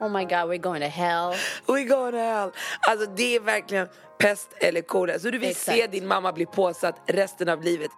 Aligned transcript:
Oh 0.00 0.08
my 0.08 0.24
god, 0.24 0.48
we're 0.48 0.58
going 0.62 0.80
to 0.82 0.88
hell. 0.88 1.34
We 1.66 1.84
go 1.84 2.10
to 2.10 2.16
hell. 2.16 2.50
Alltså 2.88 3.06
det 3.16 3.36
är 3.36 3.40
verkligen 3.40 3.88
pest 4.18 4.48
eller 4.60 4.80
kolera. 4.82 5.18
Så 5.18 5.30
du 5.30 5.38
vill 5.38 5.50
Exakt. 5.50 5.76
se 5.78 5.86
din 5.86 6.06
mamma 6.06 6.32
bli 6.32 6.46
påsatt 6.46 6.96
resten 7.06 7.48
av 7.48 7.62
livet. 7.62 7.90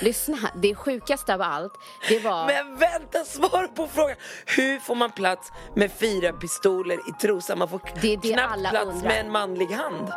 Lyssna, 0.00 0.38
det 0.62 0.74
sjukaste 0.74 1.34
av 1.34 1.42
allt, 1.42 1.72
det 2.08 2.18
var... 2.18 2.46
Men 2.46 2.76
vänta, 2.76 3.24
svar 3.24 3.66
på 3.66 3.86
frågan. 3.86 4.16
Hur 4.46 4.78
får 4.78 4.94
man 4.94 5.10
plats 5.10 5.52
med 5.76 5.92
fyra 5.92 6.32
pistoler 6.32 6.94
i 7.08 7.12
trosan? 7.20 7.58
Man 7.58 7.68
får 7.68 7.80
Det 8.00 8.12
är 8.12 8.16
det 8.16 8.32
knappt 8.32 8.70
plats 8.70 8.86
undrar. 8.86 9.08
med 9.08 9.20
en 9.20 9.32
manlig 9.32 9.66
hand. 9.66 10.08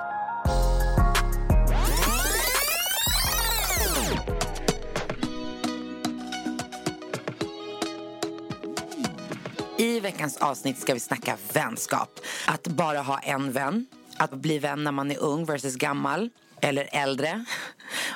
I 9.80 10.00
veckans 10.00 10.38
avsnitt 10.38 10.78
ska 10.78 10.94
vi 10.94 11.00
snacka 11.00 11.38
vänskap. 11.54 12.20
Att 12.48 12.68
bara 12.68 13.00
ha 13.00 13.20
en 13.20 13.52
vän. 13.52 13.86
Att 14.18 14.32
bli 14.32 14.60
vän 14.60 14.84
när 14.84 14.92
man 14.92 15.12
är 15.12 15.18
ung 15.18 15.46
versus 15.46 15.76
gammal 15.76 16.30
eller 16.62 16.90
äldre. 16.92 17.46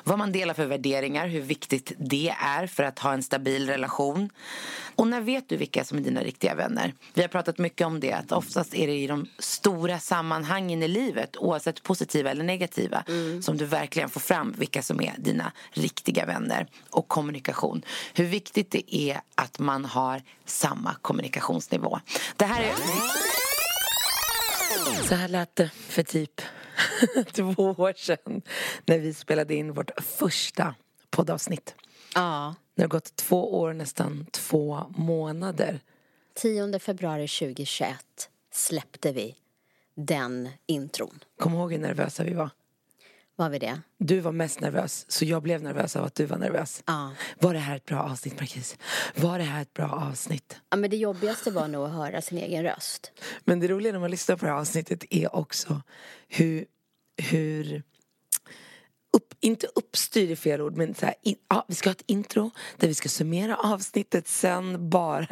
Vad 0.03 0.17
man 0.17 0.31
delar 0.31 0.53
för 0.53 0.66
värderingar, 0.66 1.28
hur 1.28 1.42
viktigt 1.42 1.92
det 1.97 2.36
är 2.42 2.67
för 2.67 2.84
att 2.84 3.00
ha 3.00 3.14
en 3.14 3.23
stabil 3.23 3.67
relation. 3.67 4.30
Och 4.95 5.08
när 5.08 5.22
vet 5.22 5.50
du 5.50 5.58
vilka 5.58 5.84
som 5.84 5.97
är 5.97 6.02
dina 6.02 6.22
riktiga 6.22 6.56
vänner? 6.56 6.94
Vi 7.14 7.22
har 7.22 7.30
pratat 7.30 7.58
mycket 7.58 7.88
om 7.88 8.00
det, 8.00 8.14
att 8.14 8.31
oftast 8.31 8.73
är 8.73 8.88
det 8.88 8.94
i 8.94 9.08
de 9.08 9.28
stora 9.39 10.00
sammanhangen 10.00 10.84
i 10.84 10.88
livet, 10.88 11.38
oavsett 11.38 11.84
positiva 11.84 12.31
eller 12.31 12.44
negativa, 12.44 13.03
som 13.42 13.58
du 13.58 13.66
verkligen 13.66 14.09
får 14.09 14.19
fram 14.19 14.56
vilka 14.58 14.81
som 14.81 15.02
är 15.02 15.14
dina 15.17 15.52
riktiga 15.72 16.25
vänner. 16.25 16.67
Och 16.89 17.08
kommunikation. 17.08 17.81
Hur 18.14 18.25
viktigt 18.25 18.72
det 18.72 18.95
är 18.95 19.22
att 19.36 19.59
man 19.59 19.86
har 19.86 20.22
samma 20.45 20.95
kommunikationsnivå. 21.02 22.00
Det 22.36 22.45
här 22.45 22.64
är... 22.64 22.73
Så 25.08 25.16
här 25.16 25.28
lät 25.28 25.56
det 25.56 25.69
för 25.89 26.03
typ 26.03 26.42
två 27.31 27.75
år 27.77 27.93
sedan 27.97 28.41
när 28.85 28.99
vi 28.99 29.13
spelade 29.13 29.55
in 29.55 29.73
vårt 29.73 29.91
första 30.01 30.75
poddavsnitt. 31.09 31.75
Ja, 32.15 32.55
Det 32.75 32.81
har 32.81 32.89
gått 32.89 33.15
två 33.15 33.59
år, 33.59 33.73
nästan 33.73 34.25
två 34.31 34.85
månader. 34.89 35.79
10 36.35 36.79
februari 36.79 37.27
2021 37.27 37.97
släppte 38.53 39.11
vi 39.11 39.35
den 39.95 40.49
intron. 40.65 41.19
Kom 41.39 41.53
ihåg 41.53 41.71
hur 41.71 41.79
nervösa 41.79 42.23
vi 42.23 42.33
var. 42.33 42.49
Var 43.42 43.50
vi 43.50 43.59
det? 43.59 43.81
Du 43.97 44.20
var 44.20 44.31
mest 44.31 44.59
nervös, 44.59 45.06
så 45.08 45.25
jag 45.25 45.44
blev 45.44 45.64
nervös 45.64 45.95
av 45.95 46.06
att 46.06 46.16
du 46.16 46.25
var 46.25 46.38
nervös. 46.38 46.84
Ja. 46.86 47.11
Var 47.39 47.53
det 47.53 47.59
här 47.59 47.75
ett 47.75 47.86
bra 47.86 48.03
avsnitt, 48.03 48.39
Marquis? 48.39 48.78
Var 49.16 49.38
det 49.38 49.44
här 49.44 49.61
ett 49.61 49.73
bra 49.73 49.89
avsnitt? 49.89 50.59
Ja, 50.70 50.78
men 50.78 50.89
det 50.89 50.97
jobbigaste 50.97 51.52
var 51.52 51.67
nog 51.67 51.86
att 51.86 51.92
höra 51.92 52.22
sin 52.22 52.38
egen 52.38 52.64
röst. 52.64 53.12
Men 53.44 53.59
det 53.59 53.67
roliga 53.67 53.94
när 53.94 54.00
man 54.00 54.12
lyssnar 54.12 54.36
på 54.36 54.45
det 54.45 54.52
här 54.52 54.59
avsnittet 54.59 55.03
är 55.09 55.36
också 55.36 55.81
hur, 56.28 56.66
hur 57.31 57.84
upp, 59.13 59.33
inte 59.39 59.67
uppstyr 59.75 60.31
är 60.31 60.35
fel 60.35 60.61
ord, 60.61 60.77
men 60.77 60.95
så 60.95 61.05
här, 61.05 61.16
in, 61.22 61.35
ja, 61.49 61.66
vi 61.67 61.75
ska 61.75 61.89
ha 61.89 61.91
ett 61.91 62.03
intro 62.05 62.51
där 62.77 62.88
vi 62.88 62.94
ska 62.94 63.09
summera 63.09 63.55
avsnittet 63.57 64.27
sen 64.27 64.89
bara. 64.89 65.25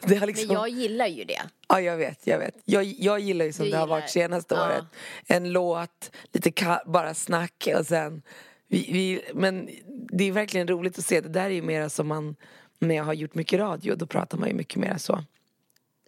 Det 0.00 0.16
har 0.16 0.26
liksom, 0.26 0.46
Men 0.46 0.56
jag 0.56 0.68
gillar 0.68 1.06
ju 1.06 1.24
det. 1.24 1.42
Ja, 1.68 1.80
jag 1.80 1.96
vet, 1.96 2.26
jag 2.26 2.38
vet. 2.38 2.54
Jag, 2.64 2.84
jag 2.84 3.20
gillar 3.20 3.44
ju 3.44 3.52
som 3.52 3.64
Du 3.64 3.70
det 3.70 3.76
har 3.76 3.86
gillar- 3.86 4.00
varit 4.00 4.10
senaste 4.10 4.54
ja. 4.54 4.66
året. 4.66 4.84
En 5.26 5.52
låt, 5.52 6.10
lite 6.32 6.50
ka- 6.50 6.90
bara 6.90 7.14
snack 7.14 7.68
och 7.78 7.86
sen... 7.86 8.22
Vi, 8.68 8.88
vi, 8.92 9.22
men 9.34 9.68
det 10.12 10.24
är 10.24 10.32
verkligen 10.32 10.68
roligt 10.68 10.98
att 10.98 11.04
se. 11.06 11.20
Det 11.20 11.28
där 11.28 11.44
är 11.44 11.50
ju 11.50 11.62
mera 11.62 11.88
som 11.88 12.06
man... 12.08 12.36
När 12.78 12.94
jag 12.94 13.04
har 13.04 13.14
gjort 13.14 13.34
mycket 13.34 13.58
radio, 13.60 13.94
då 13.96 14.06
pratar 14.06 14.38
man 14.38 14.48
ju 14.48 14.54
mycket 14.54 14.76
mer 14.76 14.96
så. 14.98 15.24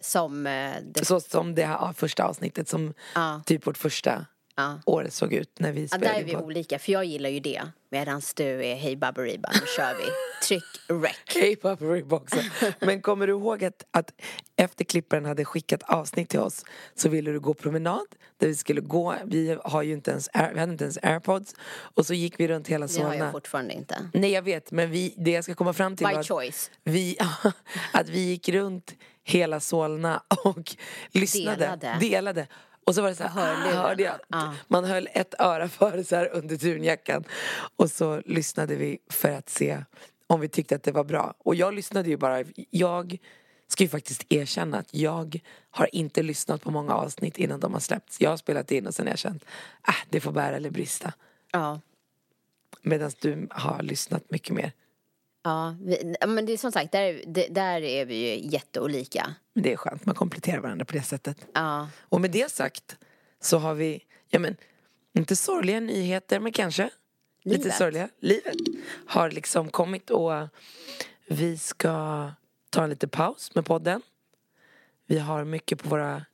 Som 0.01 0.47
eh, 0.47 0.71
det, 0.83 1.05
Så 1.05 1.19
som 1.19 1.55
det 1.55 1.65
här 1.65 1.73
ja, 1.73 1.93
första 1.97 2.23
avsnittet, 2.23 2.67
som 2.69 2.93
Ja. 3.15 3.41
typ 3.45 3.67
vårt 3.67 3.77
första 3.77 4.25
Ja. 4.59 4.79
året 4.85 5.13
såg 5.13 5.33
ut 5.33 5.59
när 5.59 5.71
vi 5.71 5.81
ja, 5.81 5.87
spelade 5.87 6.13
där 6.13 6.19
är 6.21 6.23
vi 6.25 6.33
på. 6.33 6.39
olika, 6.39 6.79
för 6.79 6.91
jag 6.91 7.05
gillar 7.05 7.29
ju 7.29 7.39
det. 7.39 7.61
Medan 7.91 8.21
du 8.35 8.65
är 8.65 8.75
hej 8.75 8.95
baberiba, 8.95 9.49
nu 9.53 9.59
kör 9.77 9.93
vi. 9.97 10.03
Tryck 10.47 10.63
rec. 11.03 11.15
Hej 11.41 11.55
papperiboxen. 11.55 12.43
Men 12.79 13.01
kommer 13.01 13.27
du 13.27 13.33
ihåg 13.33 13.63
att, 13.63 13.83
att 13.91 14.11
efter 14.55 14.85
klipparen 14.85 15.25
hade 15.25 15.45
skickat 15.45 15.83
avsnitt 15.83 16.29
till 16.29 16.39
oss 16.39 16.65
så 16.95 17.09
ville 17.09 17.31
du 17.31 17.39
gå 17.39 17.53
promenad 17.53 18.05
där 18.37 18.47
vi 18.47 18.55
skulle 18.55 18.81
gå. 18.81 19.15
Vi 19.25 19.57
har 19.63 19.81
ju 19.81 19.93
inte 19.93 20.11
ens, 20.11 20.29
vi 20.53 20.59
hade 20.59 20.71
inte 20.71 20.83
ens 20.83 20.97
airpods. 21.01 21.55
Och 21.95 22.05
så 22.05 22.13
gick 22.13 22.39
vi 22.39 22.47
runt 22.47 22.67
hela 22.67 22.87
Det 22.87 23.01
har 23.01 23.03
jag 23.03 23.13
Solna. 23.13 23.31
fortfarande 23.31 23.73
inte. 23.73 24.09
Nej 24.13 24.31
jag 24.31 24.41
vet 24.41 24.71
men 24.71 24.91
vi, 24.91 25.13
det 25.17 25.31
jag 25.31 25.43
ska 25.43 25.55
komma 25.55 25.73
fram 25.73 25.95
till 25.95 26.07
By 26.07 26.13
var 26.13 26.19
att 26.19 26.27
choice. 26.27 26.71
vi, 26.83 27.17
att 27.93 28.09
vi 28.09 28.19
gick 28.19 28.49
runt 28.49 28.93
hela 29.23 29.59
Solna 29.59 30.23
och 30.43 30.75
lyssnade. 31.11 31.55
Delade. 31.57 31.97
delade. 31.99 32.47
Och 32.85 32.95
så 32.95 33.01
var 33.01 33.09
det 33.09 33.15
så 33.15 33.23
här, 33.23 33.29
Hörlurarna. 33.29 33.79
ah, 33.79 33.87
hörde 33.87 34.03
jag. 34.03 34.19
Ja. 34.27 34.53
Man 34.67 34.85
höll 34.85 35.09
ett 35.13 35.33
öra 35.39 35.69
för 35.69 36.03
så 36.03 36.15
här 36.15 36.29
under 36.33 36.55
dunjackan. 36.57 37.23
Och 37.75 37.91
så 37.91 38.21
lyssnade 38.25 38.75
vi 38.75 38.97
för 39.09 39.31
att 39.31 39.49
se 39.49 39.83
om 40.27 40.39
vi 40.39 40.47
tyckte 40.49 40.75
att 40.75 40.83
det 40.83 40.91
var 40.91 41.03
bra. 41.03 41.33
Och 41.39 41.55
jag 41.55 41.73
lyssnade 41.73 42.09
ju 42.09 42.17
bara, 42.17 42.43
jag 42.69 43.17
ska 43.67 43.83
ju 43.83 43.89
faktiskt 43.89 44.25
erkänna 44.29 44.77
att 44.77 44.93
jag 44.93 45.39
har 45.69 45.95
inte 45.95 46.23
lyssnat 46.23 46.61
på 46.61 46.71
många 46.71 46.93
avsnitt 46.93 47.37
innan 47.37 47.59
de 47.59 47.73
har 47.73 47.79
släppts. 47.79 48.21
Jag 48.21 48.29
har 48.29 48.37
spelat 48.37 48.71
in 48.71 48.87
och 48.87 48.95
sen 48.95 49.05
har 49.05 49.11
jag 49.11 49.19
känt, 49.19 49.45
ah, 49.81 49.93
det 50.09 50.19
får 50.19 50.31
bära 50.31 50.55
eller 50.55 50.69
brista. 50.69 51.13
Ja. 51.51 51.81
Medan 52.81 53.11
du 53.21 53.47
har 53.51 53.83
lyssnat 53.83 54.31
mycket 54.31 54.55
mer. 54.55 54.71
Ja, 55.43 55.75
vi, 55.81 56.15
men 56.27 56.45
det 56.45 56.53
är 56.53 56.57
som 56.57 56.71
sagt, 56.71 56.91
där, 56.91 57.23
det, 57.27 57.47
där 57.47 57.81
är 57.81 58.05
vi 58.05 58.15
ju 58.15 58.49
jätteolika. 58.49 59.35
Men 59.53 59.63
det 59.63 59.73
är 59.73 59.77
skönt, 59.77 60.05
man 60.05 60.15
kompletterar 60.15 60.59
varandra 60.59 60.85
på 60.85 60.93
det 60.93 61.01
sättet. 61.01 61.45
Ja. 61.53 61.89
Och 62.01 62.21
med 62.21 62.31
det 62.31 62.51
sagt 62.51 62.97
så 63.41 63.57
har 63.57 63.73
vi, 63.73 64.03
ja 64.29 64.39
men, 64.39 64.55
inte 65.13 65.35
sorgliga 65.35 65.79
nyheter 65.79 66.39
men 66.39 66.51
kanske 66.51 66.89
lite 67.43 67.59
Livet. 67.63 67.77
sorgliga. 67.77 68.09
Livet 68.19 68.55
har 69.07 69.31
liksom 69.31 69.69
kommit 69.69 70.09
och 70.09 70.31
vi 71.27 71.57
ska 71.57 72.31
ta 72.69 72.83
en 72.83 72.89
liten 72.89 73.09
paus 73.09 73.55
med 73.55 73.65
podden. 73.65 74.01
Vi 75.05 75.19
har 75.19 75.43
mycket 75.43 75.83
på 75.83 75.89
våra 75.89 76.25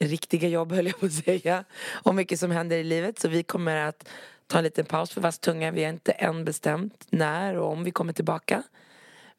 riktiga 0.00 0.48
jobb 0.48 0.72
höll 0.72 0.86
jag 0.86 1.00
på 1.00 1.06
att 1.06 1.12
säga. 1.12 1.64
Och 1.86 2.14
mycket 2.14 2.40
som 2.40 2.50
händer 2.50 2.76
i 2.76 2.84
livet 2.84 3.18
så 3.18 3.28
vi 3.28 3.42
kommer 3.42 3.76
att 3.76 4.08
ta 4.46 4.58
en 4.58 4.64
liten 4.64 4.84
paus 4.84 5.10
för 5.10 5.20
vass 5.20 5.38
tunga. 5.38 5.70
Vi 5.70 5.82
har 5.84 5.90
inte 5.90 6.12
än 6.12 6.44
bestämt 6.44 7.06
när 7.10 7.56
och 7.56 7.72
om 7.72 7.84
vi 7.84 7.90
kommer 7.90 8.12
tillbaka. 8.12 8.62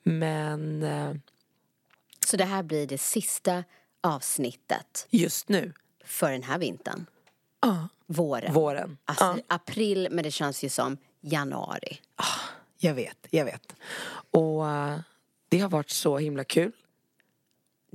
Men 0.03 0.83
eh, 0.83 1.13
Så 2.25 2.37
det 2.37 2.45
här 2.45 2.63
blir 2.63 2.87
det 2.87 2.97
sista 2.97 3.63
avsnittet 4.01 5.07
just 5.09 5.49
nu, 5.49 5.73
för 6.05 6.31
den 6.31 6.43
här 6.43 6.57
vintern. 6.57 7.05
ja, 7.61 7.87
Våren. 8.07 8.53
våren. 8.53 8.97
Alltså 9.05 9.25
Ja. 9.25 9.37
april, 9.47 10.07
men 10.11 10.23
det 10.23 10.31
känns 10.31 10.63
ju 10.63 10.69
som 10.69 10.97
januari. 11.21 11.99
Jag 12.77 12.93
vet, 12.93 13.27
jag 13.29 13.45
vet. 13.45 13.75
Och 14.31 14.69
eh, 14.69 14.99
det 15.49 15.59
har 15.59 15.69
varit 15.69 15.89
så 15.89 16.17
himla 16.17 16.43
kul. 16.43 16.71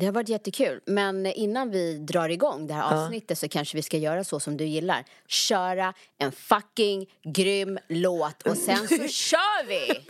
Det 0.01 0.07
har 0.07 0.13
varit 0.13 0.29
jättekul. 0.29 0.81
Men 0.87 1.27
innan 1.27 1.71
vi 1.71 1.99
drar 1.99 2.29
igång 2.29 2.67
det 2.67 2.75
här 2.75 2.83
avsnittet 3.03 3.39
så 3.39 3.49
kanske 3.49 3.77
vi 3.77 3.83
ska 3.83 3.97
göra 3.97 4.25
så 4.25 4.41
som 4.41 4.57
du 4.57 4.65
gillar. 4.65 5.05
Köra 5.27 5.95
en 6.19 6.33
fucking 6.33 7.07
grym 7.25 7.79
låt 7.89 8.43
och 8.43 8.57
sen 8.57 8.89
så 8.89 8.97
kör 9.09 9.67
vi! 9.67 10.01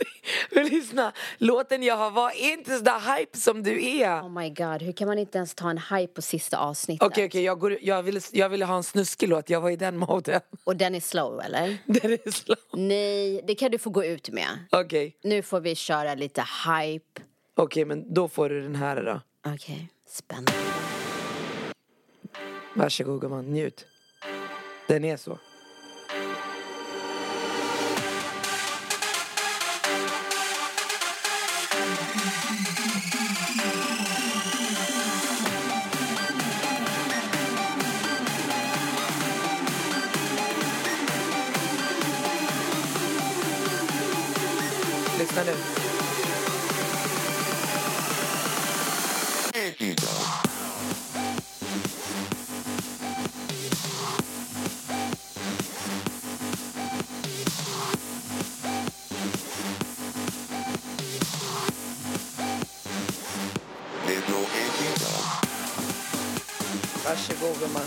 Men 0.55 0.65
lyssna, 0.67 1.13
låten 1.37 1.83
jag 1.83 1.97
har 1.97 2.11
var 2.11 2.31
inte 2.51 2.77
så 2.77 2.83
där 2.83 3.17
hype 3.17 3.37
som 3.37 3.63
du 3.63 3.85
är. 3.99 4.21
Oh 4.21 4.29
my 4.29 4.49
god, 4.49 4.81
hur 4.81 4.91
kan 4.91 5.07
man 5.07 5.19
inte 5.19 5.37
ens 5.37 5.55
ta 5.55 5.69
en 5.69 5.77
hype 5.77 6.13
på 6.13 6.21
sista 6.21 6.57
avsnittet? 6.57 7.07
Okej, 7.07 7.25
okej, 7.25 7.43
jag, 7.43 7.59
går- 7.59 7.77
jag, 7.81 8.03
ville, 8.03 8.21
jag 8.31 8.49
ville 8.49 8.65
ha 8.65 8.75
en 8.75 8.83
snuskig 8.83 9.29
låt, 9.29 9.49
jag 9.49 9.61
var 9.61 9.69
i 9.69 9.75
den 9.75 9.97
moden. 9.97 10.41
Och 10.63 10.75
den 10.75 10.95
är 10.95 10.99
slow 10.99 11.41
eller? 11.41 11.77
Den 11.85 12.11
är 12.11 12.31
slow. 12.31 12.57
Nej, 12.73 13.41
det 13.47 13.55
kan 13.55 13.71
du 13.71 13.77
få 13.77 13.89
gå 13.89 14.05
ut 14.05 14.29
med. 14.29 14.47
Okej, 14.71 15.17
Nu 15.23 15.41
får 15.41 15.59
vi 15.59 15.75
köra 15.75 16.15
lite 16.15 16.41
hype. 16.67 17.21
okej, 17.55 17.85
men 17.85 18.13
då 18.13 18.27
får 18.27 18.49
du 18.49 18.61
den 18.61 18.75
här 18.75 19.03
då. 19.03 19.21
Okej, 19.45 19.55
okay. 19.55 19.87
spännande. 20.05 20.51
Varsågod 22.75 23.21
gumman, 23.21 23.45
njut. 23.45 23.85
Den 24.87 25.05
är 25.05 25.17
så. 25.17 25.37
Lyssna 45.19 45.43
nu. 45.43 45.80
Varsågod 67.05 67.59
gumman. 67.59 67.81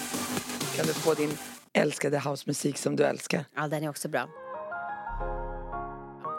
Kan 0.77 0.87
du 0.87 0.95
få 0.95 1.15
din 1.15 1.39
älskade 1.73 2.19
housemusik 2.19 2.79
som 2.79 2.97
du 2.97 3.05
älskar. 3.05 3.45
Ja, 3.57 3.69
den 3.69 3.85
är 3.85 3.89
också 3.89 4.09
bra. 4.09 4.29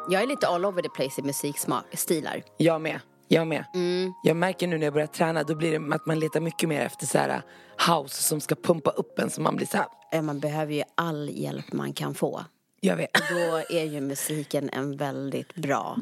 Jag 0.10 0.24
är 0.24 0.27
lite 0.27 0.48
all 0.48 0.66
over 0.66 0.81
the 0.81 0.89
place 0.89 1.22
i 1.22 1.24
musikstilar. 1.24 2.44
Jag 2.57 2.81
med. 2.81 3.00
Jag 3.27 3.48
med. 3.48 3.66
Mm. 3.74 4.13
Jag 4.24 4.38
märker 4.38 4.68
nu 4.68 4.77
när 4.77 4.86
jag 4.86 4.94
börjar 4.94 5.07
träna 5.07 5.44
då 5.44 5.56
blir 5.56 5.80
det 5.80 5.95
att 5.95 6.06
man 6.06 6.19
letar 6.19 6.39
mycket 6.39 6.69
mer 6.69 6.81
efter 6.81 7.06
så 7.06 7.18
här 7.18 7.42
house 7.89 8.24
som 8.24 8.42
ska 8.42 8.56
pumpa 8.56 8.89
upp 8.89 9.19
en 9.19 9.30
så 9.30 9.42
man 9.42 9.56
blir 9.56 9.68
så 9.68 9.77
här. 9.77 10.22
Man 10.22 10.39
behöver 10.39 10.74
ju 10.74 10.83
all 10.95 11.30
hjälp 11.33 11.74
man 11.74 11.94
kan 11.94 12.16
få. 12.16 12.45
Jag 12.81 12.95
vet. 12.95 13.13
Då 13.13 13.75
är 13.75 13.83
ju 13.83 14.01
musiken 14.01 14.69
en 14.74 14.98
väldigt 14.98 15.56
bra 15.56 15.98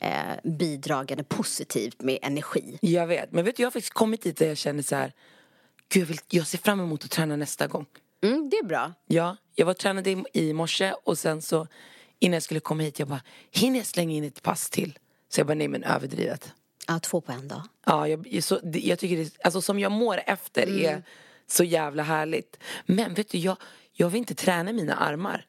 eh, 0.00 0.10
bidragande 0.44 1.24
positivt 1.24 2.02
med 2.02 2.18
energi. 2.22 2.78
Jag 2.80 3.06
vet. 3.06 3.32
Men 3.32 3.44
vet 3.44 3.56
du, 3.56 3.62
jag 3.62 3.66
har 3.66 3.72
faktiskt 3.72 3.94
kommit 3.94 4.22
dit 4.22 4.36
där 4.36 4.46
jag 4.46 4.56
känner 4.56 4.82
så 4.82 4.96
här. 4.96 5.12
Gud, 5.88 6.02
jag, 6.02 6.06
vill, 6.06 6.18
jag 6.28 6.46
ser 6.46 6.58
fram 6.58 6.80
emot 6.80 7.04
att 7.04 7.10
träna 7.10 7.36
nästa 7.36 7.66
gång. 7.66 7.86
Mm, 8.22 8.50
det 8.50 8.56
är 8.56 8.64
bra. 8.64 8.92
Ja, 9.06 9.36
jag 9.54 9.66
var 9.66 9.74
tränade 9.74 10.10
i, 10.10 10.24
i 10.32 10.52
morse 10.52 10.92
och 11.04 11.18
sen 11.18 11.42
så 11.42 11.66
innan 12.18 12.34
jag 12.34 12.42
skulle 12.42 12.60
komma 12.60 12.82
hit 12.82 12.98
jag 12.98 13.08
bara 13.08 13.22
hinner 13.50 13.78
jag 13.78 13.86
slänga 13.86 14.14
in 14.14 14.24
ett 14.24 14.42
pass 14.42 14.70
till? 14.70 14.98
Så 15.28 15.40
jag 15.40 15.46
bara 15.46 15.54
nej 15.54 15.68
men 15.68 15.84
överdrivet. 15.84 16.52
Ja, 16.86 16.98
två 16.98 17.20
på 17.20 17.32
en 17.32 17.48
dag. 17.48 17.62
Ja, 17.86 18.08
jag, 18.08 18.42
så, 18.42 18.60
jag 18.62 18.98
tycker 18.98 19.16
det, 19.16 19.36
alltså 19.44 19.62
som 19.62 19.78
jag 19.78 19.92
mår 19.92 20.20
efter 20.26 20.62
mm. 20.62 20.84
är 20.84 21.02
så 21.46 21.64
jävla 21.64 22.02
härligt. 22.02 22.58
Men 22.86 23.14
vet 23.14 23.28
du, 23.28 23.38
jag, 23.38 23.56
jag 23.92 24.08
vill 24.08 24.18
inte 24.18 24.34
träna 24.34 24.72
mina 24.72 24.94
armar. 24.94 25.46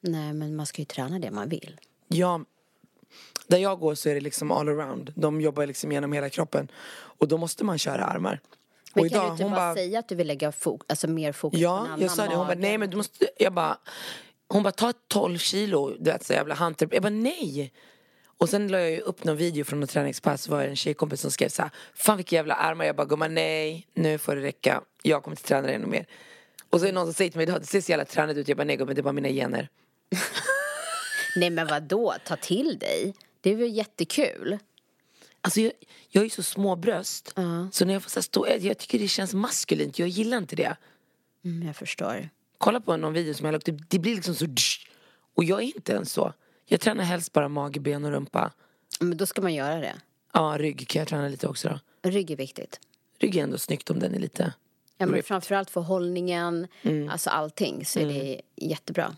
Nej, 0.00 0.32
men 0.32 0.56
man 0.56 0.66
ska 0.66 0.82
ju 0.82 0.86
träna 0.86 1.18
det 1.18 1.30
man 1.30 1.48
vill. 1.48 1.80
Ja, 2.08 2.44
där 3.46 3.58
jag 3.58 3.78
går 3.78 3.94
så 3.94 4.08
är 4.08 4.14
det 4.14 4.20
liksom 4.20 4.50
all 4.50 4.68
around. 4.68 5.12
De 5.16 5.40
jobbar 5.40 5.66
liksom 5.66 5.92
genom 5.92 6.12
hela 6.12 6.30
kroppen. 6.30 6.68
Och 6.92 7.28
då 7.28 7.38
måste 7.38 7.64
man 7.64 7.78
köra 7.78 8.04
armar. 8.04 8.40
Men 8.94 9.04
och 9.04 9.10
kan 9.10 9.18
idag, 9.18 9.28
du 9.28 9.32
inte 9.32 9.44
bara, 9.44 9.54
bara 9.54 9.74
säga 9.74 9.98
att 9.98 10.08
du 10.08 10.14
vill 10.14 10.26
lägga 10.26 10.52
fok 10.52 10.82
alltså 10.88 11.08
mer 11.08 11.32
fokus 11.32 11.60
ja, 11.60 11.78
på 11.78 11.84
annan 11.84 12.00
jag 12.00 12.10
sa 12.10 12.26
det. 12.26 12.36
Hon 12.36 12.46
bara, 12.46 12.58
nej 12.58 12.78
men 12.78 12.90
du 12.90 12.96
måste, 12.96 13.28
jag 13.38 13.52
bara, 13.52 13.78
hon 14.48 14.62
bara, 14.62 14.72
ta 14.72 14.92
12 15.08 15.38
kilo, 15.38 15.90
du 15.98 16.10
vet 16.10 16.24
så 16.24 16.32
jävla 16.32 16.54
hunter. 16.54 16.88
Jag 16.92 17.02
bara, 17.02 17.10
nej. 17.10 17.72
Och 18.40 18.48
sen 18.48 18.68
la 18.68 18.80
jag 18.80 18.90
ju 18.90 19.00
upp 19.00 19.24
någon 19.24 19.36
video 19.36 19.64
från 19.64 19.80
något 19.80 19.90
träningspass 19.90 20.48
var 20.48 20.62
det 20.62 20.68
en 20.68 20.76
tjejkompis 20.76 21.20
som 21.20 21.30
skrev 21.30 21.48
så 21.48 21.62
här, 21.62 21.70
fan 21.94 22.16
vilka 22.16 22.36
jävla 22.36 22.54
armar. 22.54 22.84
Jag 22.84 22.96
bara, 22.96 23.06
gumman 23.06 23.34
nej, 23.34 23.86
nu 23.94 24.18
får 24.18 24.36
det 24.36 24.42
räcka. 24.42 24.82
Jag 25.02 25.22
kommer 25.22 25.32
inte 25.32 25.48
träna 25.48 25.66
dig 25.66 25.74
ännu 25.76 25.86
mer. 25.86 26.06
Och 26.70 26.80
så 26.80 26.86
är 26.86 26.88
det 26.88 26.94
någon 26.94 27.06
som 27.06 27.14
säger 27.14 27.30
till 27.30 27.38
mig, 27.38 27.46
det 27.46 27.66
ser 27.66 27.80
så 27.80 27.90
jävla 27.90 28.04
tränad 28.04 28.38
ut. 28.38 28.48
Jag 28.48 28.56
bara, 28.56 28.64
nej 28.64 28.76
gumman 28.76 28.94
det 28.94 29.00
är 29.00 29.02
bara 29.02 29.12
mina 29.12 29.28
gener. 29.28 29.68
nej 31.36 31.50
men 31.50 31.66
vad 31.66 31.82
då 31.82 32.14
ta 32.26 32.36
till 32.36 32.78
dig. 32.78 33.14
Det 33.40 33.50
är 33.50 33.56
väl 33.56 33.76
jättekul. 33.76 34.58
Alltså 35.40 35.60
jag, 35.60 35.72
jag 36.08 36.20
har 36.20 36.24
ju 36.24 36.30
så 36.30 36.42
små 36.42 36.76
bröst. 36.76 37.34
Uh. 37.38 37.70
Så 37.70 37.84
när 37.84 37.92
jag 37.92 38.02
får 38.02 38.10
så 38.10 38.22
stå, 38.22 38.46
jag 38.60 38.78
tycker 38.78 38.98
det 38.98 39.08
känns 39.08 39.34
maskulint. 39.34 39.98
Jag 39.98 40.08
gillar 40.08 40.38
inte 40.38 40.56
det. 40.56 40.76
Mm, 41.44 41.66
jag 41.66 41.76
förstår. 41.76 42.28
Kolla 42.58 42.80
på 42.80 42.96
någon 42.96 43.12
video 43.12 43.34
som 43.34 43.44
jag 43.46 43.52
lagt 43.52 43.68
upp. 43.68 43.80
Det 43.88 43.98
blir 43.98 44.14
liksom 44.14 44.34
så... 44.34 44.46
Och 45.34 45.44
jag 45.44 45.58
är 45.62 45.76
inte 45.76 45.92
ens 45.92 46.12
så. 46.12 46.32
Jag 46.72 46.80
tränar 46.80 47.04
helst 47.04 47.32
bara 47.32 47.48
mage, 47.48 47.80
ben 47.80 48.04
och 48.04 48.10
rumpa. 48.10 48.52
Men 49.00 49.16
då 49.16 49.26
ska 49.26 49.42
man 49.42 49.54
göra 49.54 49.80
det. 49.80 49.94
Ja, 50.32 50.56
rygg 50.58 50.88
kan 50.88 51.00
jag 51.00 51.08
träna 51.08 51.28
lite 51.28 51.48
också 51.48 51.68
då. 51.68 52.10
Rygg 52.10 52.30
är 52.30 52.36
viktigt. 52.36 52.80
Rygg 53.18 53.36
är 53.36 53.42
ändå 53.42 53.58
snyggt 53.58 53.90
om 53.90 53.98
den 53.98 54.14
är 54.14 54.18
lite... 54.18 54.52
Ja, 54.98 55.06
men 55.06 55.22
framförallt 55.22 55.70
för 55.70 55.80
hållningen, 55.80 56.66
mm. 56.82 57.08
alltså 57.08 57.30
allting 57.30 57.84
så 57.84 57.98
är 57.98 58.02
mm. 58.02 58.14
det 58.14 58.40
jättebra. 58.56 59.16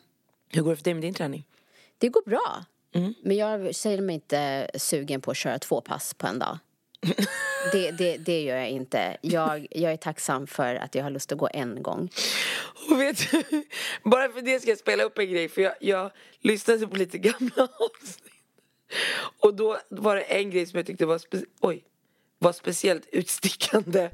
Hur 0.48 0.62
går 0.62 0.70
det 0.70 0.76
för 0.76 0.84
dig 0.84 0.94
med 0.94 1.02
din 1.02 1.14
träning? 1.14 1.46
Det 1.98 2.08
går 2.08 2.22
bra. 2.26 2.64
Mm. 2.92 3.14
Men 3.22 3.36
jag 3.36 3.74
säger 3.74 4.00
mig 4.00 4.14
inte 4.14 4.70
sugen 4.74 5.20
på 5.20 5.30
att 5.30 5.36
köra 5.36 5.58
två 5.58 5.80
pass 5.80 6.14
på 6.14 6.26
en 6.26 6.38
dag. 6.38 6.58
det, 7.72 7.90
det, 7.90 8.16
det 8.16 8.42
gör 8.42 8.56
jag 8.56 8.68
inte. 8.68 9.16
Jag, 9.20 9.66
jag 9.70 9.92
är 9.92 9.96
tacksam 9.96 10.46
för 10.46 10.74
att 10.74 10.94
jag 10.94 11.02
har 11.02 11.10
lust 11.10 11.32
att 11.32 11.38
gå 11.38 11.48
en 11.52 11.82
gång. 11.82 12.10
Och 12.90 13.00
vet 13.00 13.30
du, 13.30 13.64
bara 14.02 14.28
för 14.28 14.42
det 14.42 14.60
ska 14.60 14.70
jag 14.70 14.78
spela 14.78 15.02
upp 15.02 15.18
en 15.18 15.30
grej. 15.30 15.48
För 15.48 15.62
jag, 15.62 15.74
jag 15.80 16.10
lyssnade 16.40 16.86
på 16.86 16.96
lite 16.96 17.18
gamla 17.18 17.62
avsnitt. 17.78 18.32
Och 19.40 19.54
då 19.54 19.78
var 19.88 20.16
det 20.16 20.22
en 20.22 20.50
grej 20.50 20.66
som 20.66 20.76
jag 20.76 20.86
tyckte 20.86 21.06
var, 21.06 21.18
spe, 21.18 21.38
oj, 21.60 21.84
var 22.38 22.52
speciellt 22.52 23.06
utstickande. 23.12 24.10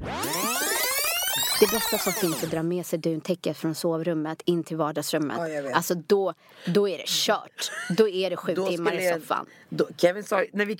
Det 1.59 1.71
bästa 1.71 1.97
som 1.97 2.13
finns 2.13 2.41
är 2.41 2.45
att 2.45 2.51
dra 2.51 2.63
med 2.63 2.85
sig 2.85 2.99
duntäcket 2.99 3.57
från 3.57 3.75
sovrummet 3.75 4.41
in 4.45 4.63
till 4.63 4.77
vardagsrummet. 4.77 5.37
Ja, 5.37 5.75
alltså 5.75 5.95
då, 5.95 6.33
då 6.65 6.89
är 6.89 6.97
det 6.97 7.07
kört. 7.07 7.71
Då 7.89 8.09
är 8.09 8.29
det 8.29 8.35
sju 8.35 8.55
timmar 8.55 8.93
i 8.93 9.13
soffan. 9.13 9.45
Då, 9.69 9.87
Kevin 9.97 10.23
sa, 10.23 10.45
när 10.53 10.65
vi 10.65 10.75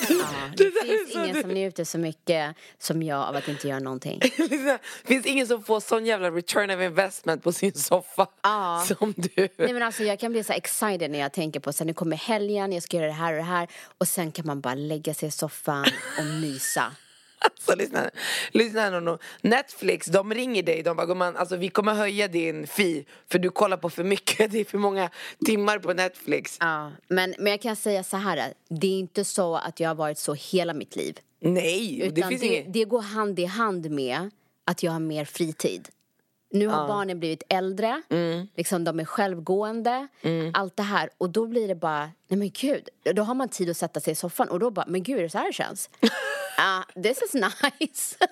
det, 0.56 0.64
det 0.64 0.86
finns 0.86 1.14
ingen 1.14 1.34
du... 1.34 1.42
som 1.42 1.50
njuter 1.50 1.84
så 1.84 1.98
mycket 1.98 2.56
som 2.78 3.02
jag 3.02 3.18
av 3.18 3.36
att 3.36 3.48
inte 3.48 3.68
göra 3.68 3.80
någonting. 3.80 4.20
det 4.48 4.78
finns 5.04 5.26
ingen 5.26 5.46
som 5.46 5.62
får 5.62 5.80
sån 5.80 6.06
jävla 6.06 6.30
return 6.30 6.70
of 6.70 6.80
investment 6.80 7.42
på 7.42 7.52
sin 7.52 7.72
soffa 7.72 8.26
ja. 8.42 8.84
som 8.98 9.14
du. 9.16 9.48
Nej 9.56 9.72
men 9.72 9.82
alltså 9.82 10.02
jag 10.02 10.18
kan 10.18 10.32
bli 10.32 10.44
så 10.44 10.52
excited 10.52 11.10
när 11.10 11.18
jag 11.18 11.32
tänker 11.32 11.60
på 11.60 11.70
att 11.70 11.80
nu 11.80 11.94
kommer 11.94 12.16
helgen, 12.16 12.72
jag 12.72 12.82
ska 12.82 12.96
göra 12.96 13.06
det 13.06 13.12
här 13.12 13.32
och 13.32 13.38
det 13.38 13.44
här 13.44 13.68
och 13.98 14.08
sen 14.08 14.32
kan 14.32 14.46
man 14.46 14.60
bara 14.60 14.74
lägga 14.74 15.14
sig 15.14 15.28
i 15.28 15.32
soffan 15.32 15.86
och 16.18 16.24
mysa. 16.24 16.92
Alltså 17.38 17.74
lyssna, 17.74 18.10
lyssna 18.52 19.00
nu. 19.00 19.18
Netflix, 19.40 20.06
de 20.06 20.34
ringer 20.34 20.62
dig. 20.62 20.82
De 20.82 20.96
bara, 20.96 21.14
man, 21.14 21.36
alltså, 21.36 21.56
vi 21.56 21.68
kommer 21.68 21.94
höja 21.94 22.28
din 22.28 22.66
fee 22.66 23.04
för 23.30 23.38
du 23.38 23.50
kollar 23.50 23.76
på 23.76 23.90
för 23.90 24.04
mycket. 24.04 24.50
Det 24.56 24.60
är 24.60 24.64
för 24.64 24.78
många 24.78 25.10
timmar 25.46 25.78
på 25.78 25.92
Netflix. 25.92 26.56
Ja, 26.60 26.92
men, 27.08 27.34
men 27.38 27.46
jag 27.46 27.60
kan 27.60 27.76
säga 27.76 28.04
så 28.04 28.16
här. 28.16 28.54
Det 28.68 28.86
är 28.86 28.98
inte 28.98 29.24
så 29.24 29.56
att 29.56 29.80
jag 29.80 29.90
har 29.90 29.94
varit 29.94 30.18
så 30.18 30.34
hela 30.34 30.74
mitt 30.74 30.96
liv. 30.96 31.18
Nej, 31.40 32.00
Utan 32.00 32.14
det 32.14 32.28
finns 32.28 32.40
det, 32.40 32.46
inget. 32.46 32.72
det 32.72 32.84
går 32.84 33.00
hand 33.00 33.38
i 33.38 33.44
hand 33.44 33.90
med 33.90 34.30
att 34.64 34.82
jag 34.82 34.92
har 34.92 35.00
mer 35.00 35.24
fritid. 35.24 35.88
Nu 36.50 36.66
har 36.66 36.80
ja. 36.80 36.86
barnen 36.86 37.18
blivit 37.18 37.42
äldre, 37.48 38.02
mm. 38.08 38.48
liksom 38.56 38.84
de 38.84 39.00
är 39.00 39.04
självgående, 39.04 40.08
mm. 40.22 40.50
allt 40.54 40.76
det 40.76 40.82
här. 40.82 41.10
Och 41.18 41.30
då 41.30 41.46
blir 41.46 41.68
det 41.68 41.74
bara, 41.74 42.10
nej 42.28 42.38
men 42.38 42.50
gud, 42.50 42.88
då 43.14 43.22
har 43.22 43.34
man 43.34 43.48
tid 43.48 43.70
att 43.70 43.76
sätta 43.76 44.00
sig 44.00 44.12
i 44.12 44.14
soffan 44.14 44.48
och 44.48 44.58
då 44.58 44.70
bara, 44.70 44.86
men 44.88 45.02
gud 45.02 45.18
är 45.18 45.22
det 45.22 45.30
så 45.30 45.38
här 45.38 45.46
det 45.46 45.52
känns? 45.52 45.90
uh, 46.02 47.02
this 47.02 47.22
is 47.22 47.34
nice. 47.34 48.16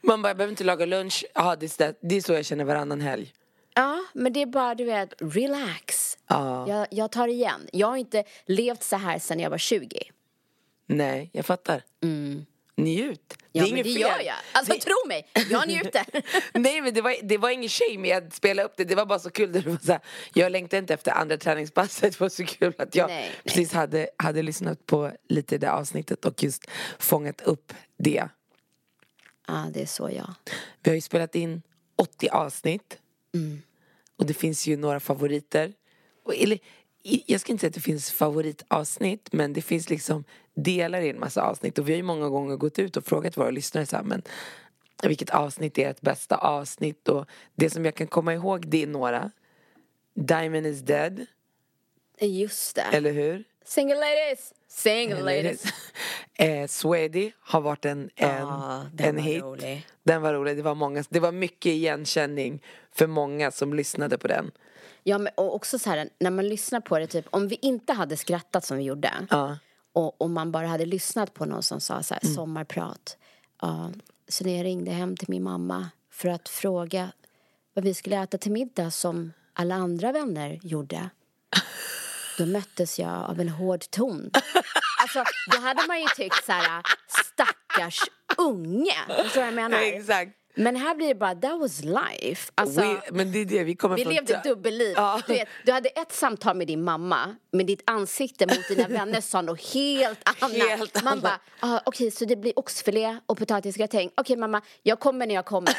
man 0.00 0.22
bara, 0.22 0.28
jag 0.28 0.36
behöver 0.36 0.52
inte 0.52 0.64
laga 0.64 0.86
lunch, 0.86 1.24
ja 1.34 1.56
det, 1.56 1.80
är, 1.80 1.94
det 2.00 2.16
är 2.16 2.20
så 2.20 2.32
jag 2.32 2.44
känner 2.44 2.64
varannan 2.64 3.00
helg. 3.00 3.32
Ja, 3.74 4.04
men 4.12 4.32
det 4.32 4.42
är 4.42 4.46
bara, 4.46 4.74
du 4.74 4.84
vet, 4.84 5.14
relax. 5.18 6.18
Ja. 6.26 6.68
Jag, 6.68 6.86
jag 6.90 7.12
tar 7.12 7.28
igen. 7.28 7.68
Jag 7.72 7.86
har 7.86 7.96
inte 7.96 8.24
levt 8.46 8.82
så 8.82 8.96
här 8.96 9.18
sedan 9.18 9.40
jag 9.40 9.50
var 9.50 9.58
20. 9.58 10.02
Nej, 10.86 11.30
jag 11.32 11.46
fattar. 11.46 11.82
Mm. 12.02 12.46
Njut. 12.78 13.36
Ja, 13.52 13.62
det 13.62 13.70
är 13.70 13.74
men 13.74 13.82
det 13.82 13.92
fel. 13.92 14.00
gör 14.00 14.20
jag. 14.20 14.36
Alltså 14.52 14.72
det... 14.72 14.80
tro 14.80 15.08
mig, 15.08 15.28
jag 15.50 15.68
njuter. 15.68 16.04
Nej 16.58 16.80
men 16.80 16.94
det 16.94 17.00
var, 17.00 17.16
det 17.22 17.38
var 17.38 17.50
ingen 17.50 17.68
shame 17.68 18.08
i 18.08 18.12
att 18.12 18.34
spela 18.34 18.62
upp 18.62 18.72
det. 18.76 18.84
Det 18.84 18.94
var 18.94 19.06
bara 19.06 19.18
så 19.18 19.30
kul. 19.30 19.52
Det 19.52 19.66
var 19.66 19.78
så 19.82 19.92
här, 19.92 20.00
jag 20.34 20.52
längtade 20.52 20.78
inte 20.78 20.94
efter 20.94 21.10
andra 21.10 21.36
träningspasset. 21.36 22.12
Det 22.18 22.20
var 22.20 22.28
så 22.28 22.44
kul 22.44 22.74
att 22.78 22.94
jag 22.94 23.08
nej, 23.08 23.30
precis 23.44 23.72
nej. 23.72 23.80
Hade, 23.80 24.08
hade 24.16 24.42
lyssnat 24.42 24.86
på 24.86 25.12
lite 25.28 25.58
det 25.58 25.72
avsnittet 25.72 26.24
och 26.24 26.42
just 26.42 26.70
fångat 26.98 27.40
upp 27.40 27.72
det. 27.98 28.28
Ja, 29.46 29.66
det 29.72 29.82
är 29.82 29.86
så 29.86 30.10
ja. 30.10 30.34
Vi 30.82 30.90
har 30.90 30.94
ju 30.94 31.00
spelat 31.00 31.34
in 31.34 31.62
80 31.96 32.28
avsnitt. 32.28 32.98
Mm. 33.34 33.62
Och 34.16 34.26
det 34.26 34.34
finns 34.34 34.66
ju 34.66 34.76
några 34.76 35.00
favoriter. 35.00 35.72
Eller, 36.36 36.58
jag 37.26 37.40
ska 37.40 37.52
inte 37.52 37.60
säga 37.60 37.68
att 37.68 37.74
det 37.74 37.80
finns 37.80 38.12
favoritavsnitt 38.12 39.32
men 39.32 39.52
det 39.52 39.62
finns 39.62 39.90
liksom 39.90 40.24
delar 40.54 41.00
i 41.00 41.10
en 41.10 41.20
massa 41.20 41.42
avsnitt. 41.42 41.78
Och 41.78 41.88
vi 41.88 41.92
har 41.92 41.96
ju 41.96 42.02
många 42.02 42.28
gånger 42.28 42.56
gått 42.56 42.78
ut 42.78 42.96
och 42.96 43.04
frågat 43.04 43.36
våra 43.36 43.50
lyssnare 43.50 43.86
så 43.86 43.96
här, 43.96 44.02
men 44.02 44.22
vilket 45.02 45.30
avsnitt 45.30 45.78
är 45.78 45.90
ett 45.90 46.00
bästa 46.00 46.36
avsnitt? 46.36 47.08
Och 47.08 47.26
det 47.54 47.70
som 47.70 47.84
jag 47.84 47.94
kan 47.94 48.06
komma 48.06 48.34
ihåg 48.34 48.68
det 48.68 48.82
är 48.82 48.86
några. 48.86 49.30
Diamond 50.14 50.66
is 50.66 50.80
dead. 50.80 51.26
Just 52.20 52.74
det. 52.74 52.82
Eller 52.92 53.12
hur? 53.12 53.44
Single 53.64 53.94
ladies! 53.94 54.54
Single 54.68 55.22
ladies! 55.22 55.64
eh, 56.34 56.66
Swedy 56.66 57.32
har 57.40 57.60
varit 57.60 57.84
en, 57.84 58.10
en, 58.14 58.44
oh, 58.44 58.84
en 58.98 59.18
hit. 59.18 59.42
rolig. 59.42 59.86
Den 60.02 60.22
var 60.22 60.34
rolig, 60.34 60.56
det 60.56 60.62
var, 60.62 60.74
många, 60.74 61.04
det 61.08 61.20
var 61.20 61.32
mycket 61.32 61.70
igenkänning 61.70 62.62
för 62.92 63.06
många 63.06 63.50
som 63.50 63.74
lyssnade 63.74 64.18
på 64.18 64.28
den 64.28 64.50
Ja, 65.08 65.18
men 65.18 65.32
och 65.34 65.54
också 65.54 65.78
så 65.78 65.90
här, 65.90 66.08
när 66.20 66.30
man 66.30 66.48
lyssnar 66.48 66.80
på 66.80 66.98
det, 66.98 67.06
typ 67.06 67.26
om 67.30 67.48
vi 67.48 67.58
inte 67.62 67.92
hade 67.92 68.16
skrattat 68.16 68.64
som 68.64 68.76
vi 68.76 68.82
gjorde 68.82 69.12
ja. 69.30 69.58
och 69.92 70.20
om 70.20 70.32
man 70.32 70.52
bara 70.52 70.66
hade 70.66 70.86
lyssnat 70.86 71.34
på 71.34 71.44
någon 71.44 71.62
som 71.62 71.80
sa 71.80 72.02
så 72.02 72.14
här, 72.14 72.24
mm. 72.24 72.34
sommarprat. 72.34 73.16
Ja, 73.60 73.90
så 74.28 74.44
när 74.44 74.56
jag 74.56 74.64
ringde 74.64 74.90
hem 74.90 75.16
till 75.16 75.30
min 75.30 75.42
mamma 75.42 75.90
för 76.10 76.28
att 76.28 76.48
fråga 76.48 77.12
vad 77.74 77.84
vi 77.84 77.94
skulle 77.94 78.22
äta 78.22 78.38
till 78.38 78.52
middag 78.52 78.90
som 78.90 79.32
alla 79.52 79.74
andra 79.74 80.12
vänner 80.12 80.60
gjorde. 80.62 81.10
då 82.38 82.46
möttes 82.46 82.98
jag 82.98 83.30
av 83.30 83.40
en 83.40 83.48
hård 83.48 83.90
ton. 83.90 84.30
Alltså, 85.02 85.24
då 85.50 85.58
hade 85.58 85.86
man 85.86 86.00
ju 86.00 86.06
tyckt 86.16 86.44
så 86.44 86.52
här, 86.52 86.82
stackars 87.08 88.00
unge. 88.38 88.96
Förstår 89.06 89.24
du 89.24 89.38
vad 89.38 89.46
jag 89.46 89.54
menar? 89.54 89.78
Exakt. 89.82 90.37
Men 90.58 90.76
här 90.76 90.94
blir 90.94 91.08
det 91.08 91.14
bara, 91.14 91.34
that 91.34 91.60
was 91.60 91.80
life. 91.84 92.52
Alltså, 92.54 92.80
We, 92.80 93.00
men 93.10 93.32
det 93.32 93.38
är 93.38 93.44
det, 93.44 93.64
vi 93.64 93.76
kommer 93.76 93.96
vi 93.96 94.02
från... 94.04 94.14
levde 94.14 94.40
dubbelliv. 94.44 94.92
Ja. 94.96 95.20
Du, 95.26 95.32
vet, 95.32 95.48
du 95.66 95.72
hade 95.72 95.88
ett 95.88 96.12
samtal 96.12 96.56
med 96.56 96.66
din 96.66 96.84
mamma, 96.84 97.36
men 97.52 97.66
ditt 97.66 97.82
ansikte 97.90 98.46
mot 98.46 98.68
dina 98.68 98.88
vänner 98.98 99.20
sa 99.20 99.42
något 99.42 99.74
helt 99.74 100.42
annat. 100.42 100.56
Helt 100.56 101.04
Man 101.04 101.20
bara, 101.20 101.40
ah, 101.60 101.80
okej 101.84 102.10
så 102.10 102.24
det 102.24 102.36
blir 102.36 102.58
oxfilé 102.58 103.18
och 103.26 103.38
potatisgratäng. 103.38 104.10
Okej 104.16 104.36
mamma, 104.36 104.60
jag 104.82 105.00
kommer 105.00 105.26
när 105.26 105.34
jag 105.34 105.44
kommer. 105.44 105.74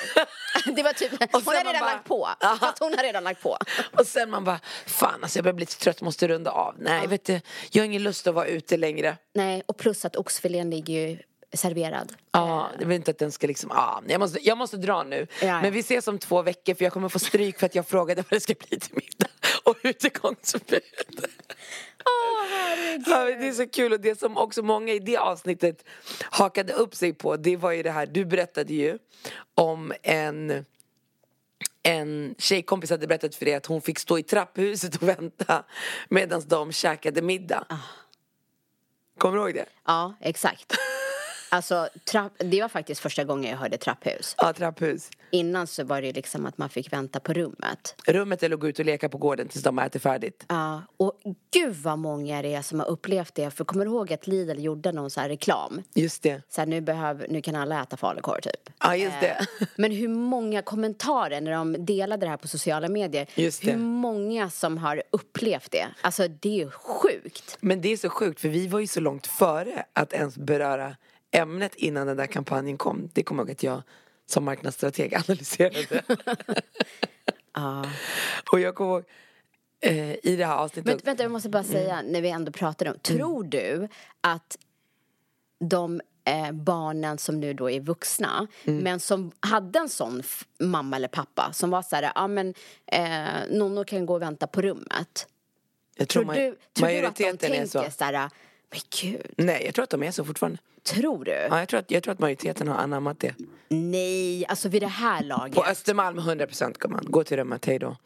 det 0.76 0.84
var 0.84 0.94
typ, 0.94 1.12
hon 1.32 1.42
sen 1.42 1.56
har 1.56 1.56
redan 1.56 1.80
bara- 1.80 1.92
lagt 1.94 2.08
på. 2.08 2.30
Ja. 2.40 2.58
Fast 2.60 2.80
hon 2.80 2.94
har 2.98 3.04
redan 3.04 3.24
lagt 3.24 3.42
på. 3.44 3.58
Och 3.98 4.08
sen 4.08 4.30
man 4.30 4.44
bara, 4.44 4.60
fan 4.86 5.20
alltså 5.24 5.38
jag 5.38 5.44
börjar 5.44 5.54
bli 5.56 5.62
lite 5.64 5.78
trött, 5.80 6.02
måste 6.02 6.28
runda 6.28 6.52
av. 6.52 6.76
Nej 6.80 7.08
vet 7.08 7.26
du, 7.26 7.42
jag 7.72 7.82
har 7.82 7.86
ingen 7.86 8.04
lust 8.04 8.28
att 8.28 8.34
vara 8.36 8.46
ute 8.46 8.78
längre. 8.78 9.18
Nej, 9.36 9.64
och 9.66 9.78
plus 9.78 10.06
att 10.06 10.16
oxfilén 10.16 10.70
ligger 10.70 10.94
ju 10.94 11.18
serverad. 11.54 12.14
Ja, 12.32 12.70
jag 12.80 12.88
vill 12.88 12.96
inte 12.96 13.12
att 13.12 13.18
den 13.18 13.32
ska 13.32 13.48
liksom, 13.48 13.72
ah, 13.72 14.02
jag, 14.08 14.20
måste, 14.20 14.40
jag 14.48 14.58
måste 14.58 14.78
dra 14.78 15.04
nu. 15.04 15.28
Ja. 15.42 15.62
Men 15.62 15.74
vi 15.74 15.80
ses 15.80 16.08
om 16.08 16.20
två 16.20 16.42
veckor 16.42 16.74
för 16.74 16.84
jag 16.84 16.94
kommer 16.94 17.10
få 17.10 17.20
stryk 17.20 17.60
för 17.60 17.66
att 17.66 17.76
jag 17.76 17.88
frågade 17.88 18.22
vad 18.22 18.38
det 18.38 18.40
ska 18.40 18.54
bli 18.70 18.80
till 18.80 18.96
middag. 18.96 19.28
Och 19.64 19.76
utegångsförbud. 19.84 20.82
Åh 22.06 22.48
herregud. 22.50 23.04
Ja, 23.08 23.26
men 23.26 23.40
det 23.40 23.48
är 23.48 23.54
så 23.54 23.68
kul 23.68 23.94
och 23.94 24.00
det 24.00 24.20
som 24.20 24.38
också 24.38 24.64
många 24.64 24.94
i 24.94 25.00
det 25.00 25.18
avsnittet 25.18 25.84
hakade 26.22 26.74
upp 26.74 26.96
sig 26.96 27.14
på 27.14 27.38
det 27.38 27.58
var 27.58 27.72
ju 27.72 27.84
det 27.84 27.92
här, 27.92 28.06
du 28.06 28.26
berättade 28.26 28.74
ju 28.74 28.98
om 29.56 29.94
en 30.04 30.66
en 31.84 32.36
tjejkompis 32.38 32.90
hade 32.90 33.08
berättat 33.08 33.36
för 33.36 33.46
dig 33.46 33.56
att 33.56 33.66
hon 33.66 33.82
fick 33.82 34.00
stå 34.00 34.20
i 34.20 34.24
trapphuset 34.24 34.96
och 34.96 35.08
vänta 35.08 35.64
medan 36.10 36.44
de 36.48 36.72
käkade 36.72 37.22
middag. 37.22 37.66
Kommer 39.18 39.38
du 39.38 39.44
ihåg 39.44 39.54
det? 39.54 39.66
Ja, 39.86 40.14
exakt. 40.22 40.74
Alltså, 41.50 41.90
trapp, 42.04 42.32
det 42.38 42.62
var 42.62 42.70
faktiskt 42.70 43.02
första 43.02 43.24
gången 43.24 43.52
jag 43.52 43.58
hörde 43.58 43.78
trapphus. 43.78 44.36
Ja, 44.38 44.54
trapphus. 44.54 45.10
Innan 45.32 45.68
så 45.68 45.84
var 45.84 46.02
det 46.02 46.14
liksom 46.14 46.46
att 46.46 46.58
man 46.58 46.70
fick 46.70 46.94
vänta 46.94 47.20
på 47.20 47.34
rummet. 47.34 47.96
Rummet 48.08 48.44
eller 48.44 48.56
gå 48.56 48.68
ut 48.68 48.80
och 48.80 48.86
leka 48.86 49.10
på 49.10 49.18
gården 49.18 49.48
tills 49.48 49.64
de 49.64 49.78
har 49.78 49.86
ätit 49.86 50.02
färdigt. 50.02 50.46
Ja, 50.48 50.82
och 50.98 51.22
gud 51.52 51.76
vad 51.76 52.00
många 52.00 52.42
det 52.42 52.54
är 52.54 52.62
som 52.62 52.80
har 52.80 52.88
upplevt 52.88 53.36
det. 53.36 53.52
För 53.52 53.64
kommer 53.66 53.86
du 53.86 53.92
ihåg 53.92 54.14
att 54.14 54.28
Lidl 54.28 54.60
gjorde 54.60 54.92
någon 54.92 55.10
så 55.10 55.22
här 55.22 55.30
reklam? 55.30 55.82
Just 55.94 56.24
det. 56.24 56.42
Så 56.50 56.62
här, 56.62 56.66
nu, 56.66 56.82
behöver, 56.82 57.28
nu 57.30 57.42
kan 57.42 57.56
alla 57.56 57.82
äta 57.82 57.98
falukorv 57.98 58.42
typ. 58.42 58.70
Ja, 58.80 58.96
just 58.96 59.22
det. 59.22 59.48
Men 59.76 59.92
hur 59.92 60.08
många 60.08 60.62
kommentarer 60.62 61.42
när 61.42 61.52
de 61.52 61.86
delade 61.86 62.26
det 62.26 62.30
här 62.30 62.38
på 62.38 62.48
sociala 62.48 62.90
medier. 62.90 63.28
Just 63.36 63.62
det. 63.62 63.72
Hur 63.72 63.78
många 63.78 64.50
som 64.50 64.78
har 64.78 65.04
upplevt 65.10 65.72
det. 65.72 65.88
Alltså 66.02 66.28
det 66.28 66.50
är 66.50 66.66
ju 66.66 66.72
sjukt. 66.72 67.58
Men 67.60 67.82
det 67.82 67.94
är 67.94 67.98
så 67.98 68.10
sjukt 68.10 68.42
för 68.42 68.50
vi 68.50 68.68
var 68.68 68.80
ju 68.80 68.88
så 68.88 69.00
långt 69.00 69.28
före 69.28 69.86
att 69.94 70.14
ens 70.14 70.38
beröra 70.38 70.96
ämnet 71.32 71.76
innan 71.76 72.08
den 72.08 72.18
där 72.18 72.28
kampanjen 72.28 72.78
kom. 72.78 73.10
Det 73.14 73.24
kommer 73.24 73.42
jag 73.44 73.48
ihåg 73.48 73.52
att 73.52 73.64
jag 73.64 73.82
som 74.26 74.46
marknadsstrateg 74.46 75.16
analyserade. 75.28 76.04
Ja. 77.54 77.86
och 78.52 78.60
jag 78.60 78.76
kommer 78.76 78.92
ihåg 78.92 79.04
eh, 79.82 80.12
i 80.26 80.36
det 80.36 80.46
här 80.46 80.56
avsnittet. 80.56 80.86
Men 80.86 81.00
vänta, 81.04 81.24
jag 81.24 81.32
måste 81.32 81.50
bara 81.50 81.64
säga 81.64 82.02
när 82.02 82.22
vi 82.22 82.30
ändå 82.30 82.52
pratar 82.52 82.88
om. 82.88 83.00
Tror 83.00 83.44
du 83.44 83.88
att 84.22 84.58
de 85.60 86.02
eh, 86.26 86.52
barnen 86.52 87.18
som 87.18 87.40
nu 87.40 87.54
då 87.54 87.70
är 87.70 87.80
vuxna 87.80 88.48
men 88.64 89.00
som 89.00 89.32
hade 89.40 89.80
en 89.80 89.90
sån 89.90 90.24
mamma 90.60 90.96
eller 90.96 91.08
pappa 91.08 91.54
som 91.54 91.70
var 91.70 91.82
så 91.82 91.96
här, 91.96 92.12
ja 92.16 92.28
men 92.28 92.54
eh, 92.86 93.58
Nonno 93.58 93.84
kan 93.84 94.06
gå 94.06 94.14
och 94.14 94.22
vänta 94.22 94.48
på 94.48 94.62
rummet. 94.62 95.28
jag 95.98 96.08
tror, 96.08 96.24
Tror 96.24 96.34
du, 96.34 96.58
tror 96.74 96.88
du 96.88 97.06
att 97.06 97.16
de 97.16 97.38
tänker 97.38 97.66
så. 97.66 97.92
så 97.92 98.04
här, 98.04 98.30
men 98.72 98.82
gud, 99.02 99.22
Nej, 99.38 99.62
jag 99.66 99.74
tror 99.76 99.84
att 99.84 99.90
de 99.90 100.04
är 100.04 100.12
så 100.12 100.26
fortfarande. 100.26 100.60
tror 100.84 101.26
du? 101.26 101.32
Ja, 101.32 101.60
jag, 101.60 101.68
tror 101.70 101.80
att, 101.80 101.92
jag 101.92 102.04
tror 102.04 102.12
att 102.14 102.20
majoriteten 102.20 102.68
har 102.68 102.76
anammat 102.76 103.20
det. 103.20 103.36
Nej, 103.70 104.46
alltså 104.46 104.70
vid 104.70 104.82
det 104.82 104.88
här 104.88 105.24
laget. 105.24 105.56
På 105.56 105.66
Östermalm 105.66 106.20
100% 106.20 106.76
gumman. 106.80 107.06
Gå 107.08 107.24
till 107.24 107.38
rummet, 107.38 107.66
hej 107.66 107.80
då. 107.80 107.98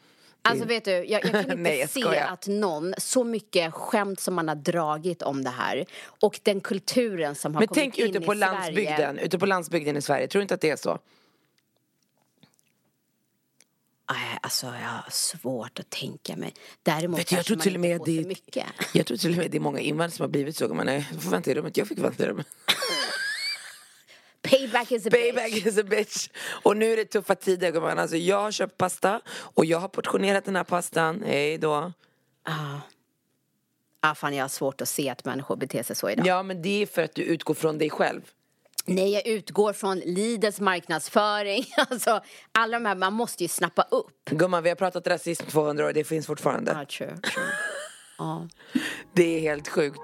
Alltså 0.42 0.64
vet 0.66 0.84
du, 0.84 0.90
jag, 0.90 1.04
jag 1.10 1.22
kan 1.22 1.40
inte 1.40 1.54
Nej, 1.54 1.78
jag 1.78 1.90
se 1.90 2.18
att 2.18 2.46
någon, 2.46 2.94
så 2.98 3.24
mycket 3.24 3.74
skämt 3.74 4.20
som 4.20 4.34
man 4.34 4.48
har 4.48 4.54
dragit 4.54 5.22
om 5.22 5.44
det 5.44 5.50
här 5.50 5.84
och 6.20 6.40
den 6.42 6.60
kulturen 6.60 7.34
som 7.34 7.54
har 7.54 7.60
Men 7.60 7.68
kommit 7.68 7.82
tänk 7.82 7.98
in 7.98 8.06
ute 8.06 8.18
i 8.18 8.20
på 8.26 8.32
Sverige. 8.32 8.52
landsbygden, 8.52 9.18
ute 9.18 9.38
på 9.38 9.46
landsbygden 9.46 9.96
i 9.96 10.02
Sverige. 10.02 10.28
Tror 10.28 10.40
du 10.40 10.42
inte 10.42 10.54
att 10.54 10.60
det 10.60 10.70
är 10.70 10.76
så? 10.76 10.98
Alltså 14.40 14.66
jag 14.66 14.72
har 14.72 15.10
svårt 15.10 15.78
att 15.78 15.90
tänka 15.90 16.36
mig. 16.36 16.54
Däremot 16.82 17.20
Vet 17.20 17.32
jag 17.32 17.44
tror 17.44 17.56
man 17.56 17.62
till 17.62 17.76
och 17.78 17.84
inte 17.86 18.10
med 18.10 18.22
det- 18.22 18.28
mycket. 18.28 18.66
Jag 18.92 19.06
tror 19.06 19.16
till 19.16 19.30
och 19.30 19.36
med 19.36 19.50
det 19.50 19.58
är 19.58 19.60
många 19.60 19.80
invandrare 19.80 20.10
som 20.16 20.22
har 20.22 20.28
blivit 20.28 20.56
så. 20.56 20.68
Du 20.68 21.04
får 21.20 21.30
vänta 21.30 21.50
i 21.50 21.54
rummet. 21.54 21.76
Jag 21.76 21.88
fick 21.88 21.98
vänta 21.98 22.22
i 22.22 22.26
rummet. 22.26 22.46
Payback 24.42 24.92
is 24.92 25.06
a 25.06 25.10
Payback 25.10 25.52
bitch. 25.52 25.66
is 25.66 25.78
a 25.78 25.82
bitch. 25.82 26.28
Och 26.62 26.76
nu 26.76 26.92
är 26.92 26.96
det 26.96 27.04
tuffa 27.04 27.34
tider 27.34 27.70
gumman. 27.72 27.98
Alltså 27.98 28.16
jag 28.16 28.40
har 28.42 28.50
köpt 28.52 28.78
pasta 28.78 29.20
och 29.28 29.64
jag 29.64 29.78
har 29.78 29.88
portionerat 29.88 30.44
den 30.44 30.56
här 30.56 30.64
pastan. 30.64 31.22
Hej 31.26 31.58
då. 31.58 31.92
Ja. 32.46 32.80
Ah, 34.00 34.14
fan, 34.14 34.34
jag 34.34 34.44
har 34.44 34.48
svårt 34.48 34.80
att 34.80 34.88
se 34.88 35.08
att 35.10 35.24
människor 35.24 35.56
beter 35.56 35.82
sig 35.82 35.96
så 35.96 36.10
idag. 36.10 36.26
Ja 36.26 36.42
men 36.42 36.62
det 36.62 36.82
är 36.82 36.86
för 36.86 37.02
att 37.02 37.14
du 37.14 37.22
utgår 37.22 37.54
från 37.54 37.78
dig 37.78 37.90
själv. 37.90 38.20
Nej, 38.86 39.12
jag 39.12 39.26
utgår 39.26 39.72
från 39.72 39.98
Lidls 39.98 40.60
marknadsföring. 40.60 41.64
Alltså, 41.90 42.20
alla 42.52 42.78
de 42.78 42.86
här, 42.86 42.94
man 42.94 43.12
måste 43.12 43.44
ju 43.44 43.48
snappa 43.48 43.82
upp. 43.82 44.30
Gumman 44.30 44.62
vi 44.62 44.68
har 44.68 44.76
pratat 44.76 45.06
rasism 45.06 45.46
200 45.46 45.86
år, 45.86 45.92
det 45.92 46.04
finns 46.04 46.26
fortfarande. 46.26 46.72
Ja, 46.72 46.84
true, 46.84 47.16
true. 47.16 47.44
Ja. 48.18 48.48
Det 49.12 49.36
är 49.36 49.40
helt 49.40 49.68
sjukt. 49.68 50.00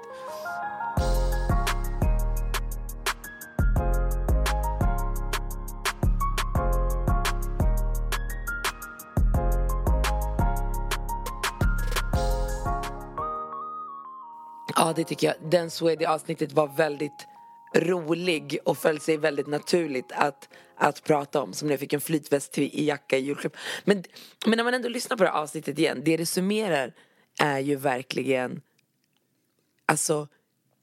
Ja 14.77 14.93
det 14.97 15.05
tycker 15.05 15.27
jag. 15.27 15.51
Den 15.51 15.71
Swedi 15.71 16.07
avsnittet 16.07 16.53
var 16.53 16.69
väldigt 16.69 17.27
rolig 17.75 18.59
och 18.65 18.79
föll 18.79 19.01
sig 19.01 19.17
väldigt 19.17 19.47
naturligt 19.47 20.13
att, 20.13 20.49
att 20.77 21.05
prata 21.05 21.43
om. 21.43 21.53
Som 21.53 21.69
när 21.69 21.73
jag 21.73 21.81
fick 21.81 21.93
en 21.93 22.01
flytväst 22.01 22.53
till, 22.53 22.65
i 22.65 22.85
jacka 22.85 23.19
i 23.19 23.21
julklapp. 23.21 23.57
Men, 23.85 24.05
men 24.47 24.57
när 24.57 24.65
man 24.65 24.75
ändå 24.75 24.89
lyssnar 24.89 25.17
på 25.17 25.25
det 25.25 25.31
här 25.31 25.37
avsnittet 25.37 25.79
igen. 25.79 26.03
Det 26.05 26.17
det 26.17 26.27
summerar 26.27 26.93
är 27.41 27.59
ju 27.59 27.77
verkligen 27.77 28.61
Alltså 29.87 30.29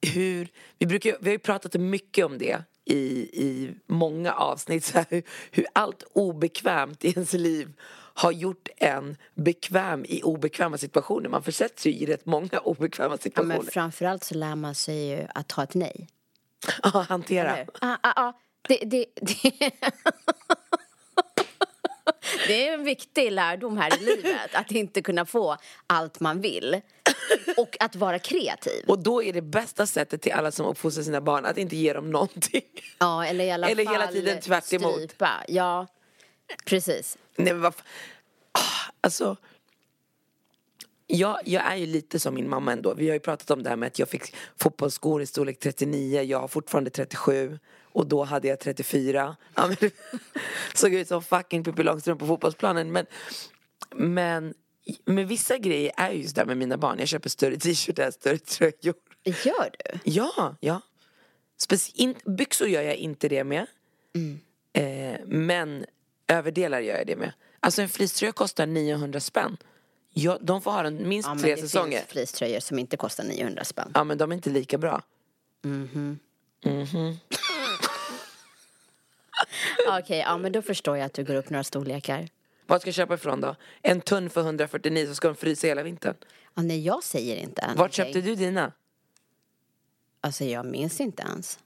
hur, 0.01 0.47
vi, 0.79 0.85
brukar, 0.85 1.17
vi 1.19 1.29
har 1.29 1.31
ju 1.33 1.39
pratat 1.39 1.73
mycket 1.73 2.25
om 2.25 2.37
det 2.37 2.63
i, 2.85 2.97
i 3.43 3.71
många 3.87 4.33
avsnitt, 4.33 4.85
så 4.85 4.97
här, 4.97 5.05
hur, 5.09 5.23
hur 5.51 5.65
allt 5.73 6.03
obekvämt 6.13 7.05
i 7.05 7.09
ens 7.09 7.33
liv 7.33 7.73
har 8.13 8.31
gjort 8.31 8.69
en 8.77 9.17
bekväm 9.35 10.05
i 10.05 10.21
obekväma 10.23 10.77
situationer. 10.77 11.29
Man 11.29 11.43
försätts 11.43 11.85
ju 11.85 11.91
i 11.91 12.05
rätt 12.05 12.25
många 12.25 12.59
obekväma 12.63 13.13
Ja, 13.13 13.17
situationer. 13.17 13.57
men 13.57 13.65
framförallt 13.65 14.23
så 14.23 14.35
lär 14.35 14.55
man 14.55 14.75
sig 14.75 15.09
ju 15.09 15.27
att 15.35 15.47
ta 15.47 15.63
ett 15.63 15.73
nej. 15.73 16.07
Ja, 16.83 17.05
hantera. 17.09 17.57
Ja, 17.81 17.97
ja, 18.03 18.13
ja. 18.15 18.39
Det, 18.67 18.77
det, 18.85 19.05
det. 19.15 19.51
det 22.47 22.67
är 22.67 22.73
en 22.73 22.83
viktig 22.83 23.31
lärdom 23.31 23.77
här 23.77 23.97
i 24.01 24.05
livet, 24.05 24.55
att 24.55 24.71
inte 24.71 25.01
kunna 25.01 25.25
få 25.25 25.57
allt 25.87 26.19
man 26.19 26.41
vill. 26.41 26.81
Och 27.57 27.77
att 27.79 27.95
vara 27.95 28.19
kreativ. 28.19 28.83
Och 28.87 28.99
då 28.99 29.23
är 29.23 29.33
det 29.33 29.41
bästa 29.41 29.85
sättet 29.85 30.21
till 30.21 30.31
alla 30.31 30.51
som 30.51 30.65
uppfostrar 30.65 31.03
sina 31.03 31.21
barn 31.21 31.45
att 31.45 31.57
inte 31.57 31.75
ge 31.75 31.93
dem 31.93 32.11
någonting. 32.11 32.61
Ja, 32.99 33.25
eller 33.25 33.45
i 33.45 33.51
alla 33.51 33.69
Eller 33.69 33.85
fall 33.85 33.93
hela 33.93 34.07
tiden 34.07 34.41
tvärt 34.41 34.73
emot. 34.73 34.93
strypa. 34.93 35.29
Ja, 35.47 35.87
precis. 36.65 37.17
Nej 37.35 37.53
men 37.53 37.61
vad 37.61 37.73
fa- 37.73 37.81
ah, 38.51 38.91
Alltså 39.01 39.37
jag, 41.07 41.39
jag 41.45 41.65
är 41.65 41.75
ju 41.75 41.85
lite 41.85 42.19
som 42.19 42.33
min 42.33 42.49
mamma 42.49 42.71
ändå. 42.71 42.93
Vi 42.93 43.07
har 43.07 43.13
ju 43.13 43.19
pratat 43.19 43.51
om 43.51 43.63
det 43.63 43.69
här 43.69 43.75
med 43.75 43.87
att 43.87 43.99
jag 43.99 44.09
fick 44.09 44.35
fotbollsskor 44.59 45.21
i 45.21 45.25
storlek 45.25 45.59
39. 45.59 46.21
Jag 46.21 46.39
har 46.39 46.47
fortfarande 46.47 46.89
37. 46.89 47.59
Och 47.83 48.07
då 48.07 48.23
hade 48.23 48.47
jag 48.47 48.59
34. 48.59 49.35
Ja, 49.55 49.67
men, 49.67 49.91
såg 50.73 50.93
ut 50.93 51.07
som 51.07 51.23
fucking 51.23 51.63
Pippi 51.63 51.83
Långstrump 51.83 52.19
på 52.19 52.27
fotbollsplanen. 52.27 52.91
Men, 52.91 53.05
men 53.95 54.53
med 55.05 55.27
vissa 55.27 55.57
grejer 55.57 55.91
är 55.97 56.11
just 56.11 56.35
där 56.35 56.45
med 56.45 56.57
mina 56.57 56.77
barn. 56.77 56.99
Jag 56.99 57.07
köper 57.07 57.29
större 57.29 57.57
t-shirtar, 57.57 58.11
större 58.11 58.37
tröjor. 58.37 58.95
Gör 59.23 59.69
du? 59.71 59.99
Ja, 60.03 60.55
ja. 60.59 60.81
Speci- 61.59 61.91
in, 61.95 62.15
byxor 62.25 62.67
gör 62.67 62.81
jag 62.81 62.95
inte 62.95 63.29
det 63.29 63.43
med. 63.43 63.65
Eh, 64.73 65.19
men 65.25 65.85
överdelar 66.27 66.79
gör 66.79 66.97
jag 66.97 67.07
det 67.07 67.15
med. 67.15 67.33
Alltså 67.59 67.81
en 67.81 67.89
fleecetröja 67.89 68.31
kostar 68.31 68.65
900 68.65 69.19
spänn. 69.19 69.57
Ja, 70.19 70.37
de 70.41 70.61
får 70.61 70.71
ha 70.71 70.83
den 70.83 71.09
minst 71.09 71.29
Ja, 71.29 71.37
tre 71.41 71.55
det 71.55 71.61
säsonger. 71.61 71.97
finns 71.99 72.11
fleecetröjor 72.11 72.59
som 72.59 72.79
inte 72.79 72.97
kostar 72.97 73.23
900 73.23 73.63
spänn. 73.63 73.91
Ja, 73.93 74.03
men 74.03 74.17
de 74.17 74.31
är 74.31 74.35
inte 74.35 74.49
lika 74.49 74.77
bra. 74.77 75.01
Okej, 79.99 80.17
ja 80.19 80.37
men 80.37 80.51
då 80.51 80.61
förstår 80.61 80.97
jag 80.97 81.05
att 81.05 81.13
du 81.13 81.23
går 81.23 81.35
upp 81.35 81.49
några 81.49 81.63
storlekar. 81.63 82.27
Vad 82.65 82.81
ska 82.81 82.87
jag 82.87 82.95
köpa 82.95 83.13
ifrån 83.13 83.41
då? 83.41 83.55
En 83.81 84.01
tunn 84.01 84.29
för 84.29 84.41
149 84.41 85.07
så 85.07 85.15
ska 85.15 85.27
de 85.27 85.35
frysa 85.35 85.67
hela 85.67 85.83
vintern. 85.83 86.15
Ja, 86.55 86.61
nej, 86.61 86.85
jag 86.85 87.03
säger 87.03 87.35
inte. 87.35 87.61
Vart 87.61 87.75
någonting. 87.77 88.05
köpte 88.05 88.21
du 88.21 88.35
dina? 88.35 88.71
Alltså 90.21 90.43
jag 90.45 90.65
minns 90.65 91.01
inte 91.01 91.23
ens. 91.23 91.59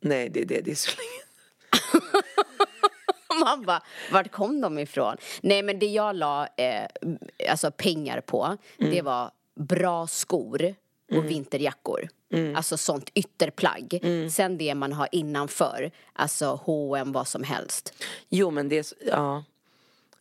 Nej, 0.00 0.28
det 0.28 0.40
är 0.40 0.44
det. 0.44 0.60
Det 0.60 0.70
är 0.70 0.74
så 0.74 0.90
länge. 0.90 1.22
Man 3.40 3.62
bara, 3.64 3.82
vart 4.12 4.30
kom 4.32 4.60
de 4.60 4.78
ifrån? 4.78 5.16
Nej 5.40 5.62
men 5.62 5.78
det 5.78 5.86
jag 5.86 6.16
la 6.16 6.46
eh, 6.56 6.86
alltså 7.50 7.70
pengar 7.70 8.20
på, 8.20 8.56
det 8.78 9.02
var 9.02 9.30
bra 9.54 10.06
skor 10.06 10.74
och 11.12 11.24
vinterjackor. 11.24 12.08
Alltså 12.56 12.76
sånt 12.76 13.10
ytterplagg. 13.14 14.00
Sen 14.32 14.58
det 14.58 14.74
man 14.74 14.92
har 14.92 15.08
innanför, 15.12 15.90
alltså 16.12 16.60
H&M 16.64 17.12
vad 17.12 17.28
som 17.28 17.42
helst. 17.44 17.92
Jo, 18.28 18.50
men 18.50 18.68
det, 18.68 18.92
ja. 19.06 19.44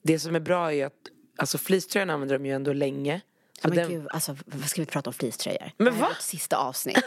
det 0.01 0.19
som 0.19 0.35
är 0.35 0.39
bra 0.39 0.73
är 0.73 0.85
att 0.85 0.93
alltså, 1.37 1.57
fleecetröjan 1.57 2.09
använder 2.09 2.37
de 2.39 2.45
ju 2.45 2.53
ändå 2.53 2.73
länge. 2.73 3.21
Så 3.53 3.59
Ja, 3.61 3.69
men 3.69 3.77
den- 3.77 3.89
gud, 3.89 4.07
alltså 4.09 4.37
vad 4.45 4.69
ska 4.69 4.81
vi 4.81 4.85
prata 4.85 5.09
om 5.09 5.13
fleecetröjor? 5.13 5.71
Men 5.77 5.99
va? 5.99 6.09
sista 6.19 6.57
avsnitt. 6.57 7.03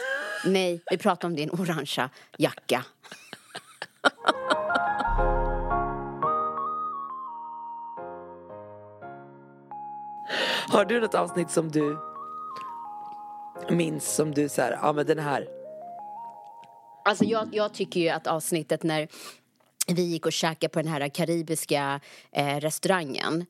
Nej, 0.46 0.80
vi 0.90 0.98
pratar 0.98 1.28
om 1.28 1.36
din 1.36 1.50
orangea 1.50 2.10
jacka. 2.38 2.84
Har 10.72 10.84
du 10.84 11.00
något 11.00 11.14
avsnitt 11.14 11.50
som 11.50 11.70
du 11.70 11.98
minns 13.70 14.14
som 14.14 14.34
du 14.34 14.48
så 14.48 14.62
här, 14.62 14.78
ja 14.82 14.92
men 14.92 15.06
den 15.06 15.18
här. 15.18 15.48
Alltså 17.04 17.24
jag, 17.24 17.48
jag 17.52 17.74
tycker 17.74 18.00
ju 18.00 18.08
att 18.08 18.26
avsnittet 18.26 18.82
när 18.82 19.08
vi 19.86 20.02
gick 20.02 20.26
och 20.26 20.32
käkade 20.32 20.68
på 20.68 20.82
den 20.82 20.92
här 20.92 21.08
karibiska 21.08 22.00
eh, 22.32 22.56
restaurangen 22.56 23.46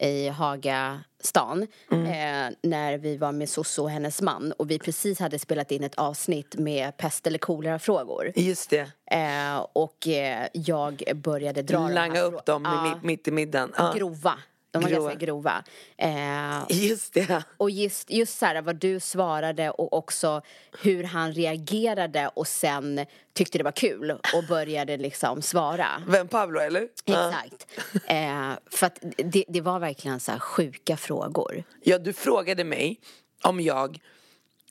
i 0.00 0.28
Hagastan 0.28 1.62
eh, 1.90 2.54
när 2.62 2.98
vi 2.98 3.16
var 3.16 3.32
med 3.32 3.48
Soso 3.48 3.82
och 3.82 3.90
hennes 3.90 4.22
man 4.22 4.52
och 4.52 4.70
vi 4.70 4.78
precis 4.78 5.20
hade 5.20 5.38
spelat 5.38 5.70
in 5.70 5.84
ett 5.84 5.94
avsnitt 5.94 6.54
med 6.54 6.96
pest 6.96 7.26
eller 7.26 7.38
kolera-frågor. 7.38 8.32
Just 8.34 8.70
det. 8.70 8.90
Eh, 9.10 9.66
och 9.72 10.08
eh, 10.08 10.46
jag 10.52 11.02
började 11.14 11.62
dra 11.62 11.78
de 11.78 11.92
Langa 11.92 12.14
här 12.14 12.24
upp 12.24 12.46
dem 12.46 12.62
Ja, 12.64 13.00
mitt, 13.02 13.28
i 13.28 13.30
middagen. 13.30 13.72
Ja. 13.76 13.92
grova. 13.96 14.34
De 14.80 14.82
var 14.82 14.90
Grova. 14.90 15.08
ganska 15.08 15.26
grova. 15.26 15.64
Eh, 15.98 16.64
Just 16.88 17.14
det. 17.14 17.42
och 17.56 17.70
just, 17.70 18.10
just 18.10 18.38
så 18.38 18.46
här, 18.46 18.62
vad 18.62 18.76
du 18.76 19.00
svarade 19.00 19.70
och 19.70 19.92
också 19.92 20.42
hur 20.82 21.04
han 21.04 21.32
reagerade 21.32 22.28
och 22.34 22.48
sen 22.48 23.06
tyckte 23.34 23.58
det 23.58 23.64
var 23.64 23.72
kul 23.72 24.10
och 24.10 24.44
började 24.48 24.96
liksom 24.96 25.42
svara. 25.42 26.02
Vem, 26.08 26.28
Pablo 26.28 26.60
eller? 26.60 26.88
Ja. 27.04 27.28
Exakt. 27.28 27.66
Eh, 28.06 28.50
för 28.70 28.86
att 28.86 28.98
det, 29.16 29.44
det 29.48 29.60
var 29.60 29.78
verkligen 29.78 30.20
så 30.20 30.32
här 30.32 30.38
sjuka 30.38 30.96
frågor. 30.96 31.64
Ja, 31.82 31.98
du 31.98 32.12
frågade 32.12 32.64
mig 32.64 33.00
om 33.42 33.60
jag 33.60 33.98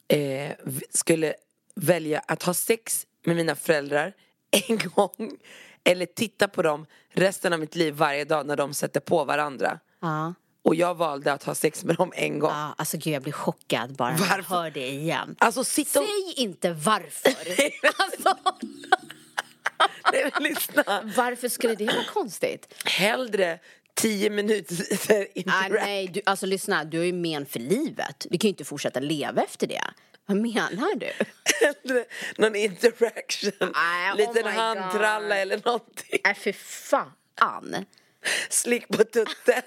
eh, 0.07 0.51
skulle 0.89 1.33
välja 1.75 2.19
att 2.27 2.43
ha 2.43 2.53
sex 2.53 3.07
med 3.25 3.35
mina 3.35 3.55
föräldrar 3.55 4.13
en 4.67 4.77
gång 4.77 5.37
eller 5.83 6.05
titta 6.05 6.47
på 6.47 6.61
dem 6.61 6.85
resten 7.13 7.53
av 7.53 7.59
mitt 7.59 7.75
liv 7.75 7.93
varje 7.93 8.25
dag 8.25 8.45
när 8.45 8.55
de 8.55 8.73
sätter 8.73 8.99
på 8.99 9.23
varandra. 9.23 9.79
Ja. 10.05 10.33
Och 10.63 10.75
jag 10.75 10.95
valde 10.95 11.33
att 11.33 11.43
ha 11.43 11.55
sex 11.55 11.83
med 11.83 11.95
dem 11.95 12.11
en 12.15 12.39
gång. 12.39 12.51
Ja, 12.51 12.75
alltså 12.77 12.97
gud 12.97 13.13
jag 13.13 13.21
blir 13.21 13.33
chockad 13.33 13.95
bara 13.95 14.11
när 14.11 14.19
jag 14.19 14.27
Varför? 14.29 14.55
hör 14.55 14.69
det 14.71 14.87
igen. 14.89 15.35
Alltså 15.39 15.59
och... 15.59 15.67
Säg 15.67 16.33
inte 16.35 16.71
varför. 16.73 17.29
alltså, 18.03 18.37
Nej, 20.13 20.31
lyssna. 20.39 20.83
varför 21.17 21.49
skulle 21.49 21.75
det 21.75 21.85
vara 21.85 22.03
konstigt? 22.13 22.73
Hellre 22.85 23.59
tio 23.93 24.29
minuter 24.29 24.75
Ah, 25.09 25.25
interact. 25.33 25.71
nej, 25.85 26.07
du, 26.07 26.21
alltså 26.25 26.45
lyssna, 26.45 26.83
du 26.83 26.97
har 26.97 27.05
ju 27.05 27.13
men 27.13 27.45
för 27.45 27.59
livet. 27.59 28.25
Du 28.29 28.37
kan 28.37 28.47
ju 28.47 28.49
inte 28.49 28.65
fortsätta 28.65 28.99
leva 28.99 29.41
efter 29.43 29.67
det. 29.67 29.81
Vad 30.25 30.37
menar 30.37 30.95
du? 30.99 31.11
Hellre 31.65 32.05
någon 32.37 32.55
interaction. 32.55 33.51
Oh 33.73 34.17
Liten 34.17 34.45
my 34.45 34.51
handtralla 34.51 35.35
God. 35.35 35.41
eller 35.41 35.61
någonting. 35.65 36.19
Nej, 36.23 36.35
för 36.35 36.51
fan. 36.51 37.85
Slick 38.49 38.87
på 38.87 39.03
tutten. 39.03 39.61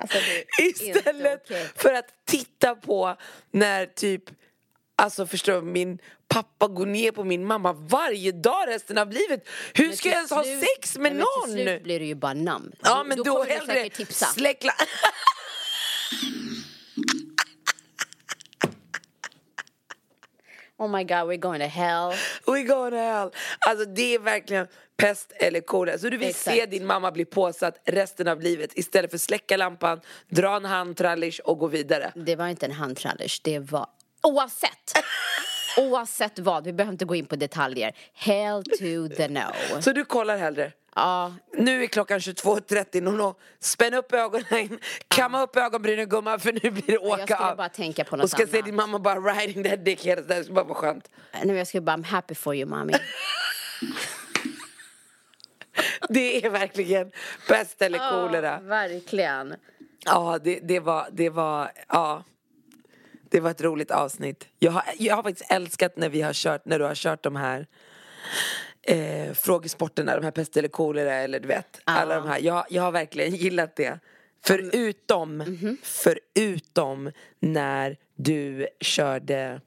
Alltså, 0.00 0.18
Istället 0.62 1.42
okej. 1.44 1.66
för 1.76 1.92
att 1.94 2.06
titta 2.26 2.74
på 2.74 3.16
när 3.50 3.86
typ 3.86 4.22
Alltså 5.02 5.26
förstår 5.26 5.52
du, 5.52 5.62
min 5.62 5.98
pappa 6.28 6.68
går 6.68 6.86
ner 6.86 7.12
på 7.12 7.24
min 7.24 7.44
mamma 7.44 7.72
varje 7.72 8.32
dag 8.32 8.68
resten 8.68 8.98
av 8.98 9.12
livet. 9.12 9.48
Hur 9.74 9.86
Men 9.88 9.96
ska 9.96 10.08
jag 10.08 10.16
ens 10.16 10.30
ha 10.30 10.42
slut- 10.44 10.64
sex 10.76 10.98
med 10.98 11.02
men 11.12 11.16
någon? 11.20 11.54
Till 11.56 11.64
slut 11.64 11.82
blir 11.82 12.00
det 12.00 12.06
ju 12.06 12.14
bara 12.14 12.34
namn. 12.34 12.72
ja 12.82 13.04
men 13.06 13.16
då, 13.18 13.24
kommer 13.24 13.46
du 13.46 13.52
hellre 13.52 13.74
säkert 13.74 14.08
Oh 20.78 20.88
my 20.88 21.04
god, 21.04 21.26
we're 21.28 21.36
going 21.36 21.60
to 21.60 21.66
hell. 21.66 22.12
We 22.46 22.62
go 22.62 22.90
to 22.90 22.96
hell. 22.96 23.30
Alltså 23.58 23.84
det 23.84 24.14
är 24.14 24.18
verkligen 24.18 24.66
pest 24.96 25.32
eller 25.36 25.60
kolera. 25.60 25.98
Så 25.98 26.08
du 26.08 26.16
vill 26.16 26.28
Exakt. 26.28 26.56
se 26.56 26.66
din 26.66 26.86
mamma 26.86 27.10
bli 27.10 27.24
påsatt 27.24 27.82
resten 27.84 28.28
av 28.28 28.40
livet 28.40 28.70
istället 28.74 29.10
för 29.10 29.18
släcka 29.18 29.56
lampan, 29.56 30.00
dra 30.28 30.56
en 30.56 30.64
handtrallish 30.64 31.40
och 31.40 31.58
gå 31.58 31.66
vidare. 31.66 32.12
Det 32.14 32.36
var 32.36 32.48
inte 32.48 32.66
en 32.66 32.72
handtrallers, 32.72 33.40
det 33.40 33.58
var... 33.58 33.86
Oavsett! 34.22 34.92
Oavsett 35.78 36.38
vad, 36.38 36.64
vi 36.64 36.72
behöver 36.72 36.92
inte 36.92 37.04
gå 37.04 37.14
in 37.14 37.26
på 37.26 37.36
detaljer. 37.36 37.92
Hell 38.14 38.64
to 38.64 39.16
the 39.16 39.28
no. 39.28 39.80
Så 39.80 39.92
du 39.92 40.04
kollar 40.04 40.36
hellre? 40.38 40.72
Ja, 40.98 41.34
Nu 41.52 41.82
är 41.82 41.86
klockan 41.86 42.18
22.30, 42.18 43.00
Nono. 43.00 43.34
Spänn 43.60 43.94
upp 43.94 44.12
ögonen, 44.12 44.78
kamma 45.08 45.42
upp 45.42 45.56
ögonbrynen 45.56 46.08
gumman 46.08 46.40
för 46.40 46.52
nu 46.52 46.70
blir 46.70 46.86
det 46.86 46.98
åka 46.98 47.18
jag 47.18 47.28
skulle 47.28 47.38
av. 47.50 47.56
bara 47.56 47.68
tänka 47.68 48.04
på 48.04 48.16
något 48.16 48.24
Och 48.24 48.30
ska 48.30 48.46
se 48.46 48.52
annat. 48.56 48.64
din 48.66 48.74
mamma 48.76 48.98
bara 48.98 49.20
riding 49.20 49.64
that 49.64 49.84
dick 49.84 50.06
hela 50.06 50.22
tiden, 50.22 50.44
det 50.46 50.52
bara 50.52 50.64
vara 50.64 50.74
skönt. 50.78 51.10
nej, 51.32 51.46
men 51.46 51.56
jag 51.56 51.66
skulle 51.66 51.80
bara, 51.80 51.96
I'm 51.96 52.04
happy 52.04 52.34
for 52.34 52.54
you 52.54 52.68
mommy. 52.68 52.92
Det 56.08 56.44
är 56.46 56.50
verkligen 56.50 57.10
pest 57.48 57.82
eller 57.82 57.98
kolera. 58.10 58.60
verkligen. 58.60 59.54
Ja, 60.04 60.38
det, 60.44 60.60
det 60.62 60.80
var, 60.80 61.08
det 61.12 61.30
var, 61.30 61.70
ja. 61.88 62.24
Det 63.30 63.40
var 63.40 63.50
ett 63.50 63.60
roligt 63.62 63.90
avsnitt. 63.90 64.48
Jag 64.58 64.72
har, 64.72 64.82
jag 64.98 65.16
har 65.16 65.22
faktiskt 65.22 65.52
älskat 65.52 65.96
när 65.96 66.08
vi 66.08 66.22
har 66.22 66.32
kört, 66.32 66.64
när 66.64 66.78
du 66.78 66.84
har 66.84 66.94
kört 66.94 67.22
de 67.22 67.36
här 67.36 67.66
eh, 68.88 69.32
frågesporterna, 69.34 70.16
de 70.16 70.24
här 70.24 70.30
pest 70.30 70.56
eller 70.56 70.68
kolera 70.68 71.14
eller 71.14 71.40
du 71.40 71.48
vet, 71.48 71.80
alla 71.84 72.14
de 72.14 72.28
här. 72.28 72.38
Jag, 72.40 72.64
jag 72.70 72.82
har 72.82 72.92
verkligen 72.92 73.34
gillat 73.34 73.76
det. 73.76 73.98
Förutom, 74.46 75.36
Mhm. 75.36 75.76
förutom 75.82 77.10
när 77.40 77.96
du 78.16 78.66
körde 78.80 79.60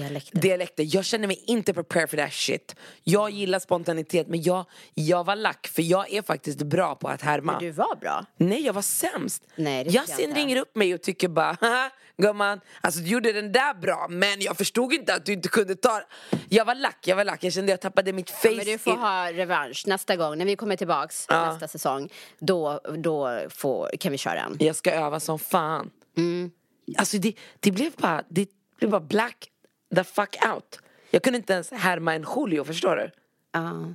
Dialekter. 0.00 0.38
dialekter. 0.40 0.84
Jag 0.86 1.04
känner 1.04 1.26
mig 1.26 1.44
inte 1.46 1.74
prepared 1.74 2.10
for 2.10 2.16
that 2.16 2.32
shit. 2.32 2.76
Jag 3.04 3.30
gillar 3.30 3.58
spontanitet 3.58 4.28
men 4.28 4.42
jag, 4.42 4.64
jag 4.94 5.24
var 5.24 5.36
lack 5.36 5.66
för 5.66 5.82
jag 5.82 6.12
är 6.12 6.22
faktiskt 6.22 6.62
bra 6.62 6.94
på 6.94 7.08
att 7.08 7.22
härma. 7.22 7.58
Du 7.58 7.70
var 7.70 7.96
bra. 7.96 8.24
Nej, 8.36 8.62
jag 8.66 8.72
var 8.72 8.82
sämst. 8.82 9.42
Nej, 9.56 9.84
det 9.84 9.90
Yasin 9.90 10.34
ringer 10.34 10.56
upp 10.56 10.76
mig 10.76 10.94
och 10.94 11.02
tycker 11.02 11.28
bara 11.28 11.56
Haha, 11.60 11.90
gumman, 12.16 12.60
alltså 12.80 13.00
du 13.00 13.06
gjorde 13.08 13.32
den 13.32 13.52
där 13.52 13.74
bra 13.74 14.06
men 14.10 14.40
jag 14.40 14.56
förstod 14.56 14.92
inte 14.92 15.14
att 15.14 15.26
du 15.26 15.32
inte 15.32 15.48
kunde 15.48 15.74
ta 15.74 16.02
Jag 16.48 16.64
var 16.64 16.74
lack, 16.74 16.98
jag 17.06 17.16
var 17.16 17.24
lack, 17.24 17.44
jag 17.44 17.52
kände 17.52 17.72
jag 17.72 17.80
tappade 17.80 18.12
mitt 18.12 18.30
face 18.30 18.48
Men 18.56 18.64
du 18.64 18.78
får 18.78 18.92
in- 18.92 18.98
ha 18.98 19.32
revansch 19.32 19.84
nästa 19.86 20.16
gång, 20.16 20.38
när 20.38 20.44
vi 20.44 20.56
kommer 20.56 20.76
tillbaks 20.76 21.26
Ja. 21.28 21.50
nästa 21.52 21.68
säsong. 21.68 22.08
Då, 22.38 22.80
då 22.98 23.40
får, 23.50 23.90
kan 24.00 24.12
vi 24.12 24.18
köra 24.18 24.40
en. 24.40 24.56
Jag 24.60 24.76
ska 24.76 24.90
öva 24.92 25.20
som 25.20 25.38
fan 25.38 25.90
Mm. 26.16 26.50
Alltså 26.98 27.18
det, 27.18 27.34
det 27.60 27.70
blev 27.70 27.92
bara, 27.96 28.22
det 28.28 28.48
blev 28.78 28.90
bara 28.90 29.00
black 29.00 29.48
the 29.94 30.04
fuck 30.04 30.36
out 30.52 30.78
Jag 31.10 31.22
kunde 31.22 31.36
inte 31.36 31.52
ens 31.52 31.70
härma 31.70 32.14
en 32.14 32.26
Julio, 32.36 32.64
förstår 32.64 32.96
du? 32.96 33.10
Ja. 33.52 33.94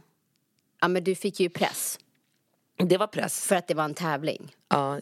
Ja, 0.81 0.87
men 0.87 1.03
du 1.03 1.15
fick 1.15 1.39
ju 1.39 1.49
press 1.49 1.99
Det 2.77 2.97
var 2.97 3.07
press 3.07 3.47
för 3.47 3.55
att 3.55 3.67
det 3.67 3.73
var 3.73 3.83
en 3.83 3.93
tävling. 3.93 4.55
Ja, 4.69 4.99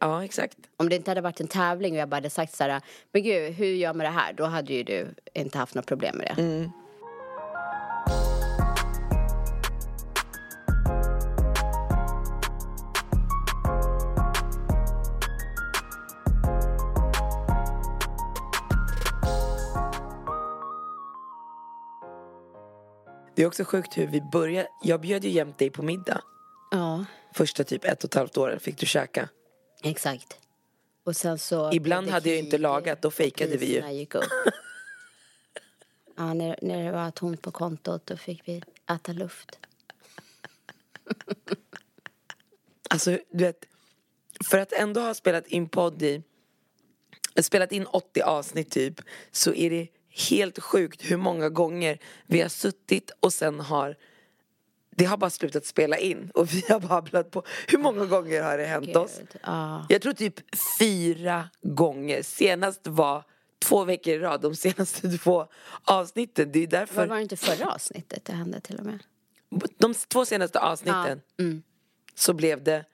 ja 0.00 0.24
exakt 0.24 0.58
Om 0.76 0.88
det 0.88 0.96
inte 0.96 1.10
hade 1.10 1.20
varit 1.20 1.40
en 1.40 1.48
tävling 1.48 1.94
och 1.94 2.00
jag 2.00 2.08
bara 2.08 2.16
hade 2.16 2.30
sagt 2.30 2.56
så 2.56 2.64
här, 2.64 2.80
men 3.12 3.22
gud, 3.22 3.52
hur 3.52 3.66
gör 3.66 3.94
man 3.94 4.04
det 4.04 4.12
här? 4.12 4.32
Då 4.32 4.44
hade 4.44 4.74
ju 4.74 4.82
du 4.82 5.14
inte 5.34 5.58
haft 5.58 5.74
något 5.74 5.86
problem 5.86 6.16
med 6.16 6.26
det. 6.26 6.42
Mm. 6.42 6.70
Det 23.34 23.42
är 23.42 23.46
också 23.46 23.64
sjukt 23.64 23.98
hur 23.98 24.06
vi 24.06 24.20
började, 24.20 24.68
jag 24.82 25.00
bjöd 25.00 25.24
ju 25.24 25.30
jämt 25.30 25.58
dig 25.58 25.70
på 25.70 25.82
middag 25.82 26.22
Ja, 26.70 27.04
Första 27.34 27.64
typ 27.64 27.84
ett 27.84 28.04
och 28.04 28.10
ett 28.10 28.14
halvt 28.14 28.36
åren 28.36 28.60
fick 28.60 28.78
du 28.78 28.86
käka 28.86 29.28
exakt. 29.82 30.38
Och 31.04 31.16
sen 31.16 31.38
så... 31.38 31.72
Ibland 31.72 32.08
hade 32.08 32.28
jag 32.28 32.38
inte 32.38 32.58
lagat, 32.58 33.02
då 33.02 33.10
fejkade 33.10 33.56
vi 33.56 33.74
ju. 33.74 33.92
gick 33.92 34.14
upp. 34.14 34.24
ja, 36.16 36.34
när, 36.34 36.58
när 36.62 36.84
det 36.84 36.92
var 36.92 37.10
tomt 37.10 37.42
på 37.42 37.50
kontot 37.50 38.06
då 38.06 38.16
fick 38.16 38.48
vi 38.48 38.62
äta 38.90 39.12
luft. 39.12 39.58
Alltså, 42.90 43.18
du 43.30 43.44
vet, 43.44 43.64
för 44.44 44.58
att 44.58 44.72
ändå 44.72 45.00
ha 45.00 45.14
spelat 45.14 45.46
in 45.46 45.68
podd 45.68 46.02
i, 46.02 46.22
spelat 47.40 47.72
in 47.72 47.86
80 47.86 48.22
avsnitt 48.22 48.70
typ, 48.70 49.00
så 49.32 49.54
är 49.54 49.70
det 49.70 49.88
helt 50.30 50.58
sjukt 50.58 51.10
hur 51.10 51.16
många 51.16 51.48
gånger 51.48 51.98
vi 52.26 52.40
har 52.40 52.48
suttit 52.48 53.10
och 53.20 53.32
sen 53.32 53.60
har 53.60 53.96
det 54.96 55.04
har 55.04 55.16
bara 55.16 55.30
slutat 55.30 55.66
spela 55.66 55.98
in 55.98 56.30
och 56.34 56.54
vi 56.54 56.64
har 56.68 56.80
babblat 56.80 57.30
på. 57.30 57.42
Hur 57.68 57.78
många 57.78 58.06
gånger 58.06 58.42
har 58.42 58.58
det 58.58 58.64
hänt 58.64 58.86
Gud, 58.86 58.96
oss? 58.96 59.20
ja. 59.42 59.86
Jag 59.88 60.02
tror 60.02 60.12
typ 60.12 60.34
fyra 60.78 61.48
gånger. 61.62 62.22
Senast 62.22 62.86
var 62.86 63.24
två 63.58 63.84
veckor 63.84 64.14
i 64.14 64.18
rad, 64.18 64.40
de 64.40 64.56
senaste 64.56 65.08
två 65.18 65.46
avsnitten. 65.84 66.52
Det 66.52 66.62
är 66.62 66.66
därför 66.66 67.06
var 67.06 67.16
det 67.16 67.22
inte 67.22 67.36
förra 67.36 67.72
avsnittet 67.72 68.24
det 68.24 68.32
hände 68.32 68.60
till 68.60 68.78
och 68.78 68.84
med? 68.84 68.98
de 69.78 69.94
två 69.94 70.24
senaste 70.24 70.60
avsnitten 70.60 71.22
så 72.14 72.32
blev 72.32 72.64
det, 72.64 72.84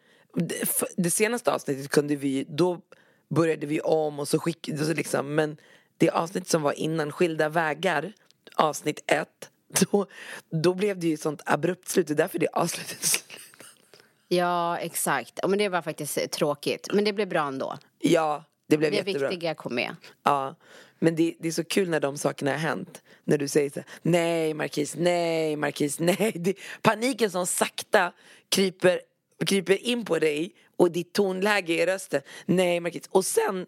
det 0.97 1.11
senaste 1.11 1.53
avsnittet 1.53 1.89
kunde 1.89 2.17
vi, 2.17 2.45
då 2.49 2.81
började 3.29 3.67
vi 3.67 3.81
om 3.81 4.21
och 4.21 4.29
så 4.29 4.39
skickade 4.39 4.85
så 4.85 4.95
liksom, 4.95 5.35
men 5.35 5.57
det 6.01 6.11
avsnitt 6.11 6.49
som 6.49 6.63
var 6.63 6.73
innan, 6.73 7.13
Skilda 7.13 7.49
vägar, 7.49 8.13
avsnitt 8.57 9.05
ett, 9.07 9.51
då, 9.91 10.07
då 10.51 10.75
blev 10.75 10.99
det 10.99 11.07
ju 11.07 11.17
sånt 11.17 11.43
abrupt 11.47 11.89
slut, 11.89 12.07
det 12.07 12.13
är 12.13 12.17
därför 12.17 12.39
det 12.39 12.49
avslutet 12.53 13.03
slut. 13.03 13.25
Ja, 14.29 14.79
exakt. 14.79 15.39
Ja, 15.43 15.49
men 15.49 15.59
det 15.59 15.69
var 15.69 15.83
faktiskt 15.83 16.19
eh, 16.19 16.27
tråkigt. 16.27 16.89
Men 16.93 17.05
det 17.05 17.13
blev 17.13 17.29
bra 17.29 17.47
ändå. 17.47 17.79
Ja, 17.99 18.45
det 18.69 18.77
blev 18.77 18.91
Det 18.91 18.97
jättebra. 18.97 19.29
viktiga 19.29 19.55
kom 19.55 19.75
med. 19.75 19.97
Ja, 20.23 20.55
men 20.99 21.17
det, 21.17 21.35
det 21.41 21.49
är 21.49 21.53
så 21.53 21.65
kul 21.65 21.89
när 21.89 22.01
de 22.01 22.19
sakerna 22.19 22.51
har 22.51 22.59
hänt. 22.59 23.03
När 23.25 23.39
du 23.39 23.49
säger 23.49 23.71
så 23.71 23.75
här, 23.81 23.87
nej 24.03 24.55
Marquis, 24.55 24.95
nej 24.97 25.57
Marquis, 25.57 25.99
nej. 26.01 26.33
Det, 26.35 26.55
paniken 26.83 27.31
som 27.31 27.47
sakta 27.47 28.13
kryper, 28.49 29.01
kryper 29.47 29.83
in 29.87 30.05
på 30.05 30.19
dig 30.19 30.55
och 30.77 30.91
ditt 30.91 31.13
tonläge 31.13 31.73
i 31.83 31.87
rösten. 31.87 32.23
Nej 32.47 32.81
Marquis. 32.81 33.07
Och 33.11 33.25
sen 33.25 33.67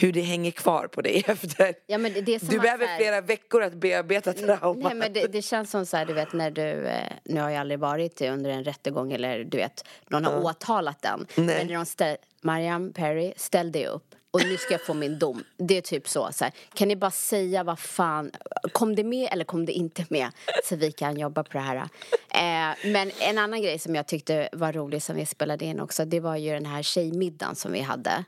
hur 0.00 0.12
det 0.12 0.20
hänger 0.20 0.50
kvar 0.50 0.86
på 0.86 1.00
dig 1.02 1.24
efter. 1.26 1.74
Ja, 1.86 1.98
du 2.40 2.58
behöver 2.58 2.86
här- 2.86 2.96
flera 2.98 3.20
veckor 3.20 3.62
att 3.62 3.74
bearbeta 3.74 4.32
traumat. 4.32 4.84
Nej, 4.84 4.94
men 4.94 5.12
det, 5.12 5.26
det 5.26 5.42
känns 5.42 5.70
som 5.70 5.86
så 5.86 5.96
här, 5.96 6.04
du 6.06 6.12
vet 6.12 6.32
när 6.32 6.50
du, 6.50 6.86
eh, 6.86 7.12
nu 7.24 7.40
har 7.40 7.50
jag 7.50 7.60
aldrig 7.60 7.78
varit 7.80 8.20
under 8.20 8.50
en 8.50 8.64
rättegång 8.64 9.12
eller 9.12 9.44
du 9.44 9.56
vet, 9.56 9.84
någon 10.08 10.24
har 10.24 10.44
åtalat 10.44 11.02
den. 11.02 11.26
Nej. 11.34 11.46
Men 11.56 11.66
när 11.66 11.74
de 11.74 11.86
ställ, 11.86 12.16
Mariam 12.40 12.92
Perry, 12.92 13.32
ställ 13.36 13.72
dig 13.72 13.86
upp 13.86 14.04
och 14.30 14.44
nu 14.44 14.56
ska 14.56 14.74
jag 14.74 14.86
få 14.86 14.94
min 14.94 15.18
dom. 15.18 15.44
Det 15.56 15.76
är 15.76 15.80
typ 15.80 16.08
så, 16.08 16.28
så 16.32 16.44
här, 16.44 16.52
kan 16.74 16.88
ni 16.88 16.96
bara 16.96 17.10
säga 17.10 17.62
vad 17.64 17.78
fan, 17.78 18.30
kom 18.72 18.94
det 18.94 19.04
med 19.04 19.28
eller 19.32 19.44
kom 19.44 19.66
det 19.66 19.72
inte 19.72 20.04
med? 20.10 20.28
Så 20.64 20.76
vi 20.76 20.92
kan 20.92 21.16
jobba 21.16 21.42
på 21.44 21.52
det 21.52 21.58
här. 21.64 21.76
Eh, 21.76 22.76
men 22.92 23.10
en 23.20 23.38
annan 23.38 23.62
grej 23.62 23.78
som 23.78 23.94
jag 23.94 24.06
tyckte 24.06 24.48
var 24.52 24.72
rolig 24.72 25.02
som 25.02 25.16
vi 25.16 25.26
spelade 25.26 25.64
in 25.64 25.80
också, 25.80 26.04
det 26.04 26.20
var 26.20 26.36
ju 26.36 26.52
den 26.52 26.66
här 26.66 26.82
tjejmiddagen 26.82 27.54
som 27.56 27.72
vi 27.72 27.80
hade. 27.80 28.24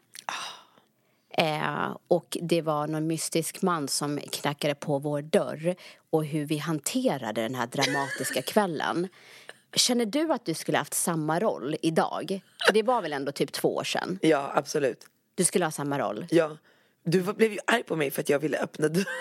Eh, 1.38 1.96
och 2.08 2.36
det 2.42 2.62
var 2.62 2.86
någon 2.86 3.06
mystisk 3.06 3.62
man 3.62 3.88
som 3.88 4.20
knackade 4.32 4.74
på 4.74 4.98
vår 4.98 5.22
dörr 5.22 5.74
och 6.10 6.24
hur 6.24 6.46
vi 6.46 6.58
hanterade 6.58 7.42
den 7.42 7.54
här 7.54 7.66
dramatiska 7.66 8.42
kvällen. 8.52 9.08
Känner 9.74 10.06
du 10.06 10.32
att 10.32 10.44
du 10.44 10.54
skulle 10.54 10.78
haft 10.78 10.94
samma 10.94 11.40
roll 11.40 11.76
idag? 11.82 12.40
För 12.66 12.72
det 12.72 12.82
var 12.82 13.02
väl 13.02 13.12
ändå 13.12 13.32
typ 13.32 13.52
två 13.52 13.76
år 13.76 13.84
sedan? 13.84 14.18
Ja, 14.22 14.52
absolut. 14.54 15.06
Du 15.34 15.44
skulle 15.44 15.64
ha 15.64 15.72
samma 15.72 15.98
roll? 15.98 16.26
Ja. 16.30 16.56
Du 17.04 17.22
blev 17.22 17.52
ju 17.52 17.58
arg 17.66 17.82
på 17.82 17.96
mig 17.96 18.10
för 18.10 18.20
att 18.20 18.28
jag 18.28 18.38
ville 18.38 18.58
öppna 18.58 18.88
dörren. 18.88 19.06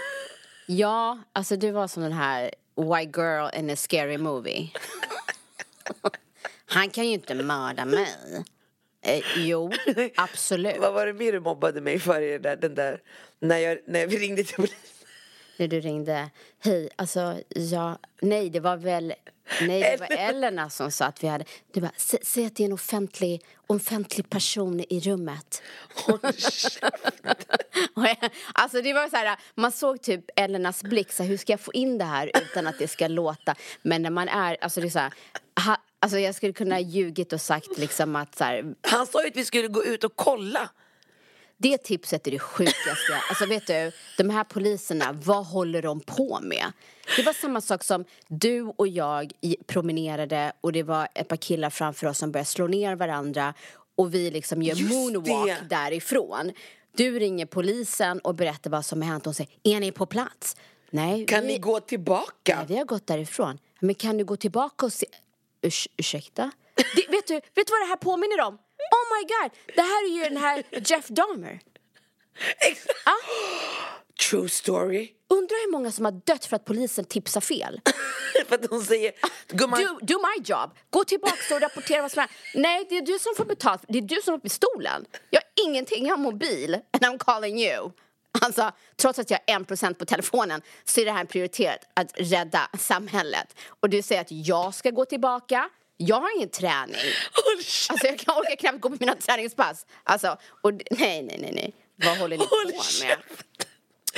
Ja, 0.68 1.20
alltså 1.34 1.56
du 1.56 1.72
var 1.72 1.88
som 1.88 2.04
den 2.04 2.12
här 2.12 2.52
white 2.76 3.20
girl 3.22 3.50
in 3.60 3.70
a 3.70 3.76
scary 3.76 4.18
movie. 4.18 4.72
Han 6.66 6.90
kan 6.90 7.08
ju 7.08 7.14
inte 7.14 7.36
mörda 7.36 7.86
mig. 7.86 8.08
Eh, 9.02 9.24
jo, 9.38 9.72
absolut. 10.16 10.78
Vad 10.80 10.94
var 10.94 11.06
det 11.06 11.14
mer 11.14 11.32
du 11.32 11.40
mobbade 11.40 11.82
mig 11.82 12.00
för 12.00 12.22
i 12.22 12.38
den 12.38 12.76
där, 12.76 13.02
när, 13.40 13.58
jag, 13.58 13.78
när 13.86 14.08
vi 14.08 14.18
ringde 14.18 14.44
till 14.44 14.56
polisen? 14.56 15.01
När 15.62 15.68
du 15.68 15.80
ringde. 15.80 16.30
Hej, 16.60 16.90
alltså 16.96 17.40
jag... 17.50 17.98
Nej, 18.22 18.50
det 18.50 18.60
var 18.60 18.78
väl... 18.78 19.14
Nej, 19.62 19.82
det 19.82 19.98
var 20.00 20.18
Elena 20.18 20.70
som 20.70 20.92
sa 20.92 21.06
att 21.06 21.24
vi 21.24 21.28
hade... 21.28 21.46
Du 21.74 21.82
bara, 21.82 21.92
"Sä- 21.98 22.18
säg 22.24 22.46
att 22.46 22.56
det 22.56 22.64
är 22.64 22.66
en 22.66 22.74
offentlig, 22.74 23.42
offentlig 23.68 24.30
person 24.30 24.80
i 24.90 25.00
rummet. 25.00 25.62
Jag- 27.96 28.30
alltså 28.54 28.82
det 28.82 28.94
var 28.94 29.10
så 29.10 29.16
här, 29.16 29.38
man 29.56 29.72
såg 29.72 30.02
typ 30.02 30.26
Elenas 30.36 30.84
blick, 30.84 31.12
så 31.12 31.24
här, 31.24 31.30
hur 31.30 31.38
ska 31.38 31.54
jag 31.54 31.60
få 31.60 31.74
in 31.74 31.98
det 31.98 32.06
här 32.06 32.32
utan 32.44 32.68
att 32.68 32.80
det 32.80 32.88
ska 32.88 33.08
låta? 33.08 33.56
Men 33.82 34.02
när 34.02 34.10
man 34.10 34.28
är, 34.30 34.58
alltså 34.62 34.82
det 34.82 34.88
är 34.88 34.90
så 34.92 35.00
här, 35.00 35.14
ha, 35.66 35.78
alltså 36.00 36.20
jag 36.20 36.36
skulle 36.36 36.54
kunna 36.54 36.76
ha 36.76 36.80
ljugit 36.80 37.34
och 37.34 37.42
sagt 37.42 37.78
liksom 37.78 38.16
att 38.16 38.36
så 38.38 38.44
här, 38.44 38.76
Han 38.82 39.08
sa 39.08 39.22
ju 39.24 39.30
att 39.30 39.36
vi 39.38 39.46
skulle 39.46 39.68
gå 39.68 39.84
ut 39.86 40.04
och 40.04 40.16
kolla. 40.16 40.70
Det 41.62 41.78
tipset 41.78 42.28
är 42.28 42.32
det 42.32 42.40
sjukaste. 42.40 43.22
Alltså 43.30 43.46
vet 43.46 43.68
du, 43.68 43.92
de 44.18 44.30
här 44.30 44.44
poliserna, 44.44 45.12
vad 45.24 45.46
håller 45.46 45.82
de 45.82 46.00
på 46.00 46.40
med? 46.42 46.72
Det 47.16 47.24
var 47.24 47.34
samma 47.34 47.62
sak 47.62 47.84
som 47.84 48.06
du 48.28 48.62
och 48.62 48.88
jag 48.88 49.32
promenerade 49.68 50.54
och 50.62 50.72
det 50.72 50.84
var 50.84 51.08
ett 51.16 51.28
par 51.28 51.36
killar 51.38 51.70
framför 51.70 52.08
oss 52.08 52.18
som 52.18 52.32
började 52.32 52.50
slå 52.50 52.68
ner 52.68 52.96
varandra 52.96 53.54
och 53.96 54.14
vi 54.14 54.32
liksom 54.32 54.62
gör 54.62 54.76
Just 54.76 54.92
moonwalk 54.94 55.48
det. 55.48 55.68
därifrån. 55.70 56.52
Du 56.96 57.20
ringer 57.20 57.46
polisen 57.46 58.20
och 58.20 58.36
berättar 58.36 58.70
vad 58.70 58.86
som 58.86 59.02
har 59.02 59.10
hänt 59.10 59.28
och 59.28 59.36
säger, 59.36 59.52
är 59.64 59.80
ni 59.80 59.92
på 59.92 60.06
plats? 60.06 60.56
Nej, 60.90 61.26
Kan 61.26 61.42
vi, 61.42 61.48
ni 61.48 61.58
gå 61.60 61.80
tillbaka? 61.80 62.56
nej, 62.58 62.66
vi 62.68 62.78
har 62.78 62.86
gått 62.86 63.08
därifrån. 63.08 63.58
Men 63.80 63.96
kan 63.96 64.18
du 64.18 64.24
gå 64.26 64.36
tillbaka 64.36 64.86
och 64.86 64.94
se... 64.94 65.06
Urs 65.62 65.88
ursäkta? 65.98 66.52
Det, 66.76 67.08
vet, 67.10 67.28
du, 67.28 67.34
vet 67.34 67.44
du 67.56 67.64
vad 67.72 67.82
det 67.82 67.86
här 67.90 67.96
påminner 67.96 68.42
om? 68.42 68.58
My 69.14 69.24
god, 69.24 69.52
det 69.76 69.82
här 69.82 70.06
är 70.06 70.16
ju 70.16 70.24
den 70.24 70.38
här 70.38 70.64
Jeff 70.72 71.08
Dahmer. 71.08 71.60
Exakt. 72.60 72.98
True 74.30 74.50
story. 74.50 75.10
Undrar 75.30 75.66
hur 75.66 75.72
många 75.72 75.92
som 75.92 76.06
har 76.06 76.12
dött 76.12 76.46
för 76.46 76.56
att 76.56 76.66
polisen 76.66 77.06
tipsar 77.06 77.42
fel. 77.42 77.82
för 78.48 78.56
att 78.56 78.70
hon 78.70 78.82
säger, 78.82 79.12
gumman, 79.48 79.80
Do, 79.80 80.00
do 80.02 80.20
my 80.20 80.44
job. 80.46 80.78
Gå 80.90 81.04
tillbaka 81.04 81.56
och 81.56 81.62
rapportera 81.62 82.02
vad 82.02 82.12
som 82.12 82.20
händer. 82.20 82.36
Nej, 82.56 82.86
det 82.90 82.98
är 82.98 83.02
du 83.02 83.20
som 83.20 83.34
får 83.38 83.46
betalt. 83.46 83.82
Det 83.88 83.98
är 83.98 84.02
du 84.02 84.22
som 84.24 84.32
har 84.32 84.40
pistolen. 84.40 85.06
Jag 85.30 85.42
har 85.42 85.68
ingenting, 85.70 86.06
jag 86.06 86.18
har 86.18 86.24
mobil. 86.24 86.74
And 86.74 87.04
I'm 87.06 87.18
calling 87.18 87.60
you. 87.60 87.92
Alltså, 88.42 88.72
trots 88.96 89.20
att 89.20 89.32
jag 89.32 89.40
har 89.48 89.56
en 89.56 89.66
procent 89.66 90.00
på 90.00 90.06
telefonen 90.06 90.62
så 90.86 91.02
är 91.02 91.06
det 91.06 91.12
här 91.12 91.26
prioriterat 91.26 91.80
att 91.94 92.12
rädda 92.16 92.70
samhället. 92.80 93.56
Och 93.80 93.90
du 93.90 94.02
säger 94.02 94.22
att 94.22 94.32
jag 94.32 94.74
ska 94.74 94.90
gå 94.90 95.06
tillbaka. 95.06 95.70
Jag 96.08 96.22
har 96.22 96.36
ingen 96.38 96.50
träning. 96.50 96.96
Alltså 97.90 98.08
jag 98.08 98.20
kan 98.20 98.38
orkar 98.38 98.56
knappt 98.56 98.82
gå 98.82 98.90
på 98.90 98.98
mina 99.00 99.16
träningspass. 99.16 99.86
Alltså, 100.04 100.38
och 100.62 100.74
nej, 100.74 101.24
nej, 101.24 101.38
nej, 101.42 101.52
nej. 101.54 101.74
Vad 101.96 102.18
håller 102.18 102.38
ni 102.38 102.44
Håll 102.44 102.72
på 102.72 102.78
med? 102.78 102.84
käften. 102.86 103.68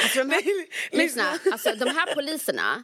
Alltså, 0.04 0.20
de 0.20 0.30
här, 0.30 0.42
Nej, 0.46 0.68
lyssna, 0.92 1.40
alltså 1.52 1.76
de 1.76 1.86
här 1.86 2.16
poliserna 2.16 2.84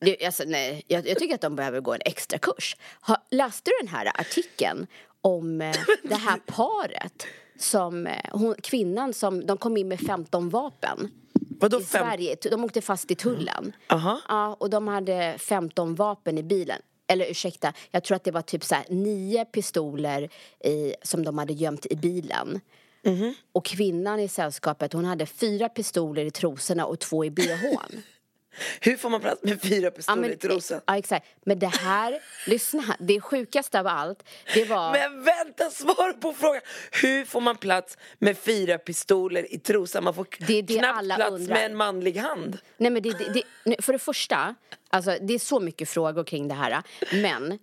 det, 0.00 0.24
alltså, 0.26 0.44
nej, 0.46 0.84
jag, 0.88 1.08
jag 1.08 1.18
tycker 1.18 1.34
att 1.34 1.40
de 1.40 1.56
behöver 1.56 1.80
gå 1.80 1.94
en 1.94 2.00
extra 2.04 2.38
kurs. 2.38 2.76
Ha, 3.00 3.16
läste 3.30 3.70
du 3.70 3.86
den 3.86 3.94
här 3.94 4.20
artikeln 4.20 4.86
om 5.20 5.60
eh, 5.60 5.76
det 6.02 6.14
här 6.14 6.38
paret 6.46 7.26
som, 7.58 8.06
eh, 8.06 8.16
hon, 8.30 8.54
kvinnan 8.62 9.14
som, 9.14 9.46
de 9.46 9.58
kom 9.58 9.76
in 9.76 9.88
med 9.88 10.00
15 10.00 10.48
vapen 10.48 11.10
Vadå 11.60 11.80
i 11.80 11.84
fem? 11.84 12.06
Sverige, 12.06 12.36
de 12.42 12.64
åkte 12.64 12.80
fast 12.80 13.10
i 13.10 13.14
tullen. 13.14 13.72
Aha. 13.88 14.20
Ja, 14.28 14.56
och 14.60 14.70
de 14.70 14.88
hade 14.88 15.38
15 15.38 15.94
vapen 15.94 16.38
i 16.38 16.42
bilen. 16.42 16.80
Eller 17.12 17.30
ursäkta, 17.30 17.72
jag 17.90 18.04
tror 18.04 18.16
att 18.16 18.24
det 18.24 18.30
var 18.30 18.42
typ 18.42 18.64
så 18.64 18.74
här 18.74 18.84
nio 18.88 19.44
pistoler 19.44 20.28
i, 20.64 20.94
som 21.02 21.24
de 21.24 21.38
hade 21.38 21.52
gömt 21.52 21.86
i 21.90 21.96
bilen. 21.96 22.60
Mhm. 23.04 23.34
Och 23.52 23.64
kvinnan 23.64 24.20
i 24.20 24.28
sällskapet, 24.28 24.92
hon 24.92 25.04
hade 25.04 25.26
fyra 25.26 25.68
pistoler 25.68 26.24
i 26.24 26.30
trosorna 26.30 26.86
och 26.86 26.98
två 26.98 27.24
i 27.24 27.30
bhn. 27.30 28.02
Hur 28.80 28.96
får 28.96 29.10
man 29.10 29.20
plats 29.20 29.42
med 29.42 29.62
fyra 29.62 29.90
pistoler 29.90 30.30
i 30.30 30.36
trosan? 30.36 30.80
Ja, 30.86 30.96
exakt. 30.96 31.26
Men 31.44 31.58
det 31.58 31.66
här, 31.66 32.18
lyssna, 32.46 32.96
det 32.98 33.20
sjukaste 33.20 33.80
av 33.80 33.86
allt, 33.86 34.24
det 34.54 34.64
var... 34.64 34.92
Men 34.92 35.24
vänta, 35.24 35.70
svara 35.70 36.12
på 36.12 36.32
frågan! 36.32 36.62
Hur 37.02 37.24
får 37.24 37.40
man 37.40 37.56
plats 37.56 37.98
med 38.18 38.38
fyra 38.38 38.78
pistoler 38.78 39.54
i 39.54 39.58
trosan? 39.58 40.04
Man 40.04 40.14
får 40.14 40.26
Det 40.46 40.58
är 40.58 40.62
det 40.62 40.78
knappt 40.78 41.04
plats 41.16 41.30
undrar. 41.32 41.54
med 41.54 41.66
en 41.66 41.76
manlig 41.76 42.16
hand. 42.16 42.58
Nej, 42.76 42.90
men 42.90 43.02
det, 43.02 43.10
det, 43.10 43.42
det, 43.64 43.82
för 43.82 43.92
det 43.92 43.98
första, 43.98 44.54
alltså, 44.90 45.18
det 45.20 45.34
är 45.34 45.38
så 45.38 45.60
mycket 45.60 45.88
frågor 45.88 46.24
kring 46.24 46.48
det 46.48 46.54
här. 46.54 46.82
Men 47.12 47.58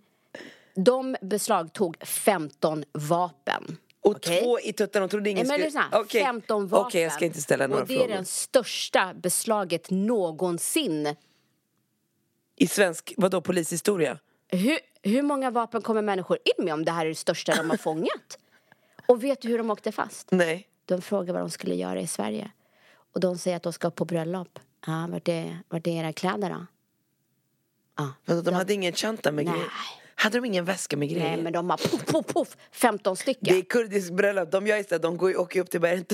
de 0.74 1.16
beslagtog 1.22 1.96
15 2.06 2.84
vapen. 2.92 3.76
Och 4.02 4.16
Okej? 4.16 4.40
två 4.42 4.60
i 4.60 4.72
tuttarna, 4.72 5.06
de 5.06 5.10
trodde 5.10 5.30
ingen 5.30 5.46
Nej, 5.46 5.58
men 5.60 5.70
skulle... 5.70 6.00
Okej. 6.00 6.22
15 6.22 6.66
vapen. 6.68 6.86
Okej, 6.86 7.02
jag 7.02 7.12
ska 7.12 7.24
inte 7.24 7.40
ställa 7.40 7.66
några 7.66 7.82
Och 7.82 7.88
det 7.88 7.94
är 7.94 7.98
frågor. 7.98 8.16
det 8.16 8.24
största 8.24 9.14
beslaget 9.14 9.90
någonsin. 9.90 11.16
I 12.56 12.66
svensk, 12.66 13.14
vadå, 13.16 13.40
polishistoria? 13.40 14.18
Hur, 14.48 14.78
hur 15.02 15.22
många 15.22 15.50
vapen 15.50 15.82
kommer 15.82 16.02
människor 16.02 16.38
in 16.44 16.64
med 16.64 16.74
om 16.74 16.84
det 16.84 16.92
här 16.92 17.04
är 17.06 17.08
det 17.08 17.14
största 17.14 17.54
de 17.54 17.70
har 17.70 17.76
fångat? 17.88 18.38
Och 19.06 19.24
vet 19.24 19.40
du 19.42 19.48
hur 19.48 19.58
de 19.58 19.70
åkte 19.70 19.92
fast? 19.92 20.30
Nej. 20.30 20.68
De 20.84 21.02
frågade 21.02 21.32
vad 21.32 21.42
de 21.42 21.50
skulle 21.50 21.74
göra 21.74 22.00
i 22.00 22.06
Sverige. 22.06 22.50
Och 23.14 23.20
de 23.20 23.38
säger 23.38 23.56
att 23.56 23.62
de 23.62 23.72
ska 23.72 23.90
på 23.90 24.04
bröllop. 24.04 24.58
Ja, 24.86 25.08
vart 25.10 25.28
är, 25.28 25.58
vart 25.68 25.86
är 25.86 25.90
era 25.90 26.12
kläder 26.12 26.50
då? 26.50 26.66
Ja. 27.96 28.12
Vadå, 28.24 28.42
de 28.42 28.54
hade 28.54 28.74
ingen 28.74 28.92
chanta 28.92 29.32
med 29.32 29.44
Nej. 29.44 29.54
grejer? 29.54 29.70
Hade 30.20 30.38
de 30.38 30.44
ingen 30.44 30.64
väska 30.64 30.96
med 30.96 31.08
grejer? 31.08 31.30
Nej 31.30 31.42
men 31.42 31.52
de 31.52 31.70
har 31.70 31.76
poff, 31.76 32.06
poff, 32.06 32.26
poff, 32.26 32.56
15 32.72 33.16
stycken. 33.16 33.54
Det 33.54 33.58
är 33.58 33.62
kurdiskt 33.62 34.12
bröllop, 34.12 34.50
de 34.50 34.66
gör 34.66 34.76
ju 34.76 34.84
så 34.84 34.94
här, 34.94 34.98
de 34.98 35.16
går 35.16 35.36
åker 35.40 35.60
upp 35.60 35.70
till 35.70 35.80
bergen 35.80 36.04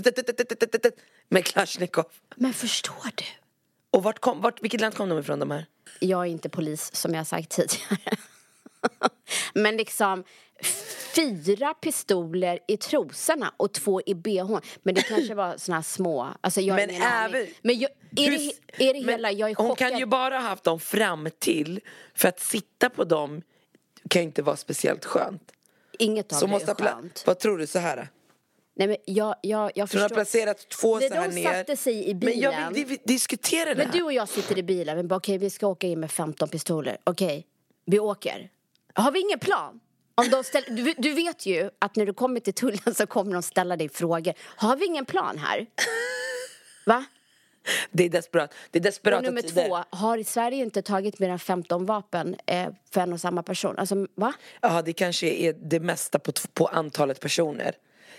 med 1.29 1.45
Kalashnikov. 1.45 2.05
Men 2.37 2.53
förstår 2.53 3.11
du? 3.15 3.25
Och 3.91 4.03
vart 4.03 4.19
kom, 4.19 4.41
vart, 4.41 4.63
vilket 4.63 4.81
land 4.81 4.95
kom 4.95 5.09
de 5.09 5.19
ifrån 5.19 5.39
de 5.39 5.51
här? 5.51 5.67
Jag 6.01 6.21
är 6.21 6.25
inte 6.31 6.49
polis 6.49 6.95
som 6.95 7.15
jag 7.15 7.27
sagt 7.27 7.51
tidigare. 7.51 8.17
Men 9.55 9.77
liksom 9.77 10.25
fyra 11.15 11.75
pistoler 11.75 12.59
i 12.69 12.77
trosorna 12.77 13.53
och 13.57 13.73
två 13.73 14.03
i 14.07 14.15
bhn. 14.15 14.61
Men 14.83 14.95
det 14.95 15.03
kanske 15.03 15.35
var 15.35 15.57
såna 15.57 15.77
här 15.77 15.83
små. 15.83 16.29
Alltså 16.41 16.61
jag 16.61 16.77
Men 16.77 16.91
även- 16.91 17.47
Men 17.63 17.79
jag, 17.79 17.91
är, 18.17 18.31
det, 18.31 18.53
är 18.89 18.95
det 18.95 19.13
hela, 19.13 19.33
jag 19.33 19.51
är 19.51 19.55
Hon 19.55 19.69
chockad. 19.69 19.91
kan 19.91 19.99
ju 19.99 20.07
bara 20.07 20.35
ha 20.39 20.49
haft 20.49 20.65
dem 20.65 20.81
fram 20.81 21.29
till 21.39 21.81
för 22.15 22.29
att 22.29 22.41
sitta 22.41 22.91
på 22.91 23.05
dem 23.05 23.43
kan 24.09 24.23
ju 24.23 24.27
inte 24.27 24.43
vara 24.43 24.57
speciellt 24.57 25.05
skönt. 25.05 25.43
Inget 25.99 26.33
av 26.33 26.37
Så 26.37 26.47
det 26.47 26.53
måste 26.53 26.71
är 26.71 26.75
skönt. 26.75 27.23
Vad 27.27 27.39
tror 27.39 27.59
du 27.59 27.67
så 27.67 27.79
här? 27.79 28.09
Nej 28.79 28.89
men 28.89 28.97
jag, 29.05 29.35
jag, 29.43 29.71
jag 29.75 29.89
Så 29.89 29.97
hon 29.97 30.03
har 30.03 30.09
förstår. 30.09 30.15
placerat 30.17 30.69
två 30.69 30.99
När 30.99 31.09
så 31.09 31.15
här 31.15 31.29
de 31.29 31.35
ner. 31.35 31.53
satte 31.53 31.77
sig 31.77 32.11
i 32.11 32.15
Men 32.15 32.41
jag 32.41 32.51
vill, 32.73 32.87
bilen- 32.87 32.89
di- 32.89 33.03
diskutera 33.05 33.75
det 33.75 33.77
Men 33.77 33.91
du 33.91 34.03
och 34.03 34.13
jag 34.13 34.29
sitter 34.29 34.59
i 34.59 34.63
bilen, 34.63 34.97
men 34.97 35.09
bara 35.09 35.17
okej 35.17 35.39
vi 35.39 35.51
ska 35.51 35.67
åka 35.67 35.87
in 35.87 36.01
med 36.01 36.11
15 36.11 36.49
pistoler. 36.49 36.99
Okej, 37.05 37.47
vi 37.87 37.99
åker. 37.99 38.51
Har 38.95 39.11
vi 39.13 39.21
ingen 39.21 39.39
plan? 39.39 39.81
Om 40.15 40.31
de 40.31 40.45
ställer, 40.45 40.71
du, 40.71 40.95
du 40.99 41.13
vet 41.13 41.47
ju 41.47 41.71
att 41.79 41.97
när 41.97 42.07
du 42.07 42.15
kommer 42.15 42.41
till 42.41 42.55
tullen 42.55 42.95
så 42.95 43.07
kommer 43.07 43.33
de 43.33 43.43
ställa 43.43 43.77
dig 43.77 43.89
frågor. 43.89 44.35
Har 44.57 44.77
vi 44.77 44.87
ingen 44.87 45.05
plan 45.05 45.39
här? 45.39 45.67
Va? 46.87 47.05
Det 47.91 48.05
är 48.05 48.09
desperat. 48.09 48.55
Det 48.71 48.79
är 48.79 48.81
Och 48.81 48.85
desperata 48.85 49.23
nummer 49.23 49.43
tider. 49.43 49.69
två, 49.69 49.85
har 49.91 50.23
Sverige 50.23 50.63
inte 50.63 50.83
tagit 50.83 51.19
mer 51.19 51.29
än 51.29 51.39
15 51.39 51.87
vapen 51.87 52.37
eh, 52.47 52.69
för 52.91 53.01
en 53.01 53.13
och 53.13 53.21
samma 53.21 53.43
person? 53.43 53.79
Alltså, 53.79 54.07
va? 54.15 54.33
Ja, 54.61 54.83
det 54.83 54.93
kanske 54.93 55.27
är 55.27 55.53
det 55.53 55.81
mesta 55.81 56.19
på, 56.19 56.33
på 56.55 56.67
antalet 56.67 57.21
personer. 57.21 57.75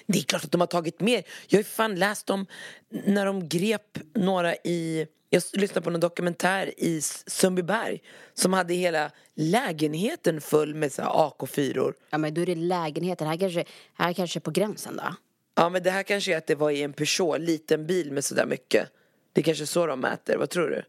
Det 0.07 0.19
är 0.19 0.23
klart 0.23 0.43
att 0.43 0.51
de 0.51 0.61
har 0.61 0.67
tagit 0.67 0.99
mer. 1.01 1.23
Jag 1.47 1.57
har 1.57 1.63
ju 1.63 1.63
fan 1.63 1.95
läst 1.95 2.29
om 2.29 2.45
när 2.89 3.25
de 3.25 3.49
grep 3.49 3.97
några 4.13 4.55
i... 4.55 5.07
Jag 5.29 5.43
lyssnade 5.53 5.81
på 5.81 5.89
en 5.89 5.99
dokumentär 5.99 6.73
i 6.77 7.01
Sundbyberg 7.27 8.01
som 8.33 8.53
hade 8.53 8.73
hela 8.73 9.11
lägenheten 9.35 10.41
full 10.41 10.75
med 10.75 10.91
så 10.91 11.01
här 11.01 11.09
AK4. 11.09 11.93
Ja 12.09 12.17
men 12.17 12.33
då 12.33 12.41
är 12.41 12.45
det 12.45 12.55
lägenheten, 12.55 13.27
här 13.27 13.37
kanske, 13.37 13.65
här 13.93 14.13
kanske 14.13 14.39
på 14.39 14.51
gränsen 14.51 14.95
då. 14.97 15.15
Ja, 15.55 15.69
men 15.69 15.83
det 15.83 15.91
här 15.91 16.03
kanske 16.03 16.33
är 16.33 16.37
att 16.37 16.47
det 16.47 16.55
var 16.55 16.71
i 16.71 16.83
en 16.83 16.93
Peugeot, 16.93 17.39
liten 17.39 17.87
bil 17.87 18.11
med 18.11 18.25
sådär 18.25 18.45
mycket. 18.45 18.89
Det 19.33 19.41
är 19.41 19.45
kanske 19.45 19.65
så 19.65 19.85
de 19.85 19.99
mäter. 19.99 20.37
Vad 20.37 20.49
tror 20.49 20.69
du? 20.69 20.83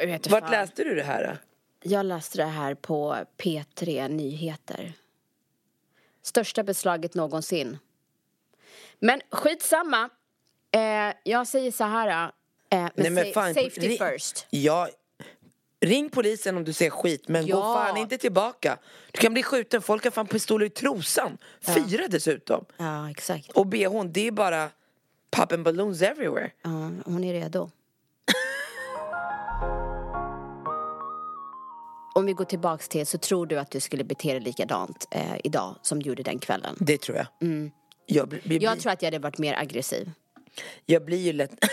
Jag 0.00 0.06
vet 0.06 0.30
Vart 0.30 0.42
fan. 0.42 0.50
läste 0.50 0.84
du 0.84 0.94
det 0.94 1.02
här? 1.02 1.24
då? 1.26 1.36
Jag 1.90 2.06
läste 2.06 2.38
det 2.38 2.44
här 2.44 2.74
på 2.74 3.16
P3 3.38 4.08
Nyheter. 4.08 4.92
Största 6.22 6.62
beslaget 6.62 7.14
någonsin. 7.14 7.78
Men 8.98 9.20
skitsamma. 9.30 10.08
Eh, 10.70 11.14
jag 11.24 11.46
säger 11.46 11.70
så 11.72 11.84
här. 11.84 12.08
Eh, 12.70 12.78
men 12.78 12.90
Nej, 12.96 13.10
men 13.10 13.32
fan, 13.32 13.54
safety 13.54 13.80
ring- 13.88 13.98
first. 14.12 14.46
Ja, 14.50 14.88
ring 15.80 16.10
polisen 16.10 16.56
om 16.56 16.64
du 16.64 16.72
ser 16.72 16.90
skit 16.90 17.28
men 17.28 17.42
gå 17.46 17.50
Ja. 17.58 17.74
fan 17.74 17.96
inte 17.96 18.18
tillbaka. 18.18 18.78
Du 19.12 19.18
kan 19.20 19.32
bli 19.32 19.42
skjuten, 19.42 19.82
folk 19.82 20.04
har 20.04 20.10
fan 20.10 20.26
pistoler 20.26 20.66
i 20.66 20.70
trosan. 20.70 21.38
Fyra 21.60 22.08
dessutom. 22.08 22.64
Ja, 22.76 23.10
exakt. 23.10 23.50
Och 23.50 23.66
bhn, 23.66 24.12
det 24.12 24.26
är 24.26 24.30
bara 24.30 24.70
popping 25.30 25.62
balloons 25.62 26.02
everywhere. 26.02 26.50
Ja, 26.62 26.70
hon 27.04 27.24
är 27.24 27.32
redo. 27.32 27.70
Om 32.14 32.26
vi 32.26 32.32
går 32.32 32.44
tillbaks 32.44 32.88
till, 32.88 33.06
så 33.06 33.18
tror 33.18 33.46
du 33.46 33.58
att 33.58 33.70
du 33.70 33.80
skulle 33.80 34.04
bete 34.04 34.32
dig 34.32 34.40
likadant 34.40 35.08
eh, 35.10 35.36
idag 35.44 35.76
som 35.82 36.02
du 36.02 36.08
gjorde 36.08 36.22
den 36.22 36.38
kvällen? 36.38 36.76
Det 36.80 36.98
tror 37.00 37.16
jag. 37.16 37.26
Jag, 38.06 38.28
blir, 38.28 38.40
blir, 38.44 38.62
Jag 38.62 38.80
tror 38.80 38.92
att 38.92 39.02
jag 39.02 39.06
hade 39.06 39.18
varit 39.18 39.38
mer 39.38 39.54
aggressiv. 39.54 40.10
jag 40.86 41.04
blir 41.04 41.18
ju 41.18 41.32
lätt... 41.32 41.50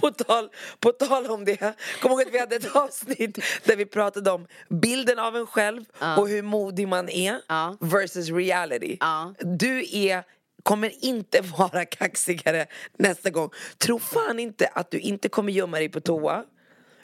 på, 0.00 0.10
tal, 0.10 0.48
på 0.80 0.92
tal 0.92 1.26
om 1.26 1.44
det, 1.44 1.56
kom 2.02 2.10
ihåg 2.10 2.22
att 2.22 2.34
vi 2.34 2.38
hade 2.38 2.56
ett 2.56 2.76
avsnitt 2.76 3.38
där 3.64 3.76
vi 3.76 3.86
pratade 3.86 4.30
om 4.30 4.46
bilden 4.68 5.18
av 5.18 5.36
en 5.36 5.46
själv 5.46 5.84
och 6.18 6.28
hur 6.28 6.42
modig 6.42 6.88
man 6.88 7.08
är 7.08 7.40
Ja. 7.48 7.76
versus 7.80 8.30
reality. 8.30 8.96
Ja. 9.00 9.34
Du 9.38 9.84
är 9.98 10.24
kommer 10.66 11.04
inte 11.04 11.40
vara 11.58 11.84
kaxigare 11.84 12.66
nästa 12.98 13.30
gång. 13.30 13.50
Tro 13.78 13.98
fan 13.98 14.38
inte 14.38 14.66
att 14.66 14.90
du 14.90 14.98
inte 14.98 15.28
kommer 15.28 15.52
gömma 15.52 15.76
dig 15.78 15.88
på 15.88 16.00
toa. 16.00 16.44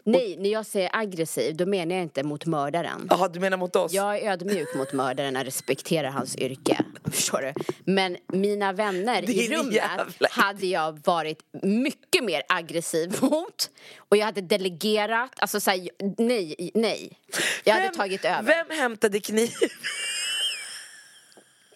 Nej, 0.04 0.36
när 0.36 0.50
jag 0.50 0.66
säger 0.66 0.90
aggressiv, 0.92 1.56
då 1.56 1.66
menar 1.66 1.94
jag 1.94 2.02
inte 2.02 2.22
mot 2.22 2.46
mördaren. 2.46 3.06
Jaha, 3.10 3.28
du 3.28 3.40
menar 3.40 3.56
mot 3.56 3.76
oss? 3.76 3.92
Jag 3.92 4.18
är 4.18 4.30
ödmjuk 4.32 4.74
mot 4.76 4.92
mördaren 4.92 5.36
och 5.36 5.44
respekterar 5.44 6.10
hans 6.10 6.36
yrke. 6.36 6.84
Förstår 7.12 7.38
du? 7.42 7.52
Men 7.92 8.16
mina 8.28 8.72
vänner 8.72 9.22
i 9.22 9.26
Din 9.26 9.52
rummet 9.52 9.74
jävla- 9.74 10.28
hade 10.30 10.66
jag 10.66 11.00
varit 11.04 11.38
mycket 11.62 12.24
mer 12.24 12.42
aggressiv 12.48 13.16
mot. 13.20 13.70
Och 13.98 14.16
jag 14.16 14.24
hade 14.24 14.40
delegerat, 14.40 15.30
alltså 15.36 15.60
såhär, 15.60 15.88
nej, 16.18 16.70
nej. 16.74 17.18
Jag 17.64 17.74
hade 17.74 17.86
Vem- 17.86 17.94
tagit 17.94 18.24
över. 18.24 18.42
Vem 18.42 18.78
hämtade 18.78 19.20
kniv? 19.20 19.50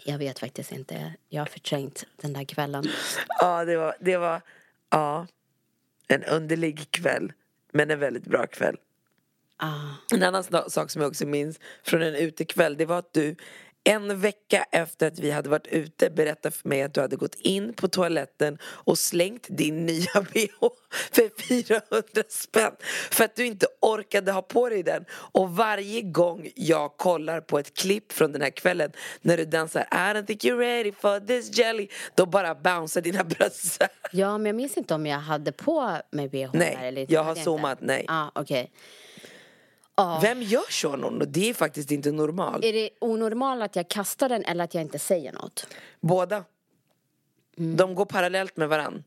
Jag 0.09 0.19
vet 0.19 0.38
faktiskt 0.38 0.73
inte. 0.73 1.14
Jag 1.29 1.40
har 1.40 1.47
förträngt 1.47 2.07
den 2.16 2.33
där 2.33 2.45
kvällen. 2.45 2.85
ja, 3.40 3.64
det 3.64 3.77
var, 3.77 3.97
det 4.01 4.16
var 4.16 4.40
ja, 4.90 5.27
en 6.09 6.25
underlig 6.25 6.90
kväll. 6.90 7.33
Men 7.73 7.90
en 7.90 7.99
väldigt 7.99 8.25
bra 8.25 8.47
kväll. 8.47 8.77
Ah. 9.57 9.95
En 10.12 10.23
annan 10.23 10.45
sak 10.71 10.90
som 10.90 11.03
jag 11.03 11.09
också 11.09 11.27
minns 11.27 11.61
från 11.83 12.03
en 12.03 12.14
utekväll 12.14 12.77
det 12.77 12.87
var 12.87 12.99
att 12.99 13.12
du 13.12 13.37
en 13.87 14.20
vecka 14.20 14.66
efter 14.72 15.07
att 15.07 15.18
vi 15.18 15.31
hade 15.31 15.49
varit 15.49 15.66
ute 15.66 16.11
berättade 16.11 16.55
för 16.55 16.68
mig 16.68 16.83
att 16.83 16.94
du 16.94 17.01
hade 17.01 17.16
gått 17.16 17.35
in 17.35 17.72
på 17.72 17.88
toaletten 17.88 18.59
och 18.62 18.99
slängt 18.99 19.46
din 19.49 19.87
nya 19.87 20.12
bh 20.33 20.68
för 21.12 21.42
400 21.49 22.03
spänn 22.29 22.72
för 23.11 23.25
att 23.25 23.37
du 23.37 23.46
inte 23.46 23.66
orkade 23.81 24.33
ha 24.33 24.42
på 24.42 24.68
dig 24.68 24.83
den. 24.83 25.05
Och 25.11 25.57
varje 25.57 26.03
gång 26.03 26.51
jag 26.55 26.96
kollar 26.96 27.40
på 27.40 27.59
ett 27.59 27.77
klipp 27.77 28.12
från 28.12 28.33
den 28.33 28.42
här 28.42 28.51
kvällen 28.51 28.92
när 29.20 29.37
du 29.37 29.44
dansar 29.44 29.83
I 29.83 29.96
don't 29.96 30.27
think 30.27 30.44
you're 30.44 30.59
ready 30.59 30.92
for 30.92 31.20
this 31.20 31.59
jelly 31.59 31.88
då 32.14 32.27
bara 32.27 32.55
bouncear 32.55 33.03
dina 33.03 33.25
bröst 33.38 33.83
Ja, 34.12 34.38
men 34.38 34.46
jag 34.46 34.57
minns 34.57 34.77
inte 34.77 34.94
om 34.94 35.07
jag 35.07 35.18
hade 35.18 35.53
på 35.53 35.99
mig 36.11 36.29
bh 36.29 36.51
Nej, 36.53 36.79
eller 36.81 37.07
jag 37.09 37.25
har 37.25 37.35
zoomat, 37.35 37.79
nej. 37.81 38.05
Ah, 38.09 38.31
okej. 39.96 40.28
Vem 40.28 40.42
gör 40.42 40.70
så 40.70 40.96
någon? 40.96 41.22
Det 41.28 41.50
är 41.50 41.54
faktiskt 41.54 41.90
inte 41.90 42.12
normalt. 42.12 42.64
Är 42.64 42.72
det 42.72 42.90
onormalt 43.00 43.62
att 43.62 43.76
jag 43.76 43.88
kastar 43.88 44.28
den 44.28 44.44
eller 44.44 44.64
att 44.64 44.74
jag 44.74 44.82
inte 44.82 44.98
säger 44.98 45.32
något? 45.32 45.66
Båda. 46.00 46.44
De 47.56 47.94
går 47.94 48.04
parallellt 48.04 48.56
med 48.56 48.68
varann. 48.68 49.04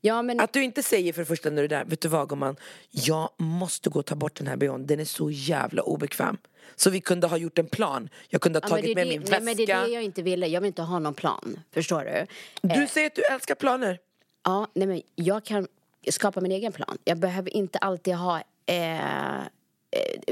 Ja, 0.00 0.22
men... 0.22 0.40
Att 0.40 0.52
du 0.52 0.64
inte 0.64 0.82
säger 0.82 1.12
för 1.12 1.22
det 1.22 1.26
första 1.26 1.50
när 1.50 1.56
du 1.56 1.64
är 1.64 1.68
där, 1.68 1.84
vet 1.84 2.00
du 2.00 2.08
vad 2.08 2.28
gumman? 2.28 2.56
Jag 2.90 3.30
måste 3.38 3.90
gå 3.90 3.98
och 3.98 4.06
ta 4.06 4.14
bort 4.14 4.34
den 4.34 4.46
här 4.46 4.56
bhn, 4.56 4.86
den 4.86 5.00
är 5.00 5.04
så 5.04 5.30
jävla 5.30 5.82
obekväm. 5.82 6.36
Så 6.76 6.90
vi 6.90 7.00
kunde 7.00 7.26
ha 7.26 7.36
gjort 7.36 7.58
en 7.58 7.66
plan. 7.66 8.08
Jag 8.28 8.40
kunde 8.40 8.56
ha 8.58 8.62
Ja, 8.64 8.68
tagit 8.68 8.94
med 8.96 9.06
det, 9.06 9.10
min 9.10 9.20
nej, 9.20 9.30
väska. 9.30 9.44
men 9.44 9.56
det 9.56 9.62
är 9.72 9.86
det 9.86 9.92
jag 9.92 10.02
inte 10.02 10.22
ville. 10.22 10.46
Jag 10.46 10.60
vill 10.60 10.66
inte 10.66 10.82
ha 10.82 10.98
någon 10.98 11.14
plan. 11.14 11.60
Förstår 11.72 12.04
du? 12.04 12.26
Du 12.74 12.86
säger 12.86 13.06
att 13.06 13.14
du 13.14 13.22
älskar 13.22 13.54
planer. 13.54 13.98
Ja, 14.44 14.66
nej 14.74 14.86
men 14.86 15.02
jag 15.14 15.44
kan 15.44 15.66
skapa 16.10 16.40
min 16.40 16.52
egen 16.52 16.72
plan. 16.72 16.98
Jag 17.04 17.18
behöver 17.18 17.56
inte 17.56 17.78
alltid 17.78 18.14
ha 18.14 18.42
eh, 18.66 19.38
eh, 19.38 19.42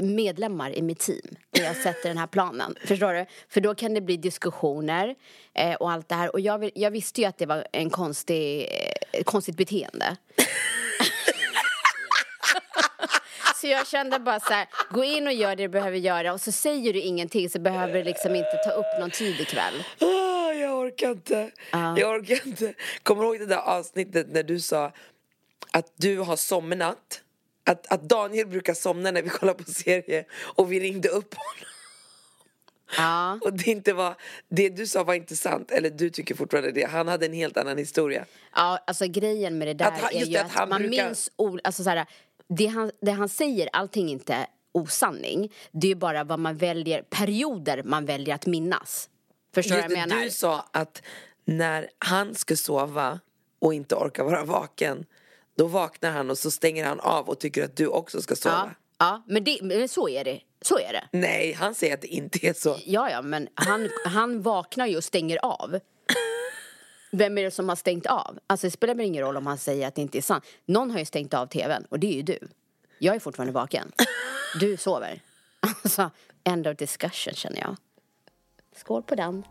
medlemmar 0.01 0.77
i 0.77 0.81
mitt 0.81 0.99
team 0.99 1.35
när 1.57 1.63
jag 1.63 1.75
sätter 1.75 2.09
den 2.09 2.17
här 2.17 2.27
planen. 2.27 2.75
Förstår 2.85 3.13
du? 3.13 3.25
För 3.49 3.61
då 3.61 3.75
kan 3.75 3.93
det 3.93 4.01
bli 4.01 4.17
diskussioner 4.17 5.15
eh, 5.53 5.73
och 5.73 5.91
allt 5.91 6.09
det 6.09 6.15
här. 6.15 6.33
Och 6.33 6.39
jag, 6.39 6.59
vill, 6.59 6.71
jag 6.75 6.91
visste 6.91 7.21
ju 7.21 7.27
att 7.27 7.37
det 7.37 7.45
var 7.45 7.67
en 7.71 7.89
konstig, 7.89 8.61
eh, 9.11 9.23
konstigt 9.23 9.57
beteende. 9.57 10.17
Så 13.55 13.67
jag 13.67 13.87
kände 13.87 14.19
bara 14.19 14.39
så 14.39 14.53
här, 14.53 14.67
gå 14.89 15.03
in 15.03 15.27
och 15.27 15.33
gör 15.33 15.55
det 15.55 15.63
du 15.63 15.67
behöver 15.67 15.97
göra 15.97 16.33
och 16.33 16.41
så 16.41 16.51
säger 16.51 16.93
du 16.93 16.99
ingenting 16.99 17.49
så 17.49 17.59
behöver 17.59 17.93
du 17.93 18.03
liksom 18.03 18.35
inte 18.35 18.57
ta 18.65 18.71
upp 18.71 18.99
någon 18.99 19.11
tid 19.11 19.39
ikväll. 19.39 19.83
Ah, 19.99 20.51
jag 20.51 20.79
orkar 20.79 21.11
inte. 21.11 21.51
Jag 21.71 22.19
orkar 22.19 22.47
inte. 22.47 22.73
Kommer 23.03 23.21
du 23.21 23.27
ihåg 23.27 23.39
det 23.39 23.45
där 23.45 23.57
avsnittet 23.57 24.27
när 24.29 24.43
du 24.43 24.59
sa 24.59 24.91
att 25.71 25.93
du 25.95 26.19
har 26.19 26.35
somnat? 26.35 27.21
Att, 27.65 27.87
att 27.91 28.01
Daniel 28.03 28.47
brukar 28.47 28.73
somna 28.73 29.11
när 29.11 29.21
vi 29.21 29.29
kollar 29.29 29.53
på 29.53 29.63
serie 29.63 30.25
och 30.55 30.71
vi 30.71 30.79
ringde 30.79 31.09
upp 31.09 31.33
honom. 31.33 31.69
Ja. 32.97 33.39
Och 33.41 33.53
det 33.53 33.67
inte 33.67 33.93
var, 33.93 34.15
det 34.49 34.69
du 34.69 34.87
sa 34.87 35.03
var 35.03 35.13
inte 35.13 35.35
sant, 35.35 35.71
eller 35.71 35.89
du 35.89 36.09
tycker 36.09 36.35
fortfarande 36.35 36.71
det. 36.71 36.83
Han 36.83 37.07
hade 37.07 37.25
en 37.25 37.33
helt 37.33 37.57
annan 37.57 37.77
historia. 37.77 38.25
Ja, 38.55 38.79
alltså 38.87 39.05
grejen 39.07 39.57
med 39.57 39.67
det 39.67 39.73
där 39.73 39.85
Att 39.85 39.99
han- 40.01 40.13
är 40.13 40.25
ju 40.25 40.37
att 40.37 40.55
att, 40.57 40.69
man 40.69 40.81
brukar- 40.81 41.05
minns 41.05 41.31
alltså 41.63 41.83
så 41.83 41.89
här, 41.89 42.05
det, 42.47 42.65
han, 42.65 42.91
det 43.01 43.11
han 43.11 43.29
säger, 43.29 43.69
allting 43.73 44.07
är 44.07 44.11
inte 44.13 44.47
osanning. 44.71 45.51
Det 45.71 45.91
är 45.91 45.95
bara 45.95 46.23
vad 46.23 46.39
man 46.39 46.57
väljer, 46.57 47.01
perioder 47.01 47.83
man 47.83 48.05
väljer 48.05 48.35
att 48.35 48.45
minnas. 48.45 49.09
Förstår 49.53 49.75
du 49.75 49.81
vad 49.81 49.91
jag 49.91 49.97
menar? 50.09 50.21
du 50.23 50.29
sa 50.29 50.65
att 50.71 51.01
när 51.45 51.89
han 51.99 52.35
ska 52.35 52.55
sova 52.55 53.19
och 53.59 53.73
inte 53.73 53.95
orkar 53.95 54.23
vara 54.23 54.43
vaken 54.43 55.05
då 55.55 55.67
vaknar 55.67 56.11
han 56.11 56.29
och 56.29 56.37
så 56.37 56.51
stänger 56.51 56.85
han 56.85 56.99
av 56.99 57.29
och 57.29 57.39
tycker 57.39 57.65
att 57.65 57.75
du 57.75 57.87
också 57.87 58.21
ska 58.21 58.35
sova. 58.35 58.71
Ja, 58.97 59.23
men, 59.27 59.43
det, 59.43 59.59
men 59.61 59.89
så 59.89 60.09
är 60.09 60.23
det. 60.23 60.41
Så 60.61 60.79
är 60.79 60.93
det. 60.93 61.17
Nej, 61.17 61.53
han 61.53 61.75
säger 61.75 61.93
att 61.93 62.01
det 62.01 62.07
inte 62.07 62.47
är 62.47 62.53
så. 62.53 62.77
Ja, 62.85 63.09
ja, 63.11 63.21
men 63.21 63.47
han, 63.53 63.89
han 64.05 64.41
vaknar 64.41 64.87
ju 64.87 64.97
och 64.97 65.03
stänger 65.03 65.45
av. 65.45 65.79
Vem 67.11 67.37
är 67.37 67.43
det 67.43 67.51
som 67.51 67.69
har 67.69 67.75
stängt 67.75 68.05
av? 68.05 68.39
Alltså 68.47 68.67
det 68.67 68.71
spelar 68.71 68.95
väl 68.95 69.05
ingen 69.05 69.23
roll 69.23 69.37
om 69.37 69.47
han 69.47 69.57
säger 69.57 69.87
att 69.87 69.95
det 69.95 70.01
inte 70.01 70.17
är 70.17 70.21
sant. 70.21 70.45
Någon 70.65 70.91
har 70.91 70.99
ju 70.99 71.05
stängt 71.05 71.33
av 71.33 71.47
tvn 71.47 71.85
och 71.89 71.99
det 71.99 72.07
är 72.07 72.13
ju 72.13 72.21
du. 72.21 72.39
Jag 72.99 73.15
är 73.15 73.19
fortfarande 73.19 73.53
vaken. 73.53 73.91
Du 74.59 74.77
sover. 74.77 75.21
Alltså, 75.59 76.11
end 76.43 76.67
of 76.67 76.77
discussion 76.77 77.33
känner 77.33 77.59
jag. 77.59 77.75
Skål 78.75 79.03
på 79.03 79.15
den. 79.15 79.43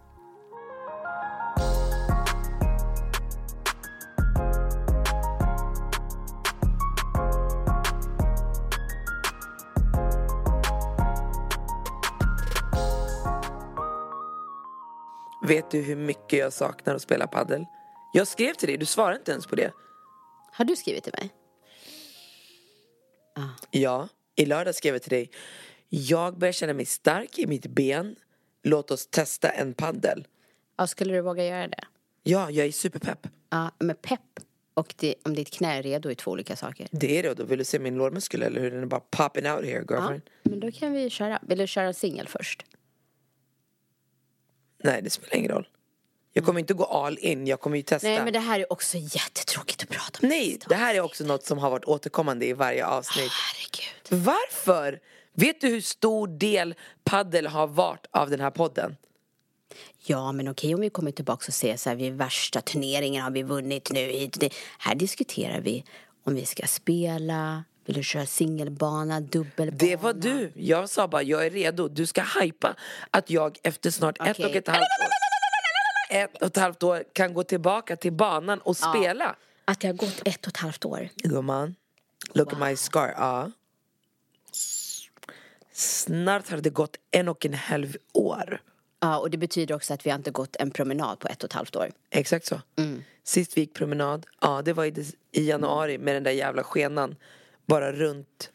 Vet 15.49 15.71
du 15.71 15.81
hur 15.83 15.97
mycket 15.97 16.39
jag 16.39 16.53
saknar 16.53 16.95
att 16.95 17.03
spela 17.03 17.27
paddel? 17.27 17.65
Jag 18.13 18.29
skrev 18.29 18.55
till 18.55 18.69
dig, 18.69 18.77
du 18.77 18.87
svarade 18.87 19.17
inte 19.17 19.31
ens 19.33 19.47
på 19.47 19.57
det. 19.57 19.73
Har 20.53 20.65
du 20.65 20.77
skrivit 20.77 21.05
till 21.05 21.13
mig? 21.19 21.31
Ja, 23.71 24.09
i 24.37 24.47
lördag 24.47 24.75
skrev 24.75 24.95
jag 24.95 25.03
till 25.03 25.11
dig. 25.11 25.31
Jag 25.89 26.39
börjar 26.39 26.53
känna 26.53 26.73
mig 26.73 26.85
stark 26.87 27.39
i 27.39 27.47
mitt 27.47 27.67
ben. 27.67 28.17
Låt 28.63 28.91
oss 28.91 29.07
testa 29.07 29.49
en 29.49 29.75
paddel. 29.75 30.27
Ja, 30.77 30.87
skulle 30.87 31.15
du 31.15 31.21
våga 31.21 31.45
göra 31.45 31.69
det? 31.69 31.85
Ja, 32.23 32.51
jag 32.51 32.67
är 32.67 32.73
superpepp. 32.73 33.27
Ja, 33.51 33.71
men 33.79 33.97
pepp 33.97 34.21
och 34.75 34.95
det, 34.99 35.15
om 35.23 35.35
ditt 35.35 35.51
knä 35.51 35.79
är 35.79 35.83
redo 35.83 36.11
är 36.11 36.15
två 36.15 36.31
olika 36.31 36.57
saker. 36.57 36.89
Det 36.91 37.19
är 37.19 37.23
det, 37.23 37.35
då 37.35 37.45
vill 37.45 37.59
du 37.59 37.65
se 37.65 37.79
min 37.79 37.95
lårmuskel 37.95 38.43
eller 38.43 38.61
hur 38.61 38.71
den 38.71 38.83
är 38.83 38.87
bara 38.87 39.01
popping 39.11 39.51
out 39.51 39.65
here 39.65 39.85
Ja, 39.89 39.95
girlfriend. 39.97 40.23
men 40.43 40.61
då 40.61 40.73
kan 40.73 40.93
vi 40.93 41.11
köra. 41.11 41.39
Vill 41.43 41.59
du 41.59 41.67
köra 41.67 41.93
singel 41.93 42.29
först? 42.29 42.65
Nej, 44.85 45.03
det 45.03 45.11
spelar 45.11 45.37
ingen 45.37 45.51
roll. 45.51 45.69
Jag 46.33 46.45
kommer 46.45 46.61
inte 46.61 46.75
gå 46.75 46.85
all 46.85 47.19
in, 47.19 47.47
jag 47.47 47.61
kommer 47.61 47.77
ju 47.77 47.83
testa. 47.83 48.09
Nej, 48.09 48.25
men 48.25 48.33
det 48.33 48.39
här 48.39 48.61
är 48.61 48.73
också 48.73 48.99
jättetråkigt 48.99 49.83
att 49.83 49.89
prata 49.89 50.19
om. 50.23 50.29
Nej, 50.29 50.59
det 50.69 50.75
här 50.75 50.95
är 50.95 51.01
också 51.01 51.25
något 51.25 51.45
som 51.45 51.59
har 51.59 51.71
varit 51.71 51.85
återkommande 51.85 52.47
i 52.47 52.53
varje 52.53 52.87
avsnitt. 52.87 53.31
Herregud. 53.33 54.25
Varför? 54.25 55.01
Vet 55.33 55.61
du 55.61 55.69
hur 55.69 55.81
stor 55.81 56.27
del 56.27 56.75
paddel 57.05 57.47
har 57.47 57.67
varit 57.67 58.07
av 58.11 58.31
den 58.31 58.41
här 58.41 58.51
podden? 58.51 58.97
Ja, 60.07 60.33
men 60.33 60.49
okej 60.49 60.75
om 60.75 60.81
vi 60.81 60.91
kommer 60.91 61.11
tillbaka 61.11 61.45
och 61.49 61.55
säger 61.55 61.77
så 61.77 61.89
här, 61.89 61.97
vid 61.97 62.13
värsta 62.13 62.61
turneringen 62.61 63.23
har 63.23 63.31
vi 63.31 63.43
vunnit 63.43 63.91
nu. 63.91 64.01
hit. 64.01 64.55
Här 64.79 64.95
diskuterar 64.95 65.61
vi 65.61 65.85
om 66.25 66.35
vi 66.35 66.47
ska 66.47 66.67
spela, 66.67 67.65
vill 67.85 67.97
du 67.97 68.03
köra 68.03 68.27
singelbana, 68.27 69.21
dubbelbana? 69.21 69.79
Det 69.79 69.97
var 69.97 70.13
du. 70.13 70.53
Jag 70.55 70.89
sa 70.89 71.09
bara, 71.09 71.23
jag 71.23 71.47
är 71.47 71.51
redo. 71.51 71.89
Du 71.89 72.07
ska 72.07 72.23
hypa 72.41 72.77
att 73.11 73.31
jag 73.31 73.59
efter 73.63 73.91
snart 73.91 74.21
ett 74.21 74.31
Okej. 74.31 74.47
och 74.47 74.57
ett 74.57 74.69
halvt 74.69 74.81
år 74.81 75.25
ett 76.15 76.43
och 76.43 76.47
ett 76.47 76.57
halvt 76.57 76.83
år 76.83 77.05
kan 77.13 77.35
gå 77.35 77.43
tillbaka 77.43 77.97
till 77.97 78.13
banan 78.13 78.59
och 78.59 78.77
spela. 78.77 79.37
Att 79.65 79.81
det 79.81 79.87
har 79.87 79.95
gått 79.95 80.23
ett 80.25 80.47
och 80.47 80.49
ett 80.49 80.57
halvt 80.57 80.85
år. 80.85 81.09
Gumman, 81.17 81.75
look 82.33 82.53
at 82.53 82.59
my 82.59 82.77
scar. 82.77 83.15
Ja. 83.17 83.51
Snart 85.73 86.51
har 86.51 86.59
det 86.59 86.71
gått 86.71 86.97
en 87.11 87.29
och 87.29 87.47
en 87.47 87.55
halv 87.55 87.97
år. 88.13 88.61
Ja, 89.01 89.19
och 89.19 89.31
det 89.31 89.39
betyder 89.39 89.75
också 89.75 89.95
att 89.95 90.07
vi 90.07 90.11
har 90.11 90.19
inte 90.19 90.31
gått 90.31 90.57
en 90.57 90.71
promenad 90.71 91.19
på 91.19 91.29
ett 91.29 91.43
och 91.43 91.49
ett 91.49 91.53
halvt 91.53 91.77
år. 91.77 91.91
Exakt 92.11 92.47
så. 92.47 92.61
Mm. 92.77 93.05
Sist 93.25 93.57
vi 93.57 93.61
gick 93.61 93.75
promenad, 93.75 94.27
ja 94.41 94.63
det 94.63 94.73
var 94.73 94.85
i 95.33 95.49
januari 95.49 95.99
med 95.99 96.17
den 96.17 96.23
där 96.23 96.31
jävla 96.31 96.63
skenan. 96.63 97.17
Bara 97.67 97.93
runt, 97.93 98.51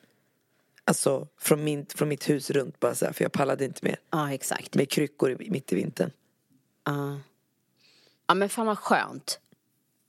alltså 0.83 1.27
från, 1.37 1.63
min, 1.63 1.85
från 1.85 2.09
mitt 2.09 2.29
hus 2.29 2.49
runt 2.51 2.79
bara 2.79 2.95
så 2.95 3.05
här, 3.05 3.13
för 3.13 3.23
jag 3.25 3.31
pallade 3.31 3.65
inte 3.65 3.85
mer. 3.85 3.99
Ja, 4.09 4.33
exakt. 4.33 4.75
Med 4.75 4.89
kryckor 4.89 5.41
i- 5.41 5.49
mitt 5.49 5.73
i 5.73 5.75
vintern. 5.75 6.11
Ja. 6.83 7.19
Ja, 8.27 8.33
men 8.33 8.49
fan 8.49 8.65
vad 8.65 8.77
skönt. 8.79 9.39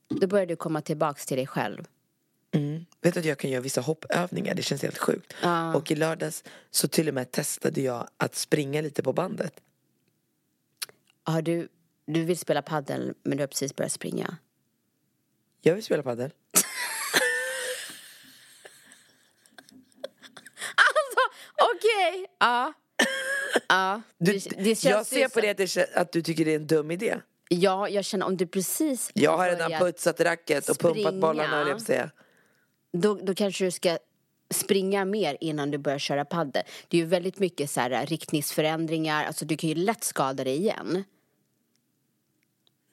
Då 0.07 0.27
börjar 0.27 0.45
du 0.45 0.55
komma 0.55 0.81
tillbaks 0.81 1.25
till 1.25 1.37
dig 1.37 1.47
själv. 1.47 1.87
Vet 3.01 3.13
du 3.13 3.19
att 3.19 3.25
jag 3.25 3.37
kan 3.37 3.49
göra 3.51 3.61
vissa 3.61 3.81
hoppövningar? 3.81 4.55
Det 4.55 4.63
känns 4.63 4.81
helt 4.81 4.97
sjukt. 4.97 5.33
Ja. 5.41 5.75
Och 5.75 5.91
i 5.91 5.95
lördags 5.95 6.43
så 6.71 6.87
till 6.87 7.07
och 7.07 7.13
med 7.13 7.31
testade 7.31 7.81
jag 7.81 8.07
att 8.17 8.35
springa 8.35 8.81
lite 8.81 9.03
på 9.03 9.13
bandet. 9.13 9.53
Har 11.23 11.41
du, 11.41 11.67
du 12.05 12.25
vill 12.25 12.37
spela 12.37 12.61
paddel 12.61 13.13
men 13.23 13.37
du 13.37 13.41
har 13.43 13.47
precis 13.47 13.75
börjat 13.75 13.91
springa. 13.91 14.37
Jag 15.61 15.75
vill 15.75 15.83
spela 15.83 16.03
padel. 16.03 16.31
Okej, 22.01 22.25
ja. 22.39 22.73
Ja, 23.69 24.01
Du, 24.17 24.31
det, 24.33 24.39
det 24.63 24.83
jag 24.83 25.05
ser 25.05 25.29
på 25.29 25.41
det 25.41 25.77
att, 25.77 25.93
att 25.95 26.11
du 26.11 26.21
tycker 26.21 26.45
det 26.45 26.51
är 26.51 26.55
en 26.55 26.67
dum 26.67 26.91
idé. 26.91 27.15
Ja, 27.49 27.89
jag 27.89 28.05
känner 28.05 28.25
om 28.25 28.37
du 28.37 28.47
precis 28.47 29.11
Jag 29.13 29.37
har 29.37 29.49
redan 29.49 29.71
putsat 29.71 30.21
racket 30.21 30.69
och 30.69 30.79
pumpat 30.79 31.01
springa. 31.01 31.21
bollarna 31.21 31.57
höll 31.57 31.67
jag 31.67 31.81
säga. 31.81 32.11
då, 32.93 33.13
då 33.13 33.35
kanske 33.35 33.65
du 33.65 33.71
ska 33.71 33.97
springa 34.49 35.05
mer 35.05 35.37
innan 35.41 35.71
du 35.71 35.77
börjar 35.77 35.99
köra 35.99 36.25
paddel. 36.25 36.63
Det 36.87 36.97
är 36.97 37.01
ju 37.01 37.07
väldigt 37.07 37.39
mycket 37.39 37.69
så 37.69 37.81
här, 37.81 38.05
riktningsförändringar, 38.05 39.25
alltså 39.25 39.45
du 39.45 39.57
kan 39.57 39.69
ju 39.69 39.75
lätt 39.75 40.03
skada 40.03 40.43
dig 40.43 40.57
igen. 40.57 41.03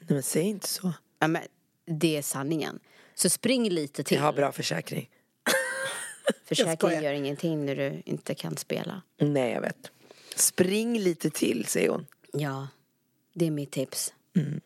Nej 0.00 0.08
men 0.08 0.22
säg 0.22 0.42
inte 0.42 0.68
så. 0.68 0.92
Ja, 1.18 1.28
men 1.28 1.42
det 1.86 2.16
är 2.16 2.22
sanningen. 2.22 2.78
Så 3.14 3.30
spring 3.30 3.70
lite 3.70 4.02
till. 4.02 4.16
Jag 4.16 4.24
har 4.24 4.32
bra 4.32 4.52
försäkring. 4.52 5.10
Försäkring 6.44 6.76
skojar. 6.76 7.02
gör 7.02 7.12
ingenting 7.12 7.66
när 7.66 7.76
du 7.76 8.02
inte 8.04 8.34
kan 8.34 8.56
spela. 8.56 9.02
Nej 9.20 9.52
jag 9.52 9.60
vet. 9.60 9.90
Spring 10.36 10.98
lite 10.98 11.30
till 11.30 11.64
säger 11.66 11.90
hon. 11.90 12.06
Ja, 12.32 12.68
det 13.34 13.46
är 13.46 13.50
mitt 13.50 13.70
tips. 13.70 14.12
Mm. 14.36 14.60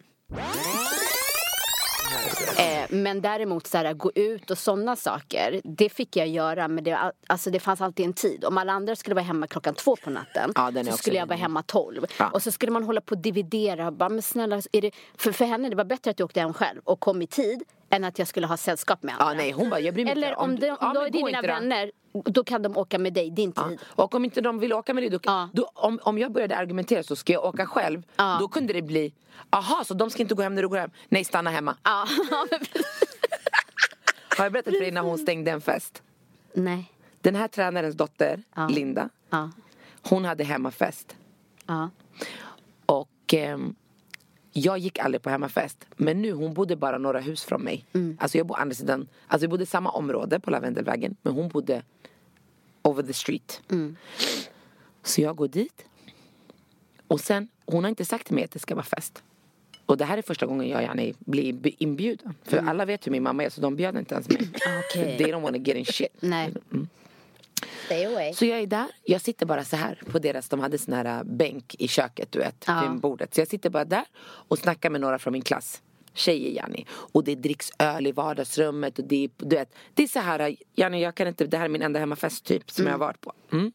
Eh, 2.58 2.86
men 2.88 3.20
däremot 3.20 3.66
så 3.66 3.78
här, 3.78 3.94
gå 3.94 4.12
ut 4.14 4.50
och 4.50 4.58
sådana 4.58 4.96
saker, 4.96 5.60
det 5.64 5.88
fick 5.88 6.16
jag 6.16 6.28
göra 6.28 6.68
men 6.68 6.84
det, 6.84 7.12
alltså, 7.26 7.50
det 7.50 7.60
fanns 7.60 7.80
alltid 7.80 8.06
en 8.06 8.12
tid. 8.12 8.44
Om 8.44 8.58
alla 8.58 8.72
andra 8.72 8.96
skulle 8.96 9.14
vara 9.14 9.24
hemma 9.24 9.46
klockan 9.46 9.74
två 9.74 9.96
på 9.96 10.10
natten 10.10 10.52
Ja, 10.54 10.72
så 10.90 10.96
skulle 10.96 11.16
jag 11.16 11.26
vara 11.26 11.38
hemma 11.38 11.62
tolv. 11.62 12.06
Ja. 12.18 12.30
Och 12.30 12.42
så 12.42 12.50
skulle 12.50 12.72
man 12.72 12.84
hålla 12.84 13.00
på 13.00 13.14
och 13.14 13.22
dividera. 13.22 13.86
och 13.86 13.92
Bara, 13.92 14.08
men 14.08 14.22
snälla, 14.22 14.62
är 14.72 14.80
det, 14.80 14.90
för, 15.16 15.32
för 15.32 15.44
henne 15.44 15.68
det 15.68 15.76
var 15.76 15.84
bättre 15.84 16.10
att 16.10 16.18
jag 16.18 16.26
åkte 16.26 16.40
hem 16.40 16.54
själv 16.54 16.80
och 16.84 17.00
kom 17.00 17.22
i 17.22 17.26
tid 17.26 17.62
än 17.92 18.04
att 18.04 18.18
jag 18.18 18.28
skulle 18.28 18.46
ha 18.46 18.56
sällskap 18.56 19.02
med 19.02 19.14
andra. 19.14 19.26
Ja, 19.26 19.34
nej, 19.38 19.50
hon 19.52 19.70
bara, 19.70 19.80
jag 19.80 19.94
mig 19.94 20.08
Eller 20.08 20.28
inte. 20.28 20.40
om, 20.40 20.50
du- 20.54 20.60
de, 20.60 20.66
ja, 20.66 20.76
om 20.88 20.94
då 20.94 21.00
är 21.00 21.04
det 21.04 21.10
dina 21.10 21.28
inte 21.28 21.40
då. 21.42 21.46
vänner, 21.54 21.90
då 22.24 22.44
kan 22.44 22.62
de 22.62 22.76
åka 22.76 22.98
med 22.98 23.12
dig, 23.12 23.30
din 23.30 23.52
tid. 23.52 23.78
Och 23.86 24.14
om 24.14 24.24
inte 24.24 24.40
de 24.40 24.58
vill 24.58 24.72
åka 24.72 24.94
med 24.94 25.02
dig, 25.02 25.10
då, 25.10 25.18
Ja. 25.22 25.48
då, 25.52 25.70
om, 25.74 25.98
om 26.02 26.18
jag 26.18 26.32
började 26.32 26.56
argumentera 26.56 27.02
så 27.02 27.16
ska 27.16 27.32
jag 27.32 27.44
åka 27.44 27.66
själv. 27.66 28.02
Ja. 28.16 28.36
Då 28.40 28.48
kunde 28.48 28.72
det 28.72 28.82
bli, 28.82 29.12
aha 29.50 29.84
så 29.84 29.94
de 29.94 30.10
ska 30.10 30.22
inte 30.22 30.34
gå 30.34 30.42
hem 30.42 30.54
när 30.54 30.62
du 30.62 30.68
går 30.68 30.76
hem. 30.78 30.90
Nej, 31.08 31.24
stanna 31.24 31.50
hemma. 31.50 31.76
Ja. 31.82 32.06
Har 34.38 34.44
jag 34.44 34.52
berättat 34.52 34.74
för 34.74 34.80
dig 34.80 34.90
när 34.90 35.00
hon 35.00 35.18
stängde 35.18 35.50
en 35.50 35.60
fest? 35.60 36.02
Nej. 36.54 36.92
Den 37.20 37.34
här 37.34 37.48
tränarens 37.48 37.94
dotter, 37.94 38.42
Ja. 38.54 38.68
Linda, 38.68 39.08
Ja. 39.30 39.50
hon 40.02 40.24
hade 40.24 40.44
hemmafest. 40.44 41.16
Ja. 41.66 41.90
Och 42.86 43.08
ehm, 43.34 43.74
jag 44.52 44.78
gick 44.78 44.98
aldrig 44.98 45.22
på 45.22 45.30
hemmafest. 45.30 45.86
Men 45.96 46.22
nu, 46.22 46.32
hon 46.32 46.54
bodde 46.54 46.76
bara 46.76 46.98
några 46.98 47.20
hus 47.20 47.44
från 47.44 47.62
mig. 47.62 47.84
Mm. 47.92 48.16
Alltså 48.20 48.38
jag 48.38 48.46
bor 48.46 48.58
andra 48.58 48.74
sidan, 48.74 49.08
alltså 49.26 49.46
vi 49.46 49.48
bodde 49.48 49.62
i 49.62 49.66
samma 49.66 49.90
område 49.90 50.40
på 50.40 50.50
Lavendelvägen. 50.50 51.16
Men 51.22 51.32
hon 51.32 51.48
bodde 51.48 51.82
over 52.82 53.02
the 53.02 53.12
street. 53.12 53.60
Mm. 53.70 53.96
Så 55.02 55.20
jag 55.20 55.36
går 55.36 55.48
dit. 55.48 55.84
Och 57.06 57.20
sen, 57.20 57.48
hon 57.66 57.84
har 57.84 57.88
inte 57.88 58.04
sagt 58.04 58.26
till 58.26 58.34
mig 58.34 58.44
att 58.44 58.50
det 58.50 58.58
ska 58.58 58.74
vara 58.74 58.84
fest. 58.84 59.22
Och 59.86 59.96
det 59.96 60.04
här 60.04 60.18
är 60.18 60.22
första 60.22 60.46
gången 60.46 60.68
jag 60.68 60.82
gärna 60.82 61.12
blir 61.18 61.52
inb- 61.52 61.74
inbjuden. 61.78 62.34
För 62.42 62.56
alla 62.58 62.84
vet 62.84 63.06
hur 63.06 63.12
min 63.12 63.22
mamma 63.22 63.44
är 63.44 63.50
så 63.50 63.60
de 63.60 63.76
bjöd 63.76 63.96
inte 63.96 64.14
ens 64.14 64.28
mig. 64.28 64.38
Mm. 64.38 64.78
Okej. 64.90 65.18
They 65.18 65.32
don't 65.32 65.42
wanna 65.42 65.58
get 65.58 65.76
in 65.76 65.84
shit. 65.84 66.16
Nej. 66.20 66.54
Stay 67.92 68.04
away. 68.04 68.32
Så 68.34 68.44
jag 68.44 68.60
är 68.60 68.66
där, 68.66 68.86
jag 69.04 69.20
sitter 69.20 69.46
bara 69.46 69.64
så 69.64 69.76
här 69.76 70.02
på 70.10 70.18
deras, 70.18 70.48
de 70.48 70.60
hade 70.60 70.78
sån 70.78 70.94
här 70.94 71.18
äh, 71.18 71.24
bänk 71.24 71.74
i 71.78 71.88
köket 71.88 72.32
du 72.32 72.38
vet, 72.38 72.64
Ja. 72.66 72.88
vid 72.90 73.00
bordet. 73.00 73.34
Så 73.34 73.40
jag 73.40 73.48
sitter 73.48 73.70
bara 73.70 73.84
där 73.84 74.04
och 74.48 74.58
snackar 74.58 74.90
med 74.90 75.00
några 75.00 75.18
från 75.18 75.32
min 75.32 75.42
klass. 75.42 75.82
Tjejer 76.14 76.50
Janni. 76.50 76.86
Och 76.90 77.24
det 77.24 77.34
dricks 77.34 77.72
öl 77.78 78.06
i 78.06 78.12
vardagsrummet 78.12 78.98
och 78.98 79.04
det 79.04 79.24
är, 79.24 79.30
du 79.36 79.56
vet. 79.56 79.74
Det 79.94 80.02
är 80.02 80.06
så 80.08 80.18
här, 80.18 80.40
äh, 80.40 80.54
Janni 80.74 81.02
jag 81.02 81.14
kan 81.14 81.28
inte, 81.28 81.46
det 81.46 81.56
här 81.56 81.64
är 81.64 81.68
min 81.68 81.82
enda 81.82 82.00
hemmafest 82.00 82.44
typ 82.44 82.70
som 82.70 82.84
jag 82.86 82.92
har 82.92 82.98
varit 82.98 83.20
på. 83.20 83.32
Mm. 83.52 83.72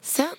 Sen, 0.00 0.34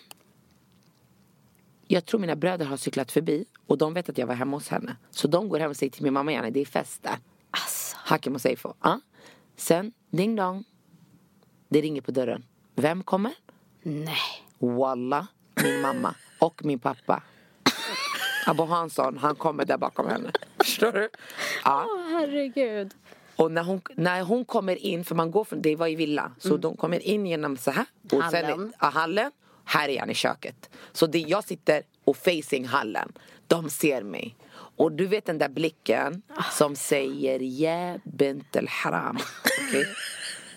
jag 1.87 2.05
tror 2.05 2.19
mina 2.19 2.35
bröder 2.35 2.65
har 2.65 2.77
cyklat 2.77 3.11
förbi 3.11 3.45
och 3.67 3.77
de 3.77 3.93
vet 3.93 4.09
att 4.09 4.17
jag 4.17 4.27
var 4.27 4.35
hemma 4.35 4.57
hos 4.57 4.67
henne. 4.67 4.95
Så 5.11 5.27
de 5.27 5.49
går 5.49 5.59
hem 5.59 5.69
och 5.69 5.77
säger 5.77 5.91
till 5.91 6.03
min 6.03 6.13
mamma 6.13 6.33
Janni, 6.33 6.51
det 6.51 6.61
är 6.61 6.65
fest 6.65 7.03
där. 7.03 7.17
Alltså. 7.51 7.97
Hakim 7.99 8.35
och 8.35 8.41
Seifo. 8.41 8.73
Ja. 8.83 8.99
Sen, 9.55 9.91
ding 10.09 10.35
dong. 10.35 10.63
Det 11.69 11.81
ringer 11.81 12.01
på 12.01 12.11
dörren. 12.11 12.43
Vem 12.75 13.03
kommer? 13.03 13.33
Nej. 13.81 14.17
Walla, 14.59 15.27
min 15.63 15.81
mamma 15.81 16.15
och 16.39 16.65
min 16.65 16.79
pappa. 16.79 17.23
Abbo 18.45 18.65
Hansson, 18.65 19.17
han 19.17 19.35
kommer 19.35 19.65
där 19.65 19.77
bakom 19.77 20.07
henne. 20.07 20.31
Förstår 20.59 20.91
du? 20.91 21.09
Ja. 21.63 21.85
Åh, 21.89 22.09
herregud. 22.11 22.93
Och 23.35 23.51
när 23.51 23.63
hon, 23.63 23.81
när 23.95 24.21
hon 24.21 24.45
kommer 24.45 24.75
in, 24.75 25.05
för 25.05 25.15
man 25.15 25.31
går 25.31 25.43
från, 25.43 25.61
det 25.61 25.75
var 25.75 25.87
i 25.87 25.95
villa, 25.95 26.31
så 26.39 26.57
de 26.57 26.77
kommer 26.77 26.99
in 26.99 27.25
genom 27.25 27.57
så 27.57 27.71
här. 27.71 27.85
Och 28.11 28.23
Hallen. 28.23 28.59
Sen, 28.59 28.73
ja, 28.79 28.89
hallen. 28.89 29.31
Här 29.65 29.89
är 29.89 29.99
han 29.99 30.09
i 30.09 30.13
köket. 30.13 30.69
Så 30.91 31.07
det, 31.07 31.19
jag 31.19 31.43
sitter 31.43 31.83
och 32.03 32.17
facing 32.17 32.67
hallen. 32.67 33.11
De 33.47 33.69
ser 33.69 34.03
mig. 34.03 34.35
Och 34.77 34.91
du 34.91 35.05
vet 35.05 35.25
den 35.25 35.37
där 35.37 35.49
blicken 35.49 36.21
som 36.51 36.75
säger 36.75 37.39
ja 37.39 37.97
bint 38.03 38.55
al 38.55 38.67
haram. 38.67 39.17
Okej? 39.67 39.85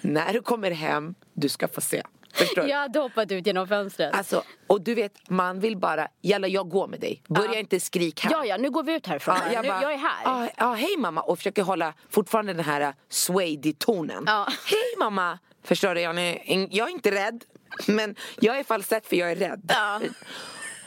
när 0.01 0.33
du 0.33 0.43
kommer 0.43 0.71
hem, 0.71 1.15
du 1.35 1.49
ska 1.49 1.69
få 1.69 1.81
se. 1.81 2.03
Förstår 2.33 2.63
du? 2.63 2.69
Jag 2.69 2.79
hade 2.79 2.99
hoppat 2.99 3.33
ut 3.33 3.47
genom 3.47 3.69
fönstret. 3.69 4.15
Alltså, 4.15 4.43
och 4.67 4.81
du 4.81 4.95
vet, 4.95 5.31
man 5.31 5.61
vill 5.61 5.77
bara, 5.77 6.09
jalla 6.21 6.49
jag 6.49 6.69
går 6.69 6.87
med 6.89 7.01
dig. 7.01 7.23
Börja 7.29 7.59
inte 7.59 7.81
skrik 7.81 8.21
här. 8.21 8.31
ja, 8.31 8.45
ja, 8.45 8.57
nu 8.57 8.71
går 8.71 8.83
vi 8.83 8.95
ut 8.95 9.07
härifrån. 9.07 9.37
Ja, 9.53 9.63
nu, 9.63 9.69
bara, 9.69 9.83
jag 9.83 9.93
är 9.93 9.99
här. 9.99 10.25
Ja, 10.25 10.49
ja, 10.57 10.73
hej 10.73 10.97
mamma. 10.99 11.21
Och 11.21 11.39
försöker 11.39 11.63
hålla 11.63 11.95
fortfarande 12.11 12.53
den 12.53 12.65
här 12.65 12.95
swady-tonen. 13.09 14.25
Ja. 14.27 14.49
Hej 14.67 14.95
mamma. 14.99 15.39
Förstår 15.63 15.95
du, 15.95 16.01
jag 16.01 16.19
är, 16.19 16.77
jag 16.77 16.89
är 16.89 16.93
inte 16.93 17.11
rädd. 17.11 17.45
Men 17.87 18.17
jag 18.41 18.59
är 18.59 18.65
falsett 18.65 19.07
för 19.07 19.17
jag 19.17 19.33
är 19.33 19.37
rädd. 19.37 19.63
Ja. 19.69 20.01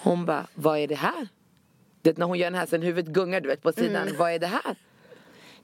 Hon 0.04 0.26
bara, 0.26 0.48
vad 0.54 0.78
är 0.78 0.88
det 0.88 0.96
här? 0.96 1.28
Det, 2.02 2.18
när 2.18 2.26
hon 2.26 2.38
gör 2.38 2.46
den 2.46 2.60
här, 2.60 2.66
sen 2.66 2.82
huvudet 2.82 3.14
gungar 3.14 3.42
du 3.42 3.48
vet 3.48 3.62
på 3.62 3.72
sidan. 3.72 4.02
Mm. 4.08 4.18
Vad 4.18 4.32
är 4.32 4.40
det 4.40 4.48
här? 4.48 4.76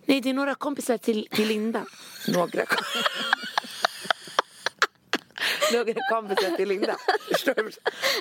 Nej, 0.07 0.21
det 0.21 0.29
är 0.29 0.33
några 0.33 0.55
kompisar 0.55 0.97
till, 0.97 1.27
till 1.31 1.47
Linda. 1.47 1.85
Några 2.27 2.45
Några 5.73 5.93
kompisar 6.11 6.55
till 6.57 6.69
Linda. 6.69 6.95
Förstår 7.31 7.53
du? 7.55 7.69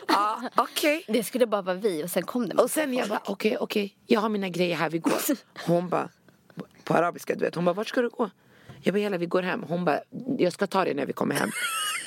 Ja, 0.09 0.43
okej. 0.55 1.05
Det 1.09 1.25
skulle 1.25 1.47
bara 1.47 1.63
vara 1.63 1.77
vi 1.77 2.05
och 2.05 2.11
sen 2.11 2.23
kom 2.23 2.49
det 2.49 2.55
Och 2.55 2.71
sen 2.71 2.95
jag 2.95 3.09
bara, 3.09 3.21
okej, 3.25 3.57
okej, 3.61 3.97
jag 4.07 4.21
har 4.21 4.29
mina 4.29 4.49
grejer 4.49 4.77
här, 4.77 4.91
vi 4.91 4.99
går. 4.99 5.13
Hon 5.67 5.89
bara, 5.89 6.09
på 6.85 6.95
arabiska 6.95 7.35
du 7.35 7.45
vet, 7.45 7.55
hon 7.55 7.65
bara, 7.65 7.73
vart 7.73 7.89
ska 7.89 8.03
du 8.03 8.09
gå? 8.09 8.31
Jag 8.83 8.95
bara, 8.95 9.01
jalla 9.01 9.19
vi 9.19 9.27
går 9.27 9.43
hem. 9.43 9.63
Hon 9.69 9.85
bara, 9.85 10.01
jag 10.39 10.53
ska 10.53 10.67
ta 10.67 10.85
det 10.85 10.95
när 10.95 11.07
vi 11.07 11.13
kommer 11.13 11.35
hem. 11.35 11.51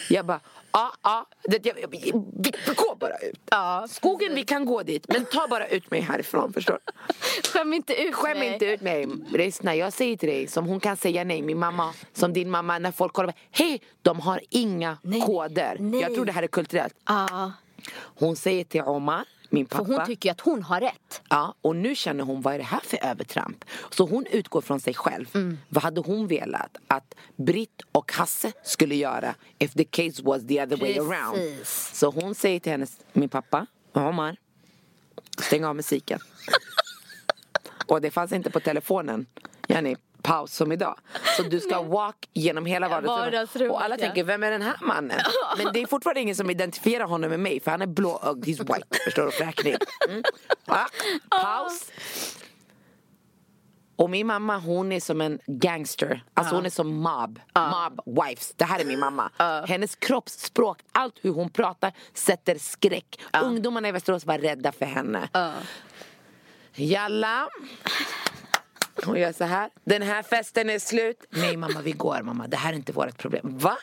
Jag 0.09 0.25
bara, 0.25 0.39
ja, 0.71 0.91
ja, 1.03 1.25
det- 1.43 1.65
jag- 1.65 1.79
jag- 1.81 1.91
vi 1.91 1.97
vi 2.35 2.51
går 2.75 2.95
bara 2.95 3.17
ut. 3.17 3.39
Ja, 3.51 3.87
Skogen, 3.89 4.35
vi 4.35 4.43
kan 4.43 4.65
gå 4.65 4.83
dit, 4.83 5.05
men 5.07 5.25
ta 5.25 5.47
bara 5.49 5.67
ut 5.67 5.91
mig 5.91 6.01
härifrån, 6.01 6.53
förstår? 6.53 6.79
Skäm 7.53 7.73
inte 7.73 7.93
ut 8.01 8.15
Skäm 8.15 8.39
mig. 8.39 8.53
inte 8.53 8.65
ut 8.65 8.81
mig. 8.81 9.07
Lyssna, 9.31 9.75
jag 9.75 9.93
säger 9.93 10.17
till 10.17 10.29
dig, 10.29 10.47
som 10.47 10.65
hon 10.67 10.79
kan 10.79 10.97
säga 10.97 11.23
nej, 11.23 11.41
min 11.41 11.59
mamma, 11.59 11.93
som 12.13 12.33
din 12.33 12.49
mamma, 12.49 12.79
när 12.79 12.91
folk 12.91 13.13
kollar, 13.13 13.33
hej, 13.51 13.81
de 14.01 14.19
har 14.19 14.41
inga 14.49 14.97
Nej, 15.01 15.21
koder. 15.21 15.77
nej. 15.79 16.01
Jag 16.01 16.13
tror 16.15 16.25
det 16.25 16.31
här 16.31 16.43
är 16.43 16.47
kulturellt. 16.47 16.95
Ja, 17.07 17.51
Hon 18.19 18.35
säger 18.35 18.63
till 18.63 18.81
Omar, 18.81 19.25
min 19.49 19.65
för 19.67 19.77
pappa. 19.77 19.93
hon 19.93 20.05
tycker 20.05 20.29
ju 20.29 20.31
att 20.31 20.41
hon 20.41 20.63
har 20.63 20.81
rätt. 20.81 21.21
Ja, 21.29 21.55
och 21.61 21.75
nu 21.75 21.95
känner 21.95 22.23
hon, 22.23 22.41
vad 22.41 22.53
är 22.53 22.57
det 22.57 22.63
här 22.63 22.79
för 22.83 23.05
övertramp? 23.05 23.65
Så 23.89 24.05
hon 24.05 24.25
utgår 24.31 24.61
från 24.61 24.79
sig 24.79 24.93
själv. 24.93 25.29
Mm. 25.33 25.57
Vad 25.69 25.83
hade 25.83 26.01
hon 26.01 26.27
velat 26.27 26.77
att 26.87 27.15
Britt 27.35 27.81
och 27.91 28.11
Hasse 28.11 28.51
skulle 28.63 28.95
göra 28.95 29.35
if 29.57 29.73
the 29.73 29.83
case 29.83 30.23
was 30.23 30.47
the 30.47 30.63
other 30.63 30.77
way 30.77 30.97
around? 30.99 31.35
Precis. 31.35 31.91
Så 31.93 32.11
hon 32.11 32.35
säger 32.35 32.59
till 32.59 32.71
hennes, 32.71 32.99
min 33.13 33.29
pappa, 33.29 33.65
Omar, 33.93 34.37
stäng 35.37 35.65
av 35.65 35.75
musiken. 35.75 36.19
och 37.87 38.01
det 38.01 38.11
fanns 38.11 38.31
inte 38.31 38.49
på 38.49 38.59
telefonen, 38.59 39.25
Jenny, 39.67 39.95
paus 40.21 40.55
som 40.55 40.71
idag. 40.71 40.99
Så 41.37 41.43
du 41.43 41.59
ska 41.59 41.81
walk 41.83 42.29
genom 42.33 42.65
hela 42.65 42.89
vardagsrummet. 42.89 43.71
Och 43.71 43.83
alla 43.83 43.97
tänker, 43.97 44.23
vem 44.23 44.43
är 44.43 44.51
den 44.51 44.61
här 44.61 44.77
mannen? 44.81 45.19
Men 45.57 45.73
det 45.73 45.81
är 45.81 45.87
fortfarande 45.87 46.21
ingen 46.21 46.35
som 46.35 46.49
identifierar 46.49 47.05
honom 47.05 47.29
med 47.29 47.39
mig 47.39 47.59
för 47.59 47.71
han 47.71 47.81
är 47.81 47.87
blåögd, 47.87 48.45
he's 48.45 48.75
white, 48.75 48.87
förstår 49.03 49.25
du? 49.25 49.31
Fräknig. 49.31 49.75
Mm. 50.09 50.23
Va? 50.65 50.87
Paus. 51.29 51.91
Och 53.95 54.09
min 54.09 54.27
mamma 54.27 54.57
hon 54.57 54.91
är 54.91 54.99
som 54.99 55.21
en 55.21 55.39
gangster. 55.47 56.23
Alltså 56.33 56.55
hon 56.55 56.65
är 56.65 56.69
som 56.69 56.87
mob. 56.87 57.39
Mob 57.55 58.01
wives. 58.05 58.53
Det 58.55 58.65
här 58.65 58.79
är 58.79 58.85
min 58.85 58.99
mamma. 58.99 59.31
Hennes 59.67 59.95
kroppsspråk, 59.95 60.79
allt 60.91 61.15
hur 61.21 61.31
hon 61.31 61.49
pratar 61.49 61.93
sätter 62.13 62.57
skräck. 62.57 63.19
Ungdomarna 63.43 63.89
i 63.89 63.91
Västerås 63.91 64.25
var 64.25 64.37
rädda 64.37 64.71
för 64.71 64.85
henne. 64.85 65.29
Jalla. 66.73 67.49
Hon 69.05 69.19
gör 69.19 69.31
så 69.31 69.43
här. 69.43 69.69
Den 69.83 70.01
här 70.01 70.23
festen 70.23 70.69
är 70.69 70.79
slut. 70.79 71.25
Nej 71.29 71.57
mamma 71.57 71.81
vi 71.81 71.91
går 71.91 72.21
mamma. 72.21 72.47
Det 72.47 72.57
här 72.57 72.71
är 72.73 72.75
inte 72.75 72.91
vårt 72.91 73.17
problem. 73.17 73.57
Va? 73.57 73.77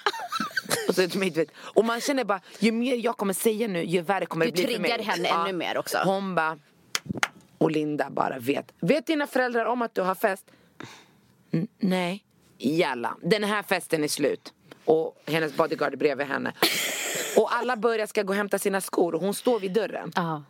och, 0.89 0.95
så, 0.95 1.07
du 1.07 1.47
och 1.59 1.85
man 1.85 2.01
känner 2.01 2.25
bara 2.25 2.41
ju 2.59 2.73
mer 2.73 2.95
jag 2.97 3.17
kommer 3.17 3.35
säga 3.35 3.69
nu 3.69 3.85
ju 3.85 4.01
värre 4.01 4.27
kommer 4.27 4.47
Du 4.47 4.51
det 4.51 4.65
bli 4.67 4.75
för 4.75 4.81
mig. 4.83 4.91
triggar 4.91 5.13
henne 5.13 5.29
ännu 5.29 5.53
mer 5.59 5.79
också. 5.79 5.99
Hon 6.05 6.35
bara 6.35 6.59
och 7.59 7.71
Linda 7.71 8.11
bara 8.11 8.39
vet. 8.39 8.73
Vet 8.81 9.07
dina 9.07 9.27
föräldrar 9.27 9.65
om 9.67 9.83
att 9.83 9.95
du 9.95 10.03
har 10.03 10.15
fest? 10.15 10.45
N- 11.53 11.69
nej. 11.79 12.25
Jalla, 12.59 13.17
den 13.23 13.45
här 13.45 13.63
festen 13.63 14.05
är 14.05 14.09
slut. 14.09 14.53
Och 14.85 15.23
hennes 15.27 15.57
bodyguard 15.57 15.93
är 15.93 15.97
bredvid 15.97 16.27
henne. 16.27 16.53
Och 17.37 17.55
alla 17.55 17.77
börjar 17.77 18.07
ska 18.07 18.23
gå 18.23 18.29
och 18.33 18.37
hämta 18.37 18.59
sina 18.59 18.81
skor 18.81 19.15
och 19.15 19.21
hon 19.21 19.35
står 19.35 19.61
vid 19.61 19.73
dörren. 19.73 20.13
Ja. 20.15 20.43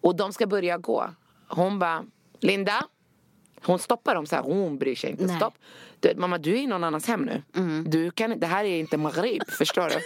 Och 0.00 0.16
de 0.16 0.32
ska 0.32 0.46
börja 0.46 0.78
gå. 0.78 1.10
Hon 1.48 1.78
bara, 1.78 2.04
Linda? 2.40 2.84
Hon 3.66 3.78
stoppar 3.78 4.14
dem 4.14 4.26
så 4.26 4.36
här, 4.36 4.42
hon 4.42 4.78
bryr 4.78 4.94
sig 4.94 5.10
inte. 5.10 5.24
Nej. 5.26 5.36
Stopp. 5.36 5.54
Du, 6.00 6.14
mamma, 6.16 6.38
du 6.38 6.52
är 6.52 6.56
i 6.56 6.66
någon 6.66 6.84
annans 6.84 7.06
hem 7.06 7.20
nu. 7.22 7.42
Du 7.86 8.10
kan, 8.10 8.40
det 8.40 8.46
här 8.46 8.64
är 8.64 8.78
inte 8.78 8.96
Maghrib, 8.96 9.42
förstår 9.58 9.88
du? 9.88 9.96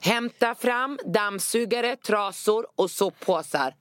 Hämta 0.00 0.54
fram 0.54 0.98
dammsugare, 1.04 1.96
trasor 1.96 2.66
och 2.76 2.90
soppåsar. 2.90 3.74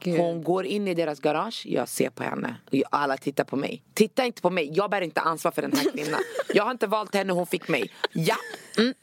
Gud. 0.00 0.20
Hon 0.20 0.42
går 0.42 0.66
in 0.66 0.88
i 0.88 0.94
deras 0.94 1.20
garage, 1.20 1.62
jag 1.66 1.88
ser 1.88 2.10
på 2.10 2.22
henne. 2.22 2.56
Alla 2.90 3.16
tittar 3.16 3.44
på 3.44 3.56
mig. 3.56 3.82
Titta 3.94 4.24
inte 4.24 4.42
på 4.42 4.50
mig, 4.50 4.70
jag 4.74 4.90
bär 4.90 5.00
inte 5.00 5.20
ansvar 5.20 5.52
för 5.52 5.62
den 5.62 5.72
här 5.72 5.90
kvinnan. 5.92 6.20
Jag 6.54 6.64
har 6.64 6.70
inte 6.70 6.86
valt 6.86 7.14
henne, 7.14 7.32
hon 7.32 7.46
fick 7.46 7.68
mig. 7.68 7.92
Ja. 8.12 8.36
Mm. 8.78 8.94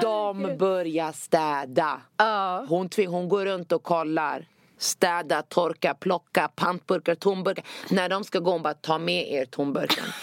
De 0.00 0.56
börjar 0.58 1.12
städa. 1.12 2.00
Ja. 2.16 2.66
Hon, 2.68 2.88
hon 3.06 3.28
går 3.28 3.46
runt 3.46 3.72
och 3.72 3.82
kollar. 3.82 4.46
Städa, 4.78 5.42
torka, 5.42 5.94
plocka, 5.94 6.48
pantburkar, 6.48 7.14
tomburkar. 7.14 7.64
När 7.90 8.08
de 8.08 8.24
ska 8.24 8.38
gå, 8.38 8.50
hon 8.50 8.62
bara 8.62 8.74
ta 8.74 8.98
med 8.98 9.32
er 9.32 9.44
tomburken. 9.44 10.04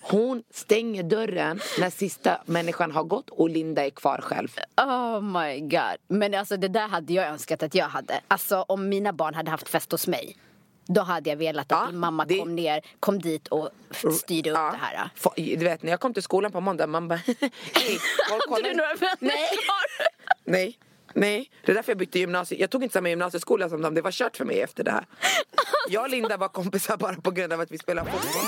Hon 0.00 0.42
stänger 0.54 1.02
dörren 1.02 1.60
när 1.78 1.90
sista 1.90 2.42
människan 2.46 2.90
har 2.92 3.04
gått 3.04 3.30
och 3.30 3.50
Linda 3.50 3.86
är 3.86 3.90
kvar 3.90 4.18
själv. 4.22 4.48
Oh 4.76 5.20
my 5.20 5.60
god. 5.60 5.96
Men 6.08 6.34
alltså 6.34 6.56
det 6.56 6.68
där 6.68 6.88
hade 6.88 7.12
jag 7.12 7.26
önskat 7.28 7.62
att 7.62 7.74
jag 7.74 7.88
hade. 7.88 8.20
Alltså 8.28 8.64
om 8.68 8.88
mina 8.88 9.12
barn 9.12 9.34
hade 9.34 9.50
haft 9.50 9.68
fest 9.68 9.92
hos 9.92 10.06
mig. 10.06 10.36
Då 10.86 11.00
hade 11.00 11.30
jag 11.30 11.36
velat 11.36 11.72
att 11.72 11.78
Ja, 11.80 11.86
din 11.86 11.98
mamma 11.98 12.24
det- 12.24 12.38
kom 12.38 12.54
ner, 12.56 12.80
kom 13.00 13.18
dit 13.18 13.48
och 13.48 13.70
styrde 14.20 14.50
upp 14.50 14.56
Ja. 14.56 14.70
det 14.70 14.78
här. 14.78 15.56
Du 15.56 15.64
vet 15.64 15.82
när 15.82 15.90
jag 15.90 16.00
kom 16.00 16.14
till 16.14 16.22
skolan 16.22 16.52
på 16.52 16.60
måndag, 16.60 16.86
man 16.86 17.08
bara 17.08 17.16
hej, 17.26 17.98
Hade 18.50 18.62
du 18.68 18.74
några 18.74 18.94
vänner 18.94 19.16
Nej. 19.20 19.48
Nej, 20.44 20.78
nej. 21.16 21.50
Det 21.64 21.72
är 21.72 21.76
därför 21.76 21.90
jag 21.92 21.98
bytte 21.98 22.18
gymnasium. 22.18 22.60
Jag 22.60 22.70
tog 22.70 22.82
inte 22.82 22.92
samma 22.92 23.08
gymnasieskola 23.08 23.68
som 23.68 23.82
dem. 23.82 23.94
Det 23.94 24.02
var 24.02 24.10
kört 24.10 24.36
för 24.36 24.44
mig 24.44 24.60
efter 24.60 24.84
det 24.84 24.90
här. 24.90 25.06
Jag 25.88 26.02
och 26.02 26.10
Linda 26.10 26.36
var 26.36 26.48
kompisar 26.48 26.96
bara 26.96 27.14
på 27.14 27.30
grund 27.30 27.52
av 27.52 27.60
att 27.60 27.70
vi 27.70 27.78
spelade 27.78 28.10
fotboll. 28.10 28.42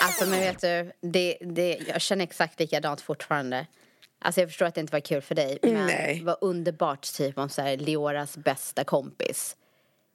Alltså 0.00 0.26
men 0.26 0.40
vet 0.40 0.60
du, 0.60 0.92
det, 1.00 1.38
det, 1.40 1.78
jag 1.86 2.00
känner 2.00 2.24
exakt 2.24 2.60
likadant 2.60 3.00
fortfarande. 3.00 3.66
Alltså 4.20 4.40
jag 4.40 4.48
förstår 4.48 4.66
att 4.66 4.74
det 4.74 4.80
inte 4.80 4.92
var 4.92 5.00
kul 5.00 5.22
för 5.22 5.34
dig. 5.34 5.58
Men 5.62 5.86
Nej. 5.86 6.18
det 6.18 6.24
var 6.24 6.38
underbart 6.40 7.02
typ 7.02 7.38
om 7.38 7.48
så 7.48 7.62
här, 7.62 7.76
Leoras 7.76 8.36
bästa 8.36 8.84
kompis. 8.84 9.56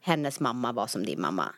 Hennes 0.02 0.40
mamma 0.40 0.72
var 0.72 0.88
som 0.88 1.06
din 1.06 1.22
mamma. 1.22 1.54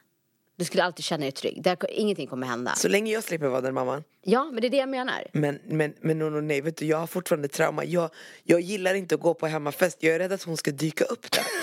Du 0.57 0.65
skulle 0.65 0.83
alltid 0.83 1.05
känna 1.05 1.21
dig 1.21 1.31
trygg. 1.31 1.63
Det, 1.63 1.77
ingenting 1.89 2.27
kommer 2.27 2.47
hända. 2.47 2.75
Så 2.75 2.87
länge 2.87 3.11
jag 3.11 3.23
slipper 3.23 3.47
vara 3.47 3.61
den 3.61 3.73
mamman. 3.73 4.03
Ja, 4.21 4.49
men 4.51 4.61
det 4.61 4.67
är 4.67 4.69
det 4.69 4.77
jag 4.77 4.89
menar. 4.89 5.27
Men, 5.33 5.59
men, 5.65 5.93
men 6.01 6.19
no, 6.19 6.23
no, 6.23 6.41
nej, 6.41 6.61
vet 6.61 6.77
du, 6.77 6.85
jag 6.85 6.97
har 6.97 7.07
fortfarande 7.07 7.47
trauma. 7.47 7.85
Jag, 7.85 8.09
jag 8.43 8.61
gillar 8.61 8.93
inte 8.93 9.15
att 9.15 9.21
gå 9.21 9.33
på 9.33 9.47
hemmafest. 9.47 9.97
Jag 10.03 10.15
är 10.15 10.19
rädd 10.19 10.31
att 10.31 10.43
hon 10.43 10.57
ska 10.57 10.71
dyka 10.71 11.03
upp 11.03 11.31
där. 11.31 11.43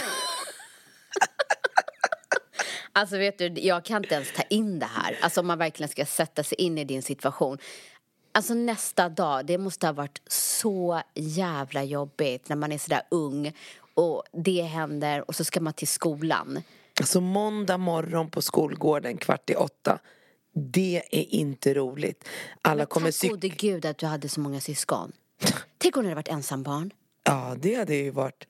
Alltså 2.95 3.19
vet 3.19 3.39
du, 3.39 3.47
jag 3.47 3.85
kan 3.85 4.03
inte 4.03 4.15
ens 4.15 4.33
ta 4.33 4.43
in 4.43 4.79
det 4.79 4.87
här. 4.87 5.19
Alltså 5.21 5.41
om 5.41 5.47
man 5.47 5.59
verkligen 5.59 5.89
ska 5.89 6.07
sätta 6.07 6.43
sig 6.43 6.61
in 6.61 6.79
i 6.79 6.85
din 6.85 7.03
situation. 7.03 7.59
Alltså 8.33 8.55
nästa 8.55 9.09
dag, 9.09 9.47
det 9.47 9.59
måste 9.59 9.87
ha 9.87 9.93
varit 9.93 10.23
så 10.27 11.03
jävla 11.15 11.85
jobbigt 11.85 12.49
när 12.49 12.57
man 12.57 12.73
är 12.73 12.79
sådär 12.79 13.03
ung 13.11 13.53
och 13.95 14.23
det 14.33 14.63
händer 14.63 15.29
och 15.29 15.35
så 15.35 15.45
ska 15.45 15.61
man 15.61 15.73
till 15.73 15.89
skolan. 15.89 16.63
Alltså 17.01 17.21
måndag 17.21 17.79
morgon 17.79 18.31
på 18.31 18.43
skolgården 18.43 19.17
kvart 19.17 19.51
i 19.51 19.55
åtta. 19.55 19.99
Det 20.55 21.03
är 21.11 21.35
inte 21.35 21.75
roligt. 21.75 22.29
Alla 22.63 22.87
kommer 22.87 23.21
Tack 23.21 23.31
gode 23.31 23.49
gud 23.49 23.87
att 23.87 23.99
du 23.99 24.07
hade 24.07 24.29
så 24.29 24.41
många 24.41 24.61
syskon. 24.61 25.13
Tänk 25.79 25.97
om 25.97 26.03
du 26.03 26.09
hade 26.09 26.15
varit 26.15 26.29
ensambarn. 26.29 26.91
Ja, 27.25 27.57
det 27.59 27.75
hade 27.75 27.95
ju 27.95 28.11
varit... 28.11 28.47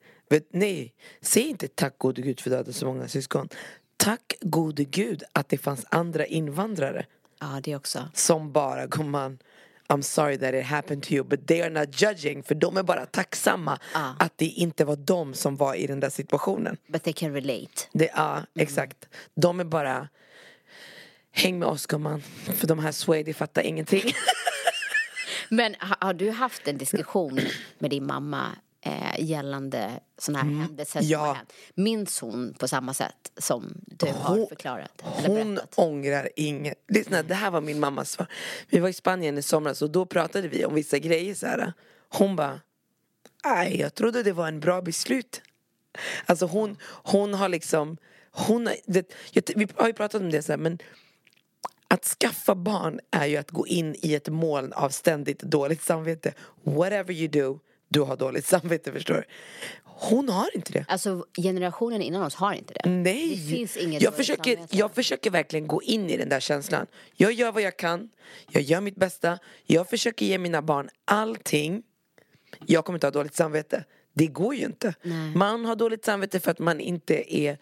Nej, 0.51 0.95
säg 1.21 1.43
inte 1.43 1.69
tack 1.69 1.99
gode 1.99 2.23
gud 2.23 2.41
för 2.41 2.51
att 2.51 2.53
du 2.53 2.57
hade 2.57 2.73
så 2.73 2.87
många 2.87 3.09
syskon. 3.09 3.49
Tack 3.97 4.35
gode 4.41 4.85
gud 4.85 5.23
att 5.33 5.49
det 5.49 5.59
fanns 5.59 5.87
andra 5.89 6.27
invandrare 6.27 7.07
Ja, 7.41 7.61
det 7.63 7.77
också. 7.77 8.09
som 8.15 8.53
bara, 8.53 8.87
gumman, 8.87 9.39
I'm 9.93 10.03
sorry 10.03 10.39
that 10.39 10.55
it 10.55 10.65
happened 10.65 11.03
to 11.03 11.15
you 11.15 11.25
but 11.25 11.47
they 11.47 11.61
are 11.63 11.71
not 11.71 12.03
judging 12.03 12.43
för 12.43 12.55
de 12.55 12.77
är 12.77 12.83
bara 12.83 13.07
tacksamma 13.07 13.79
Ja. 13.95 14.15
att 14.19 14.39
det 14.39 14.47
inte 14.47 14.85
var 14.85 14.97
de 14.97 15.35
som 15.35 15.57
var 15.57 15.75
i 15.75 15.87
den 15.87 16.01
där 16.01 16.11
situationen. 16.11 16.77
But 16.87 17.03
they 17.03 17.13
can 17.13 17.33
relate. 17.35 17.83
Ja, 17.93 18.43
exakt. 18.59 19.09
De 19.35 19.61
är 19.61 19.65
bara... 19.65 20.09
Häng 21.35 21.59
med 21.59 21.69
oss 21.69 21.87
gumman, 21.87 22.23
för 22.55 22.67
de 22.67 22.79
här 22.79 22.93
Swady 22.93 23.33
fattar 23.33 23.63
ingenting. 23.63 24.03
Men 25.49 25.75
ha, 25.81 25.97
har 26.01 26.15
du 26.15 26.31
haft 26.31 26.69
en 26.69 26.79
diskussion 26.79 27.41
med 27.79 27.91
din 27.91 28.07
mamma 28.07 28.47
eh, 28.85 29.21
gällande 29.25 29.91
sådana 30.19 30.45
här 30.45 30.61
händelser 30.63 31.01
som 31.01 31.07
Mm. 31.07 31.11
ja. 31.11 31.19
har 31.19 31.35
hänt? 31.35 31.53
Minns 31.75 32.21
hon 32.21 32.55
på 32.59 32.69
samma 32.69 32.95
sätt 32.95 33.33
som 33.39 33.75
du 33.87 34.07
har 34.07 34.37
Hon- 34.37 34.47
förklarat? 34.49 35.03
Eller 35.19 35.29
Hon 35.29 35.55
berättat? 35.55 35.79
ångrar 35.79 36.29
inget. 36.37 36.85
Lyssna, 36.89 37.23
det 37.23 37.35
här 37.35 37.51
var 37.51 37.61
min 37.61 37.81
mammas 37.81 38.11
svar. 38.11 38.27
Vi 38.69 38.79
var 38.79 38.89
i 38.89 38.93
Spanien 38.93 39.39
i 39.39 39.43
somras 39.43 39.83
och 39.83 39.91
då 39.91 40.07
pratade 40.07 40.49
vi 40.49 40.65
om 40.65 40.75
vissa 40.75 40.99
grejer 40.99 41.35
så 41.35 41.47
här. 41.47 41.73
Hon 42.09 42.37
bara, 42.37 42.61
nej 43.45 43.81
jag 43.81 43.95
trodde 43.95 44.23
det 44.23 44.33
var 44.33 44.49
en 44.49 44.61
bra 44.61 44.83
beslut. 44.83 45.43
Alltså 46.27 46.47
hon, 46.47 46.77
hon 46.85 47.35
har 47.35 47.49
liksom, 47.49 47.97
hon 48.31 48.67
har, 48.67 48.77
det, 48.87 49.13
vi 49.57 49.69
har 49.77 49.87
ju 49.87 49.93
pratat 49.93 50.21
om 50.21 50.31
det 50.31 50.43
så 50.43 50.53
här, 50.53 50.59
men 50.59 50.79
att 51.89 52.05
skaffa 52.05 52.55
barn 52.55 53.01
är 53.11 53.27
ju 53.27 53.37
att 53.37 53.51
gå 53.51 53.67
in 53.67 53.95
i 53.99 54.15
ett 54.15 54.29
moln 54.29 54.73
av 54.73 54.91
ständigt 54.91 55.39
dåligt 55.43 55.83
samvete. 55.83 56.35
Whatever 56.63 57.13
you 57.13 57.29
do, 57.29 57.59
du 57.93 58.01
har 58.01 58.17
dåligt 58.17 58.47
samvete 58.47 58.93
förstår 58.93 59.15
du. 59.15 59.23
Hon 59.85 60.29
har 60.29 60.57
inte 60.57 60.73
det. 60.73 60.85
Alltså 60.89 61.27
generationen 61.43 62.03
innan 62.03 62.23
oss 62.23 62.35
har 62.35 62.53
inte 62.53 62.75
det. 62.75 62.91
Nej! 62.91 63.29
Det 63.31 63.57
finns 63.57 63.77
inget 63.77 64.03
jag 64.03 64.15
försöker, 64.15 64.55
samvete. 64.55 64.77
jag 64.77 64.95
försöker 64.95 65.31
verkligen 65.31 65.67
gå 65.67 65.83
in 65.83 66.11
i 66.11 66.17
den 66.17 66.29
där 66.29 66.41
känslan. 66.41 66.87
Jag 67.15 67.33
gör 67.33 67.53
vad 67.53 67.63
jag 67.63 67.77
kan, 67.77 68.11
jag 68.51 68.63
gör 68.63 68.81
mitt 68.81 68.97
bästa, 68.97 69.39
jag 69.65 69.91
försöker 69.91 70.27
ge 70.27 70.39
mina 70.39 70.63
barn 70.63 70.89
allting. 71.05 71.83
Jag 72.67 72.85
kommer 72.85 72.97
inte 72.97 73.07
ha 73.07 73.13
dåligt 73.13 73.35
samvete. 73.35 73.85
Det 74.15 74.27
går 74.27 74.55
ju 74.55 74.65
inte. 74.65 74.95
Man 75.35 75.65
har 75.65 75.77
dåligt 75.77 76.05
samvete 76.05 76.41
för 76.41 76.51
att 76.51 76.59
man 76.59 76.81
inte 76.81 77.35
är 77.37 77.59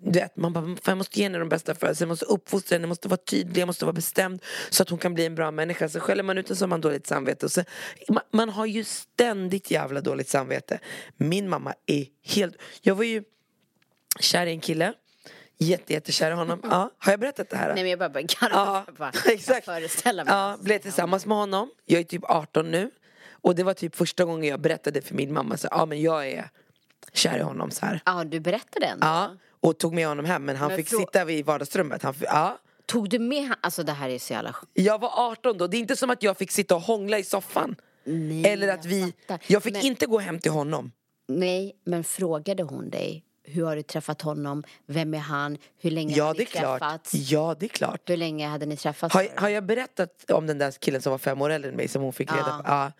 du 0.00 0.18
vet, 0.18 0.36
man 0.36 0.52
bara, 0.52 0.76
jag 0.84 0.98
måste 0.98 1.18
ge 1.18 1.24
henne 1.24 1.38
de 1.38 1.48
bästa 1.48 1.74
födelser, 1.74 2.04
jag 2.04 2.08
måste 2.08 2.24
uppfostra 2.24 2.74
henne, 2.74 2.82
jag 2.82 2.88
måste 2.88 3.08
vara 3.08 3.20
tydlig, 3.26 3.62
jag 3.62 3.66
måste 3.66 3.84
vara 3.84 3.92
bestämd 3.92 4.42
så 4.70 4.82
att 4.82 4.88
hon 4.88 4.98
kan 4.98 5.14
bli 5.14 5.26
en 5.26 5.34
bra 5.34 5.50
människa. 5.50 5.88
Så 5.88 6.00
skäller 6.00 6.22
man 6.22 6.38
ut 6.38 6.46
den 6.46 6.56
så 6.56 6.64
har 6.64 6.68
man 6.68 6.80
dåligt 6.80 7.06
samvete. 7.06 7.46
Och 7.46 7.52
så, 7.52 7.64
man, 8.08 8.22
man 8.30 8.48
har 8.48 8.66
ju 8.66 8.84
ständigt 8.84 9.70
jävla 9.70 10.00
dåligt 10.00 10.28
samvete. 10.28 10.78
Min 11.16 11.48
mamma 11.48 11.74
är 11.86 12.06
helt... 12.24 12.56
Jag 12.80 12.94
var 12.94 13.04
ju 13.04 13.24
kär 14.20 14.46
i 14.46 14.50
en 14.50 14.60
kille, 14.60 14.94
jätte, 15.58 15.92
jättekär 15.92 16.30
i 16.30 16.34
honom. 16.34 16.60
Ja, 16.70 16.90
har 16.98 17.12
jag 17.12 17.20
berättat 17.20 17.50
det 17.50 17.56
här? 17.56 17.74
Nej 17.74 17.82
men 17.82 17.90
jag 17.90 17.98
bara 17.98 18.08
börjar 18.08 18.26
garva. 18.40 18.84
Ja, 18.86 18.92
bara, 18.98 19.12
exakt. 19.26 19.66
Jag 19.66 19.76
föreställer 19.76 20.24
mig. 20.24 20.34
Ja, 20.34 20.58
blev 20.60 20.78
tillsammans 20.78 21.26
med 21.26 21.36
honom. 21.36 21.70
Jag 21.86 22.00
är 22.00 22.04
typ 22.04 22.24
18 22.24 22.70
nu. 22.70 22.90
Och 23.30 23.54
det 23.54 23.62
var 23.62 23.74
typ 23.74 23.96
första 23.96 24.24
gången 24.24 24.50
jag 24.50 24.60
berättade 24.60 25.02
för 25.02 25.14
min 25.14 25.32
mamma 25.32 25.56
så 25.56 25.68
ja 25.70 25.86
men 25.86 26.02
jag 26.02 26.28
är 26.28 26.50
kär 27.12 27.38
i 27.38 27.42
honom 27.42 27.70
så 27.70 27.86
här. 27.86 28.00
Ja, 28.04 28.24
du 28.24 28.40
berättade 28.40 28.86
ändå. 28.86 29.06
Ja, 29.06 29.36
och 29.60 29.78
tog 29.78 29.94
med 29.94 30.06
honom 30.08 30.24
hem 30.24 30.44
men 30.44 30.56
han 30.56 30.68
Men 30.68 30.76
fick 30.76 30.88
sitta 30.88 31.24
vid 31.24 31.46
vardagsrummet. 31.46 32.02
Han, 32.02 32.14
ja. 32.20 32.58
Tog 32.86 33.08
du 33.10 33.18
med? 33.18 33.54
Alltså 33.60 33.82
det 33.82 33.92
här 33.92 34.08
är 34.08 34.18
så 34.18 34.32
jävla 34.32 34.52
sjukt. 34.52 34.72
Jag 34.74 34.98
var 35.00 35.10
18 35.30 35.58
då, 35.58 35.66
det 35.66 35.76
är 35.76 35.78
inte 35.78 35.96
som 35.96 36.10
att 36.10 36.22
jag 36.22 36.36
fick 36.36 36.50
sitta 36.50 36.74
och 36.74 36.80
hångla 36.82 37.18
i 37.18 37.24
soffan. 37.24 37.76
Nej, 38.04 38.46
Eller 38.46 38.68
att 38.68 38.84
jag 38.84 38.90
vi, 38.90 39.02
fattar. 39.26 39.40
jag 39.46 39.62
fick 39.62 39.72
Men- 39.72 39.82
inte 39.86 40.06
gå 40.06 40.18
hem 40.18 40.38
till 40.38 40.50
honom. 40.52 40.92
Nej, 41.28 41.76
men 41.84 42.04
frågade 42.04 42.62
hon 42.62 42.90
dig? 42.90 43.24
Hur 43.44 43.64
har 43.64 43.76
du 43.76 43.82
träffat 43.82 44.22
honom? 44.22 44.64
Vem 44.86 45.14
är 45.14 45.18
han? 45.18 45.58
Hur 45.78 45.90
länge 45.90 46.14
Ja 46.16 46.24
har 46.24 46.34
det 46.34 46.38
ni 46.38 46.44
klart. 46.46 46.80
träffats? 46.80 47.14
Ja 47.14 47.56
det 47.60 47.66
är 47.66 47.68
klart. 47.68 48.00
Hur 48.10 48.16
länge 48.16 48.46
hade 48.48 48.66
ni 48.66 48.76
träffats? 48.76 49.14
Har, 49.14 49.28
har 49.36 49.48
jag 49.48 49.66
berättat 49.66 50.30
om 50.30 50.46
den 50.46 50.58
där 50.58 50.70
killen 50.70 51.02
som 51.02 51.10
var 51.10 51.18
fem 51.18 51.42
år 51.42 51.50
äldre 51.50 51.70
än 51.70 51.76
mig 51.76 51.88
som 51.88 52.02
hon 52.02 52.12
fick 52.12 52.32
reda 52.32 52.44
Ja. 52.46 52.62
på? 52.64 52.70
Ja. 52.70 52.92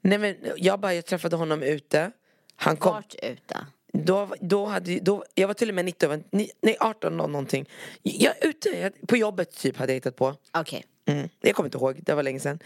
Nej 0.00 0.18
men 0.18 0.36
jag 0.56 0.80
bara, 0.80 0.94
jag 0.94 1.04
träffade 1.06 1.36
honom 1.36 1.62
ute. 1.62 2.10
Han 2.56 2.76
kom, 2.76 2.92
Vart 2.94 3.14
ute? 3.22 3.66
Då, 4.04 4.28
då 4.40 4.66
hade, 4.66 4.98
då, 5.00 5.24
jag 5.34 5.46
var 5.46 5.54
till 5.54 5.68
och 5.68 5.74
med 5.74 5.84
19, 5.84 6.24
ni- 6.30 6.50
nej 6.62 6.76
18 6.80 7.16
nå- 7.16 7.26
någonting. 7.26 7.68
Jag 8.02 8.34
ute, 8.44 8.68
jag, 8.68 8.92
på 9.08 9.16
jobbet 9.16 9.50
typ 9.56 9.76
hade 9.76 9.92
jag 9.92 9.94
hittat 9.94 10.16
på. 10.16 10.34
Okej. 10.52 10.84
Mm. 11.06 11.28
Jag 11.40 11.54
kommer 11.54 11.66
inte 11.66 11.78
ihåg, 11.78 12.00
det 12.02 12.14
var 12.14 12.22
länge 12.22 12.40
sedan. 12.40 12.58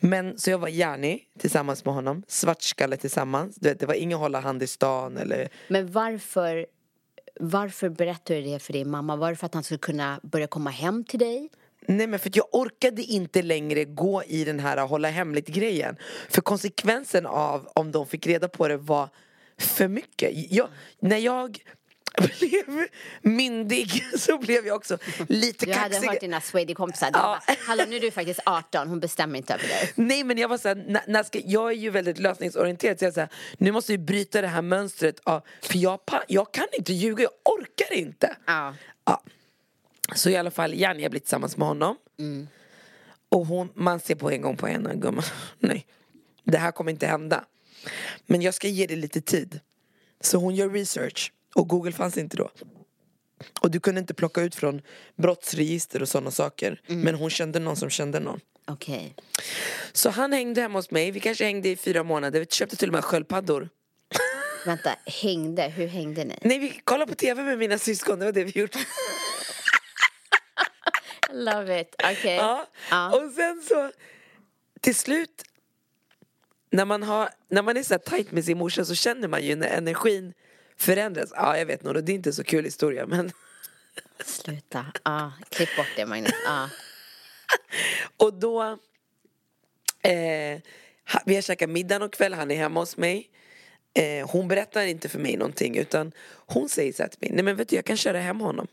Men 0.00 0.38
så 0.38 0.50
jag 0.50 0.58
var 0.58 0.68
Järni 0.68 1.22
tillsammans 1.38 1.84
med 1.84 1.94
honom, 1.94 2.22
Svartskalle 2.28 2.96
tillsammans. 2.96 3.56
Du 3.56 3.68
vet, 3.68 3.80
det 3.80 3.86
var 3.86 3.94
ingen 3.94 4.18
hålla 4.18 4.40
hand 4.40 4.62
i 4.62 4.66
stan 4.66 5.16
eller 5.16 5.48
Men 5.68 5.92
varför, 5.92 6.66
varför 7.40 7.88
berättade 7.88 8.40
du 8.40 8.46
det 8.46 8.58
för 8.58 8.72
din 8.72 8.90
mamma? 8.90 9.16
Var 9.16 9.30
det 9.30 9.36
för 9.36 9.46
att 9.46 9.54
han 9.54 9.62
skulle 9.62 9.78
kunna 9.78 10.20
börja 10.22 10.46
komma 10.46 10.70
hem 10.70 11.04
till 11.04 11.18
dig? 11.18 11.48
Nej 11.86 12.06
men 12.06 12.18
för 12.18 12.28
att 12.28 12.36
jag 12.36 12.46
orkade 12.52 13.02
inte 13.02 13.42
längre 13.42 13.84
gå 13.84 14.22
i 14.24 14.44
den 14.44 14.60
här 14.60 14.76
hålla 14.86 15.08
hemligt 15.08 15.48
grejen. 15.48 15.96
För 16.28 16.40
konsekvensen 16.42 17.26
av 17.26 17.68
om 17.74 17.92
de 17.92 18.06
fick 18.06 18.26
reda 18.26 18.48
på 18.48 18.68
det 18.68 18.76
var 18.76 19.08
för 19.58 19.88
mycket. 19.88 20.52
Jag, 20.52 20.68
när 21.00 21.18
jag 21.18 21.58
blev 22.38 22.86
myndig 23.22 24.04
så 24.18 24.38
blev 24.38 24.66
jag 24.66 24.76
också 24.76 24.98
lite 25.28 25.66
Du 25.66 25.72
hade 25.72 25.94
kaxig. 25.94 26.08
hört 26.08 26.20
dina 26.20 26.40
Swedish-kompisar. 26.40 27.10
Ja. 27.12 27.40
bara, 27.46 27.56
Hallå 27.66 27.84
nu 27.88 27.96
är 27.96 28.00
du 28.00 28.10
faktiskt 28.10 28.40
18, 28.46 28.88
hon 28.88 29.00
bestämmer 29.00 29.38
inte 29.38 29.54
över 29.54 29.68
dig. 29.68 29.92
Nej 29.94 30.24
men 30.24 30.38
jag 30.38 30.48
var 30.48 30.58
såhär, 30.58 30.74
när, 30.74 31.02
när 31.06 31.22
ska, 31.22 31.38
jag 31.44 31.70
är 31.70 31.76
ju 31.76 31.90
väldigt 31.90 32.18
lösningsorienterad 32.18 32.98
så 32.98 33.04
jag 33.04 33.14
såhär, 33.14 33.28
nu 33.58 33.72
måste 33.72 33.92
vi 33.92 33.98
bryta 33.98 34.40
det 34.40 34.46
här 34.48 34.62
mönstret 34.62 35.20
av, 35.24 35.42
för 35.62 35.78
jag, 35.78 36.00
jag 36.28 36.52
kan 36.54 36.66
inte 36.72 36.92
ljuga, 36.92 37.22
jag 37.22 37.32
orkar 37.54 37.92
inte. 37.92 38.36
Ja. 38.46 38.74
Ja. 39.04 39.22
Så 40.14 40.30
i 40.30 40.36
alla 40.36 40.50
fall, 40.50 40.74
Janni 40.74 41.02
har 41.02 41.10
blivit 41.10 41.24
tillsammans 41.24 41.56
med 41.56 41.68
honom. 41.68 41.96
Och 43.28 43.46
hon, 43.46 43.68
man 43.74 44.00
ser 44.00 44.14
på 44.14 44.30
en 44.30 44.42
gång 44.42 44.56
på 44.56 44.66
henne, 44.66 44.94
gumman, 44.94 45.24
nej, 45.58 45.86
det 46.44 46.58
här 46.58 46.70
kommer 46.72 46.90
inte 46.90 47.06
hända. 47.06 47.44
Men 48.26 48.42
jag 48.42 48.54
ska 48.54 48.68
ge 48.68 48.86
det 48.86 48.96
lite 48.96 49.20
tid. 49.20 49.60
Så 50.20 50.38
hon 50.38 50.54
gör 50.54 50.70
research, 50.70 51.32
och 51.54 51.68
Google 51.68 51.92
fanns 51.92 52.18
inte 52.18 52.36
då. 52.36 52.50
Och 53.60 53.70
du 53.70 53.80
kunde 53.80 54.00
inte 54.00 54.14
plocka 54.14 54.40
ut 54.40 54.54
från 54.54 54.82
brottsregister 55.16 56.02
och 56.02 56.08
sådana 56.08 56.30
saker. 56.30 56.80
Men 56.86 57.14
hon 57.14 57.30
kände 57.30 57.58
någon 57.58 57.76
som 57.76 57.90
kände 57.90 58.20
någon. 58.20 58.40
Okej. 58.66 59.14
Så 59.92 60.10
han 60.10 60.32
hängde 60.32 60.60
hemma 60.60 60.78
hos 60.78 60.90
mig, 60.90 61.10
vi 61.10 61.20
kanske 61.20 61.44
hängde 61.44 61.68
i 61.68 61.76
fyra 61.76 62.02
månader, 62.02 62.40
vi 62.40 62.46
köpte 62.46 62.76
till 62.76 62.88
och 62.88 62.92
med 62.92 63.04
sköldpaddor. 63.04 63.68
Vänta, 64.66 64.96
hängde? 65.06 65.62
Hur 65.62 65.86
hängde 65.86 66.24
ni? 66.24 66.38
Nej 66.42 66.58
vi 66.58 66.80
kollade 66.84 67.12
på 67.12 67.16
tv 67.16 67.42
med 67.42 67.58
mina 67.58 67.78
syskon, 67.78 68.18
det 68.18 68.24
var 68.24 68.32
det 68.32 68.44
vi 68.44 68.60
gjorde. 68.60 68.78
Love 71.32 71.80
it. 71.80 71.94
Okej. 71.98 72.36
Ja. 72.36 72.66
Ja. 72.90 73.16
Och 73.16 73.32
sen 73.32 73.62
så 73.68 73.90
till 74.80 74.94
slut 74.94 75.42
när 76.74 76.84
man, 76.84 77.02
har, 77.02 77.28
när 77.48 77.62
man 77.62 77.76
är 77.76 77.82
så 77.82 77.94
här 77.94 77.98
tajt 77.98 78.32
med 78.32 78.44
sin 78.44 78.58
morsa 78.58 78.84
så 78.84 78.94
känner 78.94 79.28
man 79.28 79.42
ju 79.42 79.56
när 79.56 79.68
energin 79.68 80.34
förändras. 80.76 81.32
Ja 81.36 81.58
jag 81.58 81.66
vet 81.66 81.82
nog, 81.82 82.04
det 82.04 82.12
är 82.12 82.14
inte 82.14 82.32
så 82.32 82.44
kul 82.44 82.64
historia 82.64 83.06
men 83.06 83.32
Sluta. 84.24 84.86
Ja, 85.04 85.32
klipp 85.48 85.76
bort 85.76 85.86
det 85.96 86.06
Magnus. 86.06 86.32
Ja. 86.44 86.68
Och 88.26 88.34
då 88.34 88.62
eh, 90.02 90.60
Vi 91.24 91.34
har 91.34 91.42
käkat 91.42 91.70
middag 91.70 91.98
någon 91.98 92.10
kväll, 92.10 92.34
han 92.34 92.50
är 92.50 92.56
hemma 92.56 92.80
hos 92.80 92.96
mig 92.96 93.30
eh, 93.94 94.30
Hon 94.30 94.48
berättar 94.48 94.86
inte 94.86 95.08
för 95.08 95.18
mig 95.18 95.36
någonting 95.36 95.76
utan 95.76 96.12
Hon 96.46 96.68
säger 96.68 96.92
så 96.92 97.02
här 97.02 97.10
till 97.10 97.20
mig, 97.20 97.30
nej 97.32 97.44
men 97.44 97.56
vet 97.56 97.68
du 97.68 97.76
jag 97.76 97.84
kan 97.84 97.96
köra 97.96 98.20
hem 98.20 98.40
honom 98.40 98.66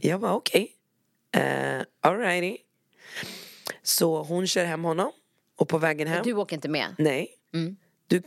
Jag 0.00 0.18
var 0.18 0.32
okej 0.32 0.72
okay. 1.32 1.84
Alrighty 2.00 2.56
Så 3.82 4.22
hon 4.22 4.46
kör 4.46 4.64
hem 4.64 4.84
honom 4.84 5.12
Och 5.58 5.68
på 5.68 5.78
vägen 5.78 6.08
hem? 6.08 6.22
Du 6.24 6.32
åker 6.32 6.56
inte 6.56 6.68
med? 6.68 6.94
Nej. 6.98 7.34
Du, 8.06 8.22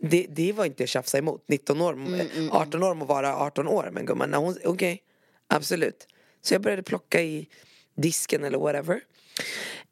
det, 0.00 0.26
det 0.30 0.52
var 0.52 0.64
inte 0.64 0.82
att 0.82 0.88
tjafsa 0.88 1.18
emot. 1.18 1.44
19 1.48 1.80
år, 1.80 1.98
18 2.50 2.82
år 2.82 2.94
må 2.94 3.04
vara 3.04 3.36
18 3.36 3.68
år 3.68 3.90
Men 3.92 4.06
gumman, 4.06 4.56
okej. 4.64 5.02
Absolut. 5.46 6.06
Så 6.40 6.54
jag 6.54 6.62
började 6.62 6.82
plocka 6.82 7.22
i 7.22 7.48
disken 7.94 8.44
eller 8.44 8.58
whatever. 8.58 9.00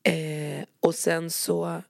Eh, 0.02 0.64
Och 0.80 0.94
sen 0.94 1.30
så 1.30 1.82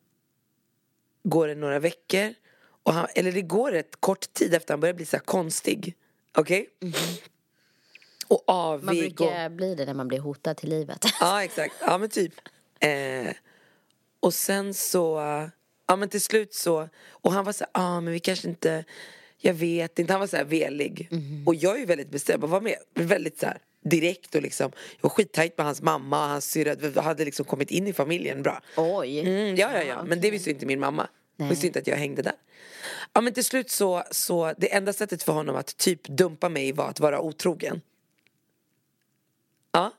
Går 1.22 1.48
det 1.48 1.54
några 1.54 1.78
veckor 1.78 2.34
och 2.82 2.92
han, 2.92 3.06
Eller 3.14 3.32
det 3.32 3.42
går 3.42 3.74
ett 3.74 3.96
kort 4.00 4.32
tid 4.32 4.54
efter 4.54 4.72
han 4.74 4.80
börjar 4.80 4.94
bli 4.94 5.06
så 5.06 5.18
konstig 5.18 5.94
Okej? 6.34 6.68
Och 8.28 8.42
avig 8.46 8.84
Man 8.84 8.94
och- 8.96 9.00
brukar 9.00 9.48
bli 9.48 9.74
det 9.74 9.84
när 9.86 9.94
man 9.94 10.08
blir 10.08 10.18
hotad 10.18 10.56
till 10.56 10.68
livet. 10.70 11.04
Ja 11.20 11.44
exakt, 11.44 11.74
ja 11.80 11.98
men 11.98 12.08
typ. 12.08 12.32
Eh, 12.82 13.32
Och 14.20 14.34
sen 14.34 14.74
så 14.74 15.20
Ja 15.86 15.96
men 15.96 16.08
till 16.08 16.20
slut 16.20 16.54
så 16.54 16.88
Och 17.10 17.32
han 17.32 17.44
var 17.44 17.52
så 17.52 17.64
ja 17.64 17.80
ah, 17.82 18.00
men 18.00 18.12
vi 18.12 18.20
kanske 18.20 18.48
inte 18.48 18.84
Jag 19.38 19.54
vet 19.54 19.98
inte, 19.98 20.12
han 20.12 20.20
var 20.20 20.26
så 20.26 20.36
här 20.36 20.44
velig 20.44 21.08
Och 21.46 21.54
jag 21.54 21.74
är 21.74 21.78
ju 21.78 21.86
väldigt 21.86 22.10
bestämd 22.10 22.44
och 22.44 22.50
var 22.50 22.60
med 22.60 22.76
Väldigt 22.94 23.38
så 23.38 23.46
här 23.46 23.58
direkt 23.84 24.34
och 24.34 24.42
liksom 24.42 24.72
Jag 24.96 25.02
var 25.02 25.10
skittajt 25.10 25.58
med 25.58 25.66
hans 25.66 25.82
mamma 25.82 26.24
och 26.24 26.30
hans 26.30 26.50
syrra 26.50 26.74
Vi 26.74 27.00
hade 27.00 27.24
liksom 27.24 27.44
kommit 27.44 27.70
in 27.70 27.86
i 27.86 27.92
familjen 27.92 28.42
bra 28.42 28.62
Oj. 28.76 29.20
Mm, 29.20 29.56
ja, 29.56 29.72
ja, 29.72 29.82
ja. 29.82 30.04
Men 30.04 30.20
det 30.20 30.30
visste 30.30 30.50
inte 30.50 30.66
min 30.66 30.80
mamma. 30.80 31.08
Hon 31.38 31.48
visste 31.48 31.66
inte 31.66 31.78
att 31.78 31.86
jag 31.86 31.96
hängde 31.96 32.22
där. 32.22 32.34
Ja, 33.12 33.20
men 33.20 33.32
till 33.32 33.44
slut 33.44 33.70
så, 33.70 34.02
så 34.10 34.54
det 34.58 34.74
enda 34.74 34.92
sättet 34.92 35.22
för 35.22 35.32
honom 35.32 35.56
att 35.56 35.76
typ 35.76 36.08
dumpa 36.08 36.48
mig 36.48 36.72
var 36.72 36.88
att 36.88 37.00
vara 37.00 37.20
otrogen. 37.20 37.80
Ja. 39.72 39.92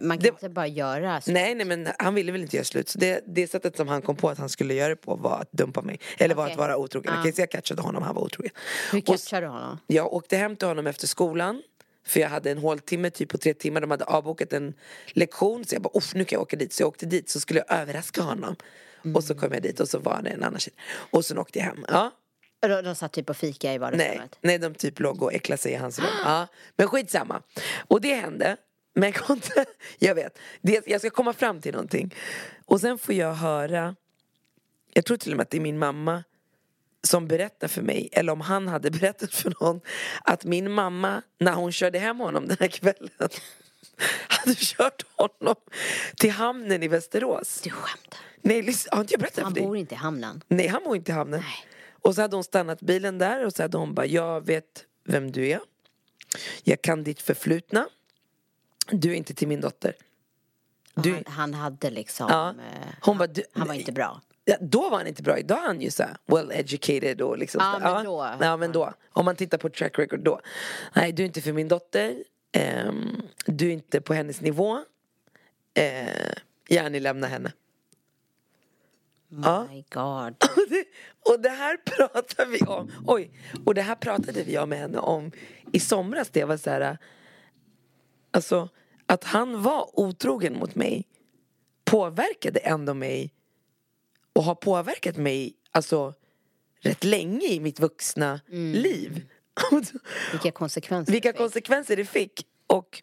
Man 0.00 0.18
kan 0.18 0.22
Det- 0.22 0.28
inte 0.28 0.48
bara 0.48 0.66
göra 0.66 1.20
så. 1.20 1.32
Nej, 1.32 1.54
nej, 1.54 1.66
men 1.66 1.88
han 1.98 2.14
ville 2.14 2.32
väl 2.32 2.40
inte 2.42 2.56
göra 2.56 2.64
slut. 2.64 2.88
Så 2.88 2.98
det, 2.98 3.24
det 3.26 3.46
sättet 3.50 3.76
som 3.76 3.88
han 3.88 4.02
kom 4.02 4.16
på 4.16 4.28
att 4.30 4.38
han 4.38 4.48
skulle 4.48 4.74
göra 4.74 4.88
det 4.88 4.96
på 4.96 5.14
var 5.16 5.38
att 5.38 5.52
dumpa 5.52 5.82
mig. 5.82 6.00
Eller 6.18 6.34
var 6.34 6.44
Okej. 6.44 6.52
att 6.52 6.58
vara 6.58 6.76
otrogen. 6.76 7.14
Jag 7.14 7.24
kan 7.24 7.32
säga 7.32 7.42
jag 7.42 7.50
catchade 7.50 7.82
honom, 7.82 8.02
han 8.02 8.14
var 8.14 8.22
otrogen. 8.22 8.52
Hur 8.92 9.00
catchar 9.00 9.40
du 9.42 9.46
honom? 9.46 9.78
jag 9.86 10.12
åkte 10.12 10.36
hem 10.36 10.56
till 10.56 10.68
honom 10.68 10.86
efter 10.86 11.06
skolan. 11.06 11.62
För 12.06 12.20
jag 12.20 12.28
hade 12.28 12.50
en 12.50 12.58
håltimme 12.58 13.10
typ 13.10 13.28
på 13.28 13.38
tre 13.38 13.54
timmar. 13.54 13.80
De 13.80 13.90
hade 13.90 14.04
avbokat 14.04 14.52
en 14.52 14.74
lektion. 15.12 15.64
Så 15.64 15.74
jag 15.74 15.82
bara, 15.82 16.00
nu 16.14 16.24
kan 16.24 16.36
jag 16.36 16.42
åka 16.42 16.56
dit. 16.56 16.72
Så 16.72 16.82
jag 16.82 16.88
åkte 16.88 17.06
dit 17.06 17.30
så 17.30 17.40
skulle 17.40 17.64
jag 17.68 17.78
överraska 17.80 18.22
honom. 18.22 18.56
Och 19.14 19.24
så 19.24 19.34
kom 19.34 19.52
jag 19.52 19.62
dit 19.62 19.80
och 19.80 19.88
så 19.88 19.98
var 19.98 20.20
det 20.22 20.30
en 20.30 20.42
annan 20.42 20.60
tjej. 20.60 20.74
Och 21.10 21.24
sen 21.24 21.38
åkte 21.38 21.58
jag 21.58 21.66
hem. 21.66 21.84
Ja. 21.88 22.10
De, 22.60 22.82
de 22.82 22.94
satt 22.94 23.12
typ 23.12 23.30
och 23.30 23.36
fika 23.36 23.66
i 23.68 23.70
Nej, 23.70 23.78
vardagsrummet? 23.78 24.38
nej, 24.40 24.58
de 24.58 24.74
typ 24.74 25.00
låg 25.00 25.22
och 25.22 25.32
äcklade 25.34 25.62
sig 25.62 25.72
i 25.72 25.74
hans 25.76 25.98
rum. 25.98 26.08
Ja. 26.24 26.46
Men 26.76 26.88
skitsamma. 26.88 27.42
Och 27.88 28.00
det 28.00 28.14
hände. 28.14 28.56
Men 28.94 29.12
jag, 29.12 29.14
kom 29.14 29.36
inte, 29.36 29.64
jag 29.98 30.14
vet, 30.14 30.38
det, 30.60 30.86
jag 30.86 31.00
ska 31.00 31.10
komma 31.10 31.32
fram 31.32 31.60
till 31.60 31.72
någonting. 31.72 32.14
Och 32.64 32.80
sen 32.80 32.98
får 32.98 33.14
jag 33.14 33.34
höra, 33.34 33.96
jag 34.92 35.04
tror 35.04 35.16
till 35.16 35.32
och 35.32 35.36
med 35.36 35.42
att 35.42 35.50
det 35.50 35.56
är 35.56 35.60
min 35.60 35.78
mamma 35.78 36.24
som 37.02 37.28
berättar 37.28 37.68
för 37.68 37.82
mig, 37.82 38.08
eller 38.12 38.32
om 38.32 38.40
han 38.40 38.68
hade 38.68 38.90
berättat 39.00 39.34
för 39.34 39.54
någon, 39.60 39.80
att 40.24 40.44
min 40.44 40.72
mamma, 40.72 41.22
när 41.38 41.52
hon 41.52 41.72
körde 41.72 41.98
hem 41.98 42.18
honom 42.18 42.48
den 42.48 42.56
här 42.60 42.68
kvällen, 42.68 43.10
hade 44.28 44.54
kört 44.54 45.04
honom 45.16 45.56
till 46.16 46.30
hamnen 46.30 46.82
i 46.82 46.88
Västerås. 46.88 47.60
Du 47.64 47.70
skämtar? 47.70 48.18
Nej, 48.42 48.74
har 48.90 49.00
inte 49.00 49.12
jag 49.14 49.20
berättat 49.20 49.44
Han 49.44 49.52
för 49.52 49.60
dig? 49.60 49.66
bor 49.68 49.76
inte 49.76 49.94
i 49.94 49.98
hamnen. 49.98 50.42
Nej, 50.48 50.66
han 50.66 50.84
bor 50.84 50.96
inte 50.96 51.12
i 51.12 51.14
hamnen. 51.14 51.40
Nej. 51.40 51.66
Och 52.02 52.14
så 52.14 52.22
hade 52.22 52.36
hon 52.36 52.44
stannat 52.44 52.80
bilen 52.80 53.18
där 53.18 53.46
och 53.46 53.52
så 53.52 53.62
hade 53.62 53.78
hon 53.78 53.94
bara, 53.94 54.06
jag 54.06 54.46
vet 54.46 54.84
vem 55.04 55.32
du 55.32 55.48
är. 55.48 55.60
Jag 56.62 56.82
kan 56.82 57.04
ditt 57.04 57.22
förflutna. 57.22 57.88
Du 58.90 59.10
är 59.10 59.14
inte 59.14 59.34
till 59.34 59.48
min 59.48 59.60
dotter. 59.60 59.94
Du, 60.94 61.12
Han, 61.14 61.24
han 61.26 61.54
hade 61.54 61.90
liksom... 61.90 62.26
ja. 62.30 62.48
eh, 62.50 62.88
Hon 63.00 63.18
bara, 63.18 63.26
du, 63.26 63.42
han 63.52 63.68
var 63.68 63.74
inte 63.74 63.92
bra. 63.92 64.20
Ja, 64.44 64.56
då 64.60 64.88
var 64.90 64.98
han 64.98 65.06
inte 65.06 65.22
bra, 65.22 65.38
idag 65.38 65.58
är 65.58 65.66
han 65.66 65.80
ju 65.80 65.90
så 65.90 66.04
well 66.26 66.50
educated 66.52 67.20
och 67.22 67.38
liksom 67.38 67.60
Ja, 67.64 67.72
så- 67.88 67.94
men 67.94 68.04
då- 68.04 68.34
Ja 68.40 68.56
men 68.56 68.72
då, 68.72 68.92
om 69.12 69.24
man 69.24 69.36
tittar 69.36 69.58
på 69.58 69.68
track 69.68 69.98
record 69.98 70.20
då. 70.24 70.40
Nej 70.96 71.12
du 71.12 71.22
är 71.22 71.26
inte 71.26 71.40
för 71.42 71.52
min 71.52 71.68
dotter. 71.68 72.24
Ehm, 72.52 73.22
Du 73.46 73.68
är 73.68 73.72
inte 73.72 74.00
på 74.00 74.14
hennes 74.14 74.40
nivå. 74.40 74.74
Uh, 75.78 76.32
Gärna 76.68 76.98
lämna 76.98 77.26
henne. 77.26 77.52
Ja. 79.44 79.66
My 79.70 79.84
God. 79.90 80.34
och 80.56 80.68
det, 80.70 80.84
och 81.32 81.40
det 81.40 81.48
här 81.48 81.76
pratar 81.76 82.46
vi 82.46 82.60
om. 82.60 82.90
Oj, 83.06 83.30
och 83.64 83.74
det 83.74 83.82
här 83.82 83.94
pratade 83.94 84.42
vi 84.42 84.58
om 84.58 84.68
med 84.68 84.78
henne 84.78 84.98
om 84.98 85.30
I 85.72 85.80
somras, 85.80 86.28
det 86.30 86.44
var 86.44 86.56
så 86.56 86.70
här 86.70 86.98
Alltså 88.34 88.68
att 89.06 89.24
han 89.24 89.62
var 89.62 90.00
otrogen 90.00 90.58
mot 90.58 90.74
mig 90.74 91.06
Påverkade 91.84 92.58
ändå 92.58 92.94
mig 92.94 93.34
och 94.32 94.44
har 94.44 94.54
påverkat 94.54 95.16
mig 95.16 95.54
alltså 95.70 96.14
rätt 96.80 97.04
länge 97.04 97.46
i 97.46 97.60
mitt 97.60 97.80
vuxna 97.80 98.40
liv. 98.48 99.26
Vilka 100.32 100.50
konsekvenser 100.50 101.12
Vilka 101.12 101.32
det 101.32 101.38
konsekvenser 101.38 101.96
det 101.96 102.04
fick. 102.04 102.46
Och, 102.66 103.02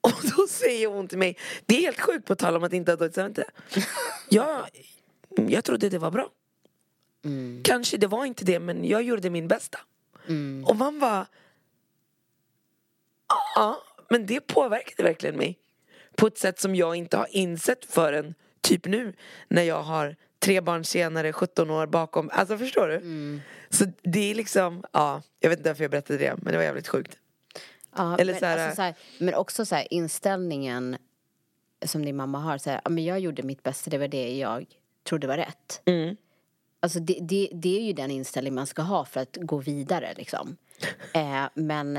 och 0.00 0.12
då 0.36 0.46
säger 0.46 0.88
hon 0.88 1.08
till 1.08 1.18
mig, 1.18 1.38
det 1.66 1.76
är 1.76 1.80
helt 1.80 2.00
sjukt 2.00 2.26
på 2.26 2.34
tal 2.34 2.56
om 2.56 2.64
att 2.64 2.72
inte 2.72 2.92
ha 2.92 2.96
dåligt 2.96 3.14
samvete. 3.14 3.44
Jag, 4.28 4.68
jag 5.36 5.64
trodde 5.64 5.88
det 5.88 5.98
var 5.98 6.10
bra. 6.10 6.28
Kanske 7.64 7.96
det 7.96 8.06
var 8.06 8.24
inte 8.24 8.44
det 8.44 8.60
men 8.60 8.84
jag 8.84 9.02
gjorde 9.02 9.30
min 9.30 9.48
bästa. 9.48 9.78
Och 10.66 10.76
man 10.76 10.98
var 10.98 11.26
Ja, 13.54 13.82
men 14.10 14.26
det 14.26 14.40
påverkade 14.40 15.02
verkligen 15.02 15.36
mig. 15.36 15.58
På 16.16 16.26
ett 16.26 16.38
sätt 16.38 16.60
som 16.60 16.74
jag 16.74 16.96
inte 16.96 17.16
har 17.16 17.26
insett 17.30 17.84
förrän 17.84 18.34
typ 18.60 18.86
nu 18.86 19.14
när 19.48 19.62
jag 19.62 19.82
har 19.82 20.16
tre 20.38 20.60
barn 20.60 20.84
senare, 20.84 21.32
17 21.32 21.70
år 21.70 21.86
bakom. 21.86 22.30
Alltså 22.32 22.58
förstår 22.58 22.88
du? 22.88 23.40
Så 23.70 23.84
det 24.02 24.30
är 24.30 24.34
liksom, 24.34 24.84
ja, 24.92 25.22
jag 25.40 25.50
vet 25.50 25.58
inte 25.58 25.70
varför 25.70 25.84
jag 25.84 25.90
berättade 25.90 26.18
det 26.18 26.34
men 26.36 26.52
det 26.52 26.58
var 26.58 26.64
jävligt 26.64 26.88
sjukt. 26.88 27.16
Ja, 27.96 28.18
Eller 28.18 28.32
men, 28.32 28.40
så 28.40 28.46
här- 28.46 28.58
alltså, 28.58 28.76
så 28.76 28.82
här, 28.82 28.94
men 29.18 29.34
också 29.34 29.64
så 29.66 29.74
här, 29.74 29.86
inställningen 29.90 30.96
som 31.86 32.04
din 32.04 32.16
mamma 32.16 32.38
har. 32.38 32.58
Så 32.58 32.70
här, 32.70 32.80
ja, 32.84 32.90
men 32.90 33.04
jag 33.04 33.20
gjorde 33.20 33.42
mitt 33.42 33.62
bästa, 33.62 33.90
det 33.90 33.98
var 33.98 34.08
det 34.08 34.36
jag 34.38 34.66
trodde 35.08 35.26
var 35.26 35.36
rätt. 35.36 35.82
Mm. 35.84 36.16
Alltså 36.80 37.00
det, 37.00 37.18
det, 37.20 37.48
det 37.52 37.78
är 37.78 37.82
ju 37.82 37.92
den 37.92 38.10
inställning 38.10 38.54
man 38.54 38.66
ska 38.66 38.82
ha 38.82 39.04
för 39.04 39.20
att 39.20 39.36
gå 39.40 39.56
vidare 39.58 40.14
liksom. 40.16 40.56
Eh, 41.14 41.44
men 41.54 41.98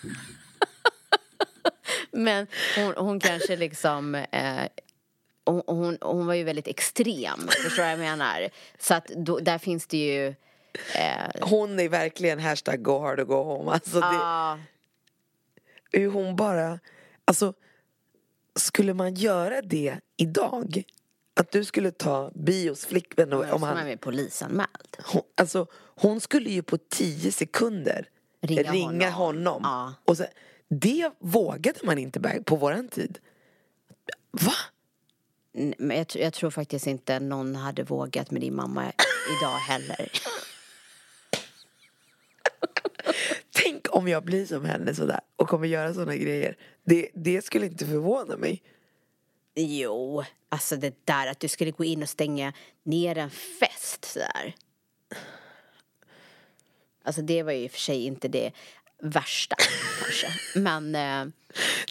Men 2.10 2.46
hon, 2.76 2.94
hon 2.96 3.20
kanske 3.20 3.56
liksom 3.56 4.14
eh, 4.14 4.64
hon, 5.44 5.62
hon, 5.66 5.98
hon 6.00 6.26
var 6.26 6.34
ju 6.34 6.44
väldigt 6.44 6.68
extrem, 6.68 7.48
förstår 7.48 7.70
du 7.70 7.82
vad 7.82 7.92
jag 7.92 7.98
menar? 7.98 8.48
Så 8.78 8.94
att 8.94 9.06
då, 9.06 9.38
där 9.38 9.58
finns 9.58 9.86
det 9.86 9.96
ju 9.96 10.26
eh, 10.94 11.30
Hon 11.40 11.80
är 11.80 11.88
verkligen 11.88 12.38
hashtag 12.38 12.82
go 12.82 12.98
hard 12.98 13.20
och 13.20 13.28
go 13.28 13.42
home. 13.42 13.70
Alltså 13.70 14.00
det, 14.00 14.06
ah, 14.06 14.58
hur 15.92 16.10
hon 16.10 16.36
bara, 16.36 16.78
alltså 17.24 17.54
skulle 18.56 18.94
man 18.94 19.14
göra 19.14 19.62
det 19.62 19.98
idag? 20.16 20.82
Att 21.34 21.52
du 21.52 21.64
skulle 21.64 21.90
ta 21.90 22.30
bios 22.34 22.86
flickvän 22.86 23.32
och, 23.32 23.52
om 23.52 23.62
han 23.62 23.76
han, 23.76 23.88
är 23.88 23.96
polisanmäld. 23.96 24.96
hon, 25.04 25.22
alltså, 25.34 25.66
hon 25.74 26.20
skulle 26.20 26.50
ju 26.50 26.62
på 26.62 26.78
tio 26.78 27.32
sekunder 27.32 28.08
Ringa 28.40 28.72
ringa, 28.72 29.10
honom. 29.10 29.46
honom. 29.46 29.60
Ja. 29.64 29.94
Och 30.04 30.16
så, 30.16 30.24
det 30.68 31.10
vågade 31.18 31.78
man 31.82 31.98
inte 31.98 32.42
på 32.44 32.56
våran 32.56 32.88
tid. 32.88 33.18
Va? 34.30 34.54
Men 35.78 35.96
jag, 35.96 36.06
jag 36.14 36.32
tror 36.32 36.50
faktiskt 36.50 36.86
inte 36.86 37.20
någon 37.20 37.56
hade 37.56 37.82
vågat 37.82 38.30
med 38.30 38.40
din 38.40 38.54
mamma 38.54 38.92
idag 39.40 39.58
heller. 39.58 40.10
Tänk 43.50 43.86
om 43.90 44.08
jag 44.08 44.24
blir 44.24 44.46
som 44.46 44.64
henne 44.64 44.94
sådär 44.94 45.20
och 45.36 45.48
kommer 45.48 45.68
göra 45.68 45.94
sådana 45.94 46.16
grejer. 46.16 46.56
Det, 46.84 47.08
det 47.14 47.44
skulle 47.44 47.66
inte 47.66 47.86
förvåna 47.86 48.36
mig. 48.36 48.62
Jo, 49.54 50.24
alltså 50.48 50.76
det 50.76 51.06
där 51.06 51.26
att 51.26 51.40
du 51.40 51.48
skulle 51.48 51.70
gå 51.70 51.84
in 51.84 52.02
och 52.02 52.08
stänga 52.08 52.52
ner 52.82 53.18
en 53.18 53.30
fest 53.30 54.04
sådär. 54.04 54.54
Alltså 57.02 57.22
det 57.22 57.42
var 57.42 57.52
ju 57.52 57.58
i 57.58 57.66
och 57.66 57.70
för 57.70 57.80
sig 57.80 58.06
inte 58.06 58.28
det 58.28 58.52
värsta 59.02 59.56
kanske. 60.02 60.28
Men 60.58 60.94
eh, 60.94 61.32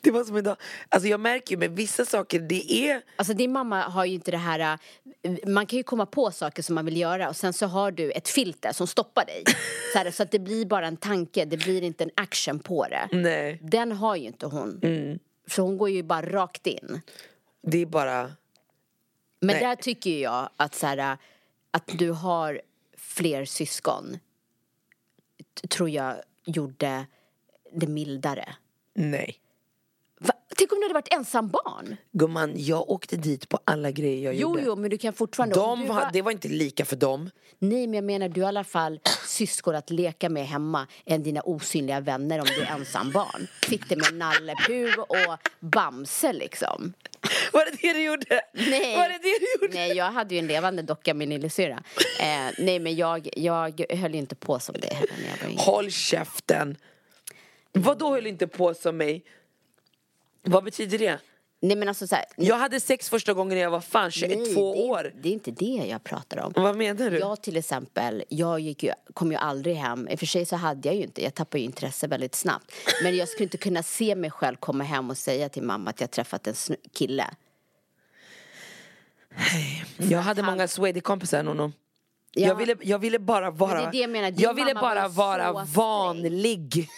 Det 0.04 0.12
var 0.12 0.24
som 0.24 0.38
idag. 0.38 0.58
Alltså 0.90 1.10
jag 1.10 1.20
märker 1.20 1.52
ju 1.52 1.58
med 1.58 1.72
vissa 1.72 2.06
saker, 2.06 2.40
det 2.40 2.74
är 2.74 3.02
alltså 3.16 3.34
din 3.34 3.52
mamma 3.52 3.82
har 3.82 4.06
ju 4.06 4.14
inte 4.14 4.32
det 4.32 4.38
här, 4.38 4.80
eh, 5.22 5.34
man 5.46 5.66
kan 5.66 5.78
ju 5.78 5.84
komma 5.84 6.06
på 6.06 6.32
saker 6.32 6.64
som 6.64 6.76
man 6.76 6.86
vill 6.86 6.98
göra 6.98 7.30
och 7.30 7.36
sen 7.36 7.54
så 7.54 7.66
har 7.66 7.92
du 7.92 8.12
ett 8.12 8.30
filter 8.30 8.72
som 8.74 8.88
stoppar 8.88 9.26
dig. 9.26 9.44
Så, 9.94 9.98
här, 10.00 10.12
så 10.12 10.24
att 10.24 10.32
det 10.32 10.40
blir 10.40 10.66
bara 10.66 10.88
en 10.88 10.98
tanke, 10.98 11.46
det 11.46 11.58
blir 11.58 11.82
inte 11.84 12.04
en 12.04 12.12
action 12.16 12.60
på 12.60 12.88
det. 12.88 13.10
Nej. 13.12 13.60
Den 13.62 13.92
har 13.92 14.16
ju 14.16 14.26
inte 14.26 14.46
hon. 14.46 14.80
För 15.48 15.62
hon 15.62 15.78
går 15.78 15.90
ju 15.90 16.04
bara 16.04 16.22
rakt 16.22 16.68
in. 16.68 17.02
Det 17.62 17.82
är 17.82 17.86
bara... 17.86 18.32
Men 19.42 19.56
Nej. 19.56 19.60
där 19.60 19.76
tycker 19.76 20.22
jag 20.22 20.50
att, 20.58 20.76
så 20.76 20.88
här, 20.88 21.18
att 21.72 21.88
du 21.98 22.12
har 22.12 22.62
fler 22.98 23.46
syskon 23.46 24.18
tror 25.70 25.90
jag 25.90 26.16
gjorde 26.46 27.06
det 27.72 27.88
mildare. 27.88 28.56
Nej. 28.94 29.40
Va? 30.20 30.34
Tänk 30.58 30.72
om 30.72 30.78
du 30.80 30.84
hade 30.84 30.94
varit 30.94 31.14
ensam 31.14 31.48
barn? 31.50 31.98
Gumman, 32.12 32.54
jag 32.56 32.90
åkte 32.90 33.16
dit 33.18 33.50
på 33.50 33.60
alla 33.66 33.92
grejer 33.92 34.24
jag 34.26 34.34
Jo, 34.36 34.40
gjorde. 34.50 34.62
jo, 34.66 34.76
men 34.76 34.90
du 34.90 34.98
kan 34.98 35.14
fortfarande... 35.14 35.56
De 35.56 35.82
du 35.82 35.88
var, 35.88 36.10
det 36.14 36.22
var 36.22 36.32
inte 36.32 36.48
lika 36.48 36.86
för 36.86 36.96
dem. 36.96 37.30
Nej, 37.60 37.88
men 37.88 37.94
jag 37.94 38.04
menar 38.04 38.30
du 38.30 38.42
har 38.42 38.48
i 38.48 38.50
alla 38.50 38.64
fall 38.64 39.00
syskon 39.28 39.76
att 39.76 39.90
leka 39.90 40.30
med 40.30 40.48
hemma 40.48 40.88
än 41.06 41.24
dina 41.24 41.42
osynliga 41.42 42.00
vänner 42.00 42.40
om 42.40 42.46
du 42.46 42.62
är 42.62 42.72
ensam 42.72 43.12
barn. 43.12 43.48
Sitter 43.68 43.96
med 43.96 44.14
Nalle 44.14 44.56
Puh 44.68 45.00
och 45.00 45.38
Bamse 45.60 46.34
liksom. 46.34 46.94
Var 47.54 47.66
det 47.66 47.78
det 47.82 47.94
du 47.94 48.02
gjorde? 48.04 48.42
Nej. 48.54 48.96
Var 48.98 49.10
det 49.10 49.18
det 49.24 49.40
du 49.40 49.62
gjorde? 49.66 49.74
Nej, 49.74 49.98
jag 49.98 50.12
hade 50.12 50.36
ju 50.36 50.40
en 50.40 50.48
levande 50.48 50.82
docka, 50.82 51.14
min 51.14 51.30
lillasyrra. 51.30 51.84
Eh, 52.20 52.54
nej, 52.58 52.80
men 52.80 52.96
jag, 52.96 53.30
jag 53.36 53.86
höll 53.90 54.14
ju 54.14 54.20
inte 54.20 54.36
på 54.36 54.60
som 54.60 54.76
det 54.82 54.94
heller 54.94 55.14
när 55.22 55.30
jag 55.30 55.44
var 55.44 55.50
yngre. 55.52 55.62
Håll 55.64 55.92
käften. 55.92 56.78
Vad 57.72 57.98
då 57.98 58.14
höll 58.14 58.28
inte 58.28 58.48
på 58.48 58.74
som 58.74 58.98
mig? 58.98 59.24
Vad 60.44 60.64
betyder 60.64 60.98
det? 60.98 61.20
Nej, 61.62 61.78
men 61.78 61.88
alltså 61.88 62.08
så 62.08 62.16
här, 62.16 62.26
Jag 62.36 62.56
hade 62.56 62.80
sex 62.80 63.10
första 63.10 63.34
gången 63.34 63.56
när 63.56 63.64
jag 63.64 63.72
var 63.72 63.82
fan 63.82 64.12
22 64.12 64.36
nej, 64.36 64.54
det, 64.54 64.60
år. 64.60 65.14
Det 65.22 65.30
är 65.30 65.34
inte 65.34 65.52
det 65.52 65.86
jag 65.90 66.04
pratar 66.04 66.38
om. 66.38 66.54
Vad 66.56 66.76
menar 66.76 67.10
du? 67.10 67.20
Jag 67.20 67.42
till 67.42 67.58
exempel, 67.58 68.24
jag 68.30 68.60
gick 68.60 68.84
ju, 68.84 68.92
kom 69.14 69.32
ju 69.32 69.38
aldrig 69.38 69.76
hem. 69.76 70.08
I 70.08 70.16
och 70.16 70.20
för 70.20 70.26
sig 70.26 70.46
så 70.46 70.56
hade 70.56 70.88
jag 70.88 70.96
ju 70.96 71.04
inte, 71.04 71.24
jag 71.24 71.34
tappade 71.34 71.60
ju 71.60 71.66
intresse 71.66 72.08
väldigt 72.08 72.36
snabbt. 72.36 72.72
Men 73.04 73.16
jag 73.16 73.30
skulle 73.30 73.44
inte 73.44 73.58
kunna 73.58 73.84
se 73.84 74.16
mig 74.16 74.32
själv 74.32 74.56
komma 74.56 74.84
hem 74.84 75.10
och 75.10 75.18
säga 75.18 75.50
till 75.50 75.64
mamma 75.64 75.90
att 75.90 76.02
jag 76.02 76.12
träffat 76.12 76.48
en 76.48 76.56
kille. 76.94 77.26
Jag 79.98 80.20
hade 80.20 80.44
många 80.44 80.68
swedish-kompisar 80.68 81.44
Nono. 81.44 81.72
Ja. 82.32 82.48
Jag, 82.48 82.56
ville, 82.56 82.76
jag 82.82 83.00
ville 83.00 83.20
bara 83.20 83.52
vara 83.52 83.82
det 83.82 83.92
det 83.92 83.98
jag 83.98 84.10
menar, 84.10 84.34
Jag 84.38 84.54
ville 84.54 84.74
bara 84.74 85.08
vara 85.08 85.66
vanlig 85.66 86.90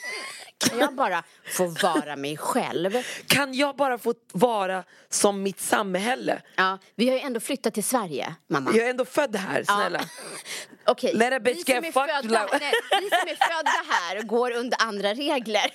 Kan 0.70 0.80
jag 0.80 0.95
bara 0.95 1.24
få 1.45 1.68
vara 1.68 2.16
mig 2.16 2.38
själv? 2.38 3.03
Kan 3.28 3.53
jag 3.53 3.76
bara 3.76 3.97
få 3.97 4.14
vara 4.34 4.84
som 5.09 5.43
mitt 5.43 5.59
samhälle? 5.59 6.41
Ja, 6.55 6.78
vi 6.95 7.09
har 7.09 7.16
ju 7.16 7.22
ändå 7.22 7.39
flyttat 7.39 7.74
till 7.74 7.84
Sverige, 7.84 8.36
mamma. 8.47 8.72
Jag 8.76 8.86
är 8.86 8.89
ändå 8.89 9.05
född 9.05 9.36
här, 9.36 9.64
snälla. 9.64 10.01
Okej, 10.86 11.14
Let 11.14 11.34
a 11.34 11.39
vi, 11.43 11.55
som 11.55 11.74
är 11.74 11.91
födda, 11.91 12.47
nej, 12.59 12.72
vi 13.01 13.09
som 13.09 13.28
är 13.28 13.55
födda 13.55 13.84
här 13.89 14.22
går 14.22 14.51
under 14.51 14.78
andra 14.82 15.14
regler. 15.14 15.66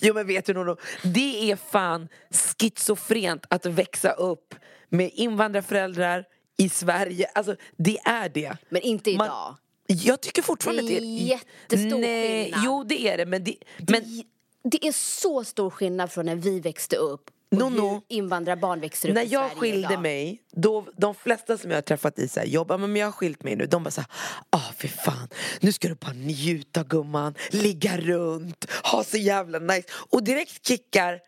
Jo 0.00 0.14
men 0.14 0.26
vet 0.26 0.46
du 0.46 0.54
Nono, 0.54 0.76
det 1.02 1.50
är 1.50 1.56
fan 1.56 2.08
schizofrent 2.30 3.44
att 3.50 3.66
växa 3.66 4.12
upp 4.12 4.54
med 4.88 5.10
invandrarföräldrar 5.14 6.24
i 6.58 6.68
Sverige. 6.68 7.30
Alltså 7.34 7.56
det 7.76 7.98
är 8.04 8.28
det. 8.28 8.56
Men 8.68 8.82
inte 8.82 9.10
Man- 9.16 9.26
idag. 9.26 9.56
Jag 9.94 10.20
tycker 10.20 10.42
fortfarande 10.42 10.82
Det 10.82 10.92
är 10.92 10.96
att 10.96 11.02
det 11.02 11.06
är... 11.22 11.26
jättestor 11.26 11.98
Nej, 11.98 12.42
skillnad. 12.44 12.60
Jo 12.64 12.84
det 12.84 13.08
är 13.08 13.16
det 13.18 13.26
men 13.26 13.44
det... 13.44 13.56
Men, 13.88 14.22
Det 14.64 14.86
är 14.86 14.92
så 14.92 15.44
stor 15.44 15.70
skillnad 15.70 16.12
från 16.12 16.26
när 16.26 16.36
vi 16.36 16.60
växte 16.60 16.96
upp 16.96 17.30
och 17.50 17.58
No, 17.58 17.68
no. 17.68 18.02
invandrarbarn 18.08 18.80
växer 18.80 19.08
upp 19.08 19.14
när 19.14 19.22
i 19.22 19.26
jag 19.26 19.50
Sverige 19.50 19.60
skilde 19.60 19.88
idag. 19.92 20.02
mig, 20.02 20.42
då, 20.52 20.86
de 20.96 21.14
flesta 21.14 21.58
som 21.58 21.70
jag 21.70 21.76
har 21.76 21.82
träffat 21.82 22.18
i 22.18 22.28
så 22.28 22.40
här, 22.40 22.46
jobb, 22.46 22.66
"Ja, 22.70 22.76
men 22.76 22.96
jag 22.96 23.06
har 23.06 23.12
skilt 23.12 23.42
mig 23.42 23.56
nu, 23.56 23.66
de 23.66 23.82
bara 23.84 23.90
såhär, 23.90 24.10
ah 24.50 24.72
för 24.76 24.88
fan, 24.88 25.28
nu 25.60 25.72
ska 25.72 25.88
du 25.88 25.94
bara 25.94 26.12
njuta 26.12 26.82
gumman, 26.84 27.34
ligga 27.50 27.96
runt, 27.96 28.66
ha 28.84 29.04
så 29.04 29.16
jävla 29.16 29.58
nice. 29.58 29.88
Och 29.92 30.24
direkt 30.24 30.66
kickar, 30.66 31.20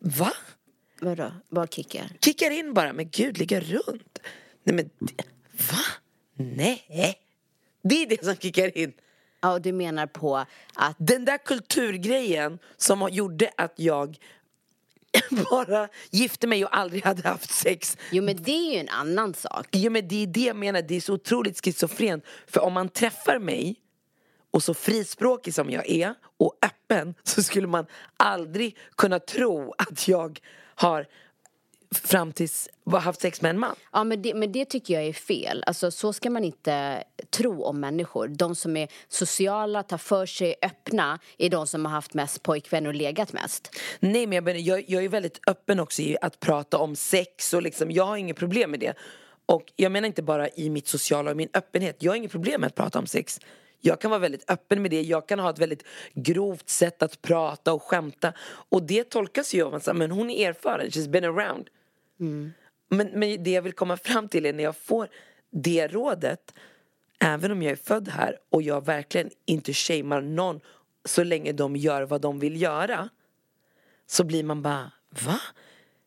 va? 0.00 0.32
Vadå? 1.00 1.32
Vad 1.48 1.74
kickar? 1.74 2.10
Kickar 2.24 2.50
in 2.50 2.74
bara, 2.74 2.92
men 2.92 3.08
gud 3.10 3.38
ligga 3.38 3.60
runt. 3.60 4.18
Nej 4.64 4.74
men, 4.76 4.90
va? 5.70 5.84
Nej. 6.34 6.84
Det 7.88 8.02
är 8.02 8.06
det 8.06 8.24
som 8.24 8.36
kickar 8.36 8.78
in. 8.78 8.92
Ja, 9.40 9.52
och 9.52 9.62
du 9.62 9.72
menar 9.72 10.06
på 10.06 10.36
att 10.74 10.96
Den 10.98 11.24
där 11.24 11.38
kulturgrejen 11.38 12.58
som 12.76 13.00
har- 13.00 13.08
gjorde 13.10 13.50
att 13.56 13.72
jag 13.76 14.16
bara 15.50 15.88
gifte 16.10 16.46
mig 16.46 16.64
och 16.64 16.76
aldrig 16.76 17.04
hade 17.04 17.28
haft 17.28 17.50
sex 17.50 17.96
Jo 18.10 18.22
men 18.22 18.42
det 18.42 18.50
är 18.52 18.72
ju 18.72 18.78
en 18.78 18.88
annan 18.88 19.34
sak. 19.34 19.66
Ja 19.70 19.90
men 19.90 20.08
det 20.08 20.22
är 20.22 20.26
det 20.26 20.40
jag 20.40 20.56
menar, 20.56 20.82
det 20.82 20.94
är 20.96 21.00
så 21.00 21.14
otroligt 21.14 21.64
schizofrent. 21.64 22.24
För 22.46 22.60
om 22.60 22.72
man 22.72 22.88
träffar 22.88 23.38
mig 23.38 23.76
och 24.50 24.62
så 24.62 24.74
frispråkig 24.74 25.54
som 25.54 25.70
jag 25.70 25.90
är 25.90 26.14
och 26.36 26.54
öppen 26.62 27.14
så 27.22 27.42
skulle 27.42 27.66
man 27.66 27.86
aldrig 28.16 28.76
kunna 28.96 29.18
tro 29.18 29.74
att 29.78 30.08
jag 30.08 30.40
har 30.74 31.06
fram 31.94 32.32
tills 32.32 32.68
haft 32.90 33.20
sex 33.20 33.42
med 33.42 33.50
en 33.50 33.58
man. 33.58 33.76
Ja 33.92 34.04
men 34.04 34.22
det, 34.22 34.34
men 34.34 34.52
det 34.52 34.64
tycker 34.64 34.94
jag 34.94 35.04
är 35.04 35.12
fel. 35.12 35.64
Alltså 35.66 35.90
så 35.90 36.12
ska 36.12 36.30
man 36.30 36.44
inte 36.44 37.04
tro 37.30 37.62
om 37.62 37.80
människor. 37.80 38.28
De 38.28 38.54
som 38.54 38.76
är 38.76 38.88
sociala, 39.08 39.82
tar 39.82 39.98
för 39.98 40.26
sig, 40.26 40.54
öppna 40.62 41.18
är 41.38 41.50
de 41.50 41.66
som 41.66 41.84
har 41.84 41.92
haft 41.92 42.14
mest 42.14 42.42
pojkvänner 42.42 42.88
och 42.88 42.94
legat 42.94 43.32
mest. 43.32 43.70
Nej 44.00 44.26
men 44.26 44.44
jag, 44.44 44.60
jag, 44.60 44.84
jag 44.88 45.04
är 45.04 45.08
väldigt 45.08 45.40
öppen 45.46 45.80
också 45.80 46.02
i 46.02 46.16
att 46.20 46.40
prata 46.40 46.78
om 46.78 46.96
sex 46.96 47.54
och 47.54 47.62
liksom, 47.62 47.90
jag 47.90 48.04
har 48.04 48.16
inget 48.16 48.36
problem 48.36 48.70
med 48.70 48.80
det. 48.80 48.94
Och 49.46 49.72
jag 49.76 49.92
menar 49.92 50.06
inte 50.06 50.22
bara 50.22 50.48
i 50.48 50.70
mitt 50.70 50.88
sociala 50.88 51.30
och 51.30 51.36
min 51.36 51.48
öppenhet, 51.54 51.96
jag 51.98 52.12
har 52.12 52.16
inget 52.16 52.30
problem 52.30 52.60
med 52.60 52.68
att 52.68 52.74
prata 52.74 52.98
om 52.98 53.06
sex. 53.06 53.40
Jag 53.86 54.00
kan 54.00 54.10
vara 54.10 54.20
väldigt 54.20 54.50
öppen 54.50 54.82
med 54.82 54.90
det, 54.90 55.02
jag 55.02 55.28
kan 55.28 55.38
ha 55.38 55.50
ett 55.50 55.58
väldigt 55.58 55.84
grovt 56.14 56.68
sätt 56.68 57.02
att 57.02 57.22
prata 57.22 57.72
och 57.72 57.82
skämta. 57.82 58.32
Och 58.46 58.82
det 58.82 59.04
tolkas 59.04 59.54
ju 59.54 59.62
av 59.62 59.74
att 59.74 59.96
men 59.96 60.10
hon 60.10 60.30
är 60.30 60.48
erfaren, 60.48 60.88
she's 60.88 61.08
been 61.08 61.24
around. 61.24 61.68
Men, 62.88 63.10
men 63.14 63.42
det 63.44 63.50
jag 63.50 63.62
vill 63.62 63.72
komma 63.72 63.96
fram 63.96 64.28
till 64.28 64.46
är 64.46 64.52
när 64.52 64.64
jag 64.64 64.76
får 64.76 65.08
det 65.50 65.88
rådet, 65.88 66.54
även 67.20 67.52
om 67.52 67.62
jag 67.62 67.72
är 67.72 67.76
född 67.76 68.08
här 68.08 68.38
och 68.50 68.62
jag 68.62 68.86
verkligen 68.86 69.30
inte 69.44 69.72
shamear 69.72 70.20
någon 70.20 70.60
så 71.04 71.24
länge 71.24 71.52
de 71.52 71.76
gör 71.76 72.02
vad 72.02 72.20
de 72.20 72.38
vill 72.38 72.62
göra 72.62 73.08
så 74.06 74.24
blir 74.24 74.44
man 74.44 74.62
bara, 74.62 74.92
va? 75.26 75.40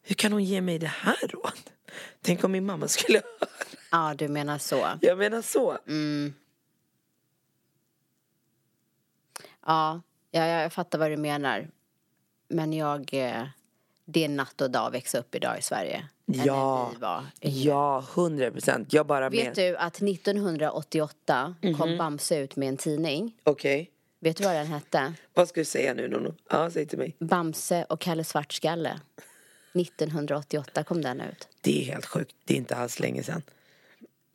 Hur 0.03 0.15
kan 0.15 0.31
hon 0.31 0.43
ge 0.43 0.61
mig 0.61 0.79
det 0.79 0.87
här 0.87 1.27
rådet? 1.27 1.73
Tänk 2.21 2.43
om 2.43 2.51
min 2.51 2.65
mamma 2.65 2.87
skulle 2.87 3.21
höra. 3.39 3.49
Ja, 3.91 4.13
du 4.17 4.27
menar 4.27 4.57
så. 4.57 4.87
Jag 5.01 5.17
menar 5.17 5.41
så. 5.41 5.77
Ja, 9.69 10.01
ja, 10.31 10.45
jag 10.45 10.73
fattar 10.73 10.99
vad 10.99 11.11
du 11.11 11.17
menar. 11.17 11.67
Men 12.47 12.73
jag... 12.73 13.13
Eh, 13.13 13.43
det 14.05 14.25
är 14.25 14.29
natt 14.29 14.61
och 14.61 14.71
dag 14.71 14.87
att 14.87 14.93
växa 14.93 15.19
upp 15.19 15.35
idag 15.35 15.59
i 15.59 15.61
Sverige. 15.61 16.07
Ja, 16.25 16.91
vi 16.93 16.99
var. 16.99 17.25
ja, 17.39 18.03
hundra 18.15 18.51
procent. 18.51 18.93
Jag 18.93 19.05
bara 19.05 19.29
Vet 19.29 19.45
men... 19.45 19.53
du 19.53 19.77
att 19.77 20.01
1988 20.01 21.55
kom 21.77 21.97
Bamse 21.97 22.37
ut 22.37 22.55
med 22.55 22.69
en 22.69 22.77
tidning? 22.77 23.35
Okej. 23.43 23.91
Vet 24.19 24.37
du 24.37 24.43
vad 24.43 24.55
den 24.55 24.67
hette? 24.67 25.13
Vad 25.33 25.49
ska 25.49 25.61
du 25.61 25.65
säga 25.65 25.93
nu 25.93 26.07
Nono? 26.07 26.35
Ja, 26.49 26.69
säg 26.71 26.85
till 26.85 26.97
mig. 26.97 27.15
Bamse 27.19 27.85
och 27.89 27.99
Kalle 27.99 28.23
Svartskalle. 28.23 28.99
1988 29.73 30.83
kom 30.83 31.01
den 31.01 31.21
ut. 31.21 31.47
Det 31.61 31.81
är 31.81 31.85
helt 31.85 32.05
sjukt. 32.05 32.35
Det 32.45 32.53
är 32.53 32.57
inte 32.57 32.75
alls 32.75 32.99
länge 32.99 33.23
sedan. 33.23 33.41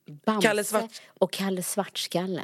Bamse 0.06 0.48
Kalle 0.48 0.64
Svart- 0.64 1.02
och 1.08 1.32
Kalle 1.32 1.62
Svartskalle. 1.62 2.42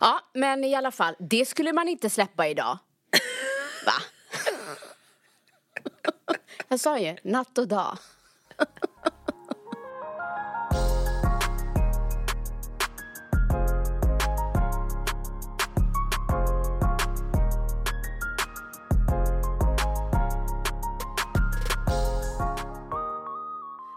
Ja, 0.00 0.20
men 0.34 0.64
i 0.64 0.74
alla 0.74 0.90
fall, 0.90 1.14
det 1.18 1.48
skulle 1.48 1.72
man 1.72 1.88
inte 1.88 2.10
släppa 2.10 2.48
idag. 2.48 2.78
Va? 3.86 3.92
Jag 6.68 6.80
sa 6.80 6.98
ju, 6.98 7.16
natt 7.24 7.58
och 7.58 7.68
dag. 7.68 7.98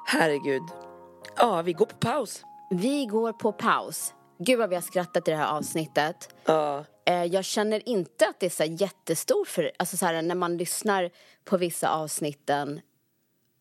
Herregud. 0.06 0.64
Ja, 1.36 1.62
vi 1.62 1.74
går 1.74 1.86
på 1.86 1.96
paus. 1.96 2.44
Vi 2.70 3.06
går 3.06 3.34
på 3.34 3.52
paus. 3.52 4.14
Gud 4.46 4.60
vad 4.60 4.70
vi 4.70 4.76
har 4.76 4.82
skrattat 4.82 5.28
i 5.28 5.32
det 5.32 5.38
här 5.38 5.58
avsnittet. 5.58 6.30
Ja. 6.46 6.86
Eh, 7.06 7.24
Jag 7.24 7.46
känner 7.46 7.90
inte 7.90 8.28
att 8.28 8.40
det 8.40 8.46
är 8.46 8.50
så 8.50 8.64
jättestor 8.64 9.46
för, 9.46 9.72
alltså 9.78 9.98
så 9.98 10.06
här, 10.06 10.22
när 10.22 10.36
man 10.36 10.58
lyssnar 10.58 11.10
på 11.44 11.58
vissa 11.58 11.90
avsnitten 11.90 12.82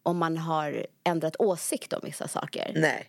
om 0.03 0.19
man 0.19 0.37
har 0.37 0.87
ändrat 1.05 1.37
åsikt 1.39 1.93
om 1.93 2.01
vissa 2.03 2.29
saker. 2.29 2.73
Nej. 2.77 3.09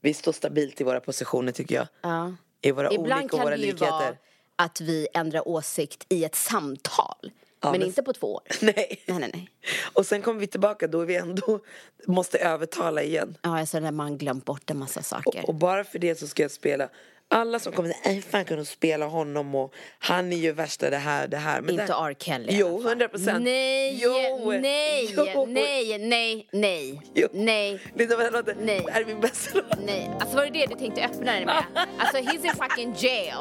Vi 0.00 0.14
står 0.14 0.32
stabilt 0.32 0.80
i 0.80 0.84
våra 0.84 1.00
positioner 1.00 1.52
tycker 1.52 1.74
jag. 1.74 1.86
Ja. 2.02 2.34
I 2.62 2.70
våra 2.70 2.92
Ibland 2.92 3.12
olika 3.12 3.24
och 3.24 3.30
kan 3.30 3.40
våra 3.40 3.56
det 3.56 3.62
ju 3.62 3.66
likheter. 3.72 3.90
vara 3.90 4.14
att 4.56 4.80
vi 4.80 5.08
ändrar 5.14 5.48
åsikt 5.48 6.06
i 6.08 6.24
ett 6.24 6.34
samtal. 6.34 7.30
Men, 7.62 7.72
men- 7.72 7.82
inte 7.82 8.02
på 8.02 8.12
två 8.12 8.34
år. 8.34 8.42
Nej. 8.60 8.74
Nej, 9.06 9.18
nej, 9.18 9.30
nej. 9.34 9.50
Och 9.92 10.06
sen 10.06 10.22
kommer 10.22 10.40
vi 10.40 10.46
tillbaka 10.46 10.86
då 10.86 10.98
vi 11.04 11.16
ändå 11.16 11.60
måste 12.06 12.38
övertala 12.38 13.02
igen. 13.02 13.36
Ja, 13.42 13.58
alltså 13.60 13.80
när 13.80 13.92
man 13.92 14.18
glömt 14.18 14.44
bort 14.44 14.70
en 14.70 14.78
massa 14.78 15.02
saker. 15.02 15.44
Och 15.46 15.54
bara 15.54 15.84
för 15.84 15.98
det 15.98 16.18
så 16.18 16.26
ska 16.26 16.42
jag 16.42 16.50
spela 16.50 16.88
alla 17.32 17.58
som 17.58 17.72
kommer 17.72 17.88
säga, 17.88 18.00
nej 18.04 18.22
fan 18.22 18.44
kan 18.44 18.58
du 18.58 18.64
spela 18.64 19.06
honom 19.06 19.54
och 19.54 19.74
han 19.98 20.32
är 20.32 20.36
ju 20.36 20.52
värsta 20.52 20.90
det 20.90 20.96
här, 20.96 21.28
det 21.28 21.36
här. 21.36 21.60
Men 21.60 21.70
Inte 21.70 21.86
där- 21.86 22.08
R. 22.10 22.14
Kelly 22.18 22.46
Jo, 22.56 22.82
hundra 22.82 23.08
procent. 23.08 23.44
Nej, 23.44 23.98
Jo, 24.02 24.12
nej, 24.60 25.14
jo. 25.34 25.46
nej, 25.48 25.98
nej, 25.98 26.48
nej, 26.52 27.02
Jo. 27.14 27.28
nej, 27.32 27.80
Linda, 27.94 28.16
vad 28.16 28.32
låter? 28.32 28.56
Nej. 28.60 28.82
Det 28.86 28.92
här 28.92 29.00
är 29.00 29.04
min 29.04 29.20
bästa 29.20 29.50
låt. 29.58 29.78
nej. 29.86 30.10
Alltså 30.20 30.36
var 30.36 30.44
det 30.44 30.50
det 30.50 30.66
du 30.66 30.74
tänkte 30.74 31.04
öppna 31.04 31.32
den 31.32 31.44
med? 31.44 31.64
Alltså 31.98 32.16
he's 32.16 32.44
in 32.46 32.52
fucking 32.68 32.94
jail. 32.98 33.34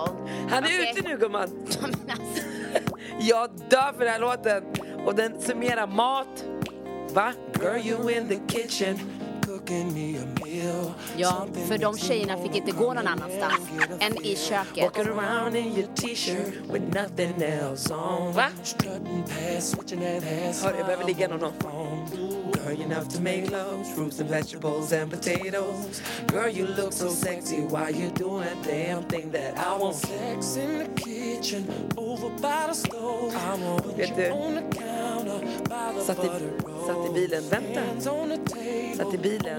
Han 0.49 0.63
är 0.63 0.67
Okej? 0.67 0.93
ute 0.97 1.09
nu 1.09 1.17
gumman. 1.17 1.67
Jag 3.19 3.49
dör 3.69 3.93
för 3.97 3.99
den 3.99 4.13
här 4.13 4.19
låten. 4.19 4.63
Och 5.05 5.15
den 5.15 5.41
summerar 5.41 5.87
mat. 5.87 6.45
Va? 7.13 7.33
Girl 7.61 7.87
you 7.87 8.11
in 8.11 8.27
the 8.27 8.39
kitchen. 8.47 9.18
Ja, 11.17 11.47
för 11.67 11.77
de 11.77 11.97
tjejerna 11.97 12.37
fick 12.43 12.55
inte 12.55 12.71
gå 12.71 12.93
någon 12.93 13.07
annanstans 13.07 13.61
än 13.99 14.25
i 14.25 14.35
köket. 14.35 14.97
Va? 14.97 15.03
Hör, 20.63 20.73
jag 20.77 20.85
behöver 20.85 21.05
ligga 21.05 21.27
någon. 21.27 21.53
Girl, 22.65 22.81
enough 22.81 23.07
to 23.07 23.21
make 23.21 23.49
love, 23.49 23.83
fruits 23.95 24.19
and 24.19 24.29
vegetables 24.29 24.91
and 24.91 25.09
potatoes. 25.09 26.01
Girl 26.27 26.49
you 26.49 26.67
look 26.67 26.93
so 26.93 27.09
sexy 27.09 27.61
while 27.61 27.89
you 27.89 28.09
doing 28.09 28.49
damn 28.63 29.03
thing 29.03 29.31
that 29.31 29.57
I 29.57 29.77
want. 29.77 29.95
Sex 29.95 30.57
in 30.57 30.79
the 30.79 31.01
kitchen, 31.01 31.65
over 31.95 32.29
by 32.41 32.67
the 32.67 32.73
stove. 32.73 33.33
I 33.35 33.55
want 33.55 33.83
put 33.83 33.95
Vet 33.95 34.09
you 34.09 34.15
du, 34.15 34.31
on 34.31 34.55
the 34.55 34.61
counter 34.61 35.39
by 35.69 35.93
the 35.93 36.01
satt 36.01 36.19
i, 36.19 36.29
satt 36.87 37.09
i 37.09 37.13
bilen, 37.13 37.43
vänta. 37.49 37.79
Hands 37.79 38.07
on 38.07 38.29
the 38.29 38.37
table. 38.37 38.95
Satt 38.97 39.13
i 39.13 39.17
bilen 39.17 39.58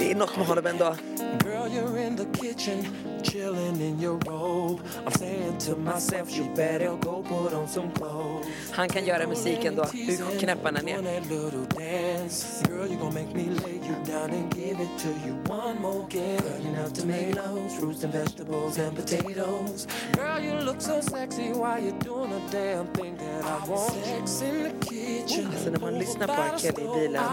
You. 0.00 0.08
Det 0.08 0.10
är 0.10 0.16
något 0.16 0.36
med 0.36 0.46
honom 0.46 0.66
ändå. 0.66 0.96
Girl, 1.44 1.68
you're 1.68 2.06
in 2.06 2.16
the 2.16 2.24
kitchen, 2.24 2.86
chilling 3.22 3.80
in 3.80 4.00
your 4.00 4.18
robe. 4.26 4.80
I'm 5.06 5.12
saying 5.12 5.58
to 5.58 5.76
myself, 5.76 6.30
you 6.36 6.44
better 6.56 6.96
go 7.00 7.22
put 7.22 7.52
on 7.52 7.68
some 7.68 7.90
clothes. 7.90 8.46
Han 8.72 8.88
kan 8.88 9.04
göra 9.04 9.26
musiken 9.26 9.76
då, 9.76 9.82
hur. 9.82 10.22
On 10.22 11.04
that 11.04 11.30
little 11.30 11.66
dance. 11.76 12.62
Girl, 12.68 12.86
you 12.90 12.96
gon' 12.96 13.14
make 13.14 13.34
me 13.34 13.44
lay 13.44 13.74
you 13.74 13.94
down 14.06 14.30
and 14.30 14.54
give 14.54 14.80
it 14.80 14.98
to 14.98 15.08
you 15.26 15.34
one 15.46 15.80
more 15.80 16.04
again. 16.06 16.40
Girl, 16.40 16.60
you 16.64 16.72
know 16.72 16.88
tomatoes, 16.90 17.78
fruits 17.80 18.04
and 18.04 18.12
vegetables 18.12 18.78
and 18.78 18.96
potatoes. 18.96 19.86
Girl, 20.12 20.40
you 20.40 20.52
look 20.64 20.80
so 20.80 21.00
sexy 21.00 21.52
while 21.52 21.82
you're 21.82 21.98
doing 21.98 22.32
a 22.32 22.40
damn 22.50 22.86
thing 22.86 23.16
that 23.16 23.44
I 23.44 23.70
want. 23.70 23.92
Sex 23.92 24.42
in 24.42 24.62
the 24.62 24.86
kitchen. 24.86 25.46
Alltså 25.46 25.70
när 25.70 25.80
man 25.80 25.98
lyssnar 25.98 26.26
på 26.26 26.32
R. 26.32 26.58
Kelly 26.58 26.82
i 26.82 27.00
bilen 27.00 27.24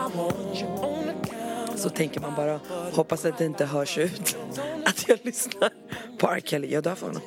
Så 1.78 1.90
tänker 1.90 2.20
man 2.22 2.36
bara, 2.36 2.60
hoppas 2.94 3.26
att 3.26 3.38
det 3.38 3.46
inte 3.46 3.66
hörs 3.66 3.98
ut 3.98 4.38
att 4.86 5.08
jag 5.10 5.20
lyssnar 5.24 5.70
på 6.18 6.28
R. 6.28 6.40
Kelly. 6.46 6.68
Jag 6.74 6.84
dör 6.84 6.96
för 6.96 7.06
honom. 7.08 7.22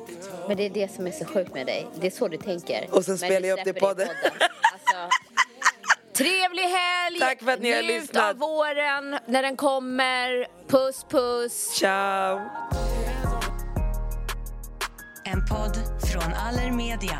Men 0.47 0.57
det 0.57 0.65
är 0.65 0.69
det 0.69 0.91
som 0.95 1.07
är 1.07 1.11
så 1.11 1.25
sjukt 1.25 1.53
med 1.53 1.65
dig. 1.67 1.87
Det 2.01 2.07
är 2.07 2.11
så 2.11 2.27
du 2.27 2.37
tänker. 2.37 2.87
Och 2.91 3.05
sen 3.05 3.17
spelar 3.17 3.41
du 3.41 3.47
jag 3.47 3.59
upp 3.59 3.65
det 3.65 3.69
i 3.77 3.79
podden. 3.79 4.07
Alltså, 4.73 5.17
trevlig 6.13 6.63
helg! 6.63 7.19
Tack 7.19 7.41
för 7.43 7.51
att 7.51 7.61
ni 7.61 7.71
har 7.71 7.81
Njut 7.81 8.01
lyssnat. 8.01 8.29
av 8.29 8.37
våren 8.37 9.19
när 9.25 9.41
den 9.43 9.57
kommer. 9.57 10.47
Puss 10.67 11.05
puss! 11.09 11.75
Ciao! 11.79 12.39
En 15.25 15.45
podd 15.45 15.77
från 16.11 16.33
Allermedia. 16.33 17.19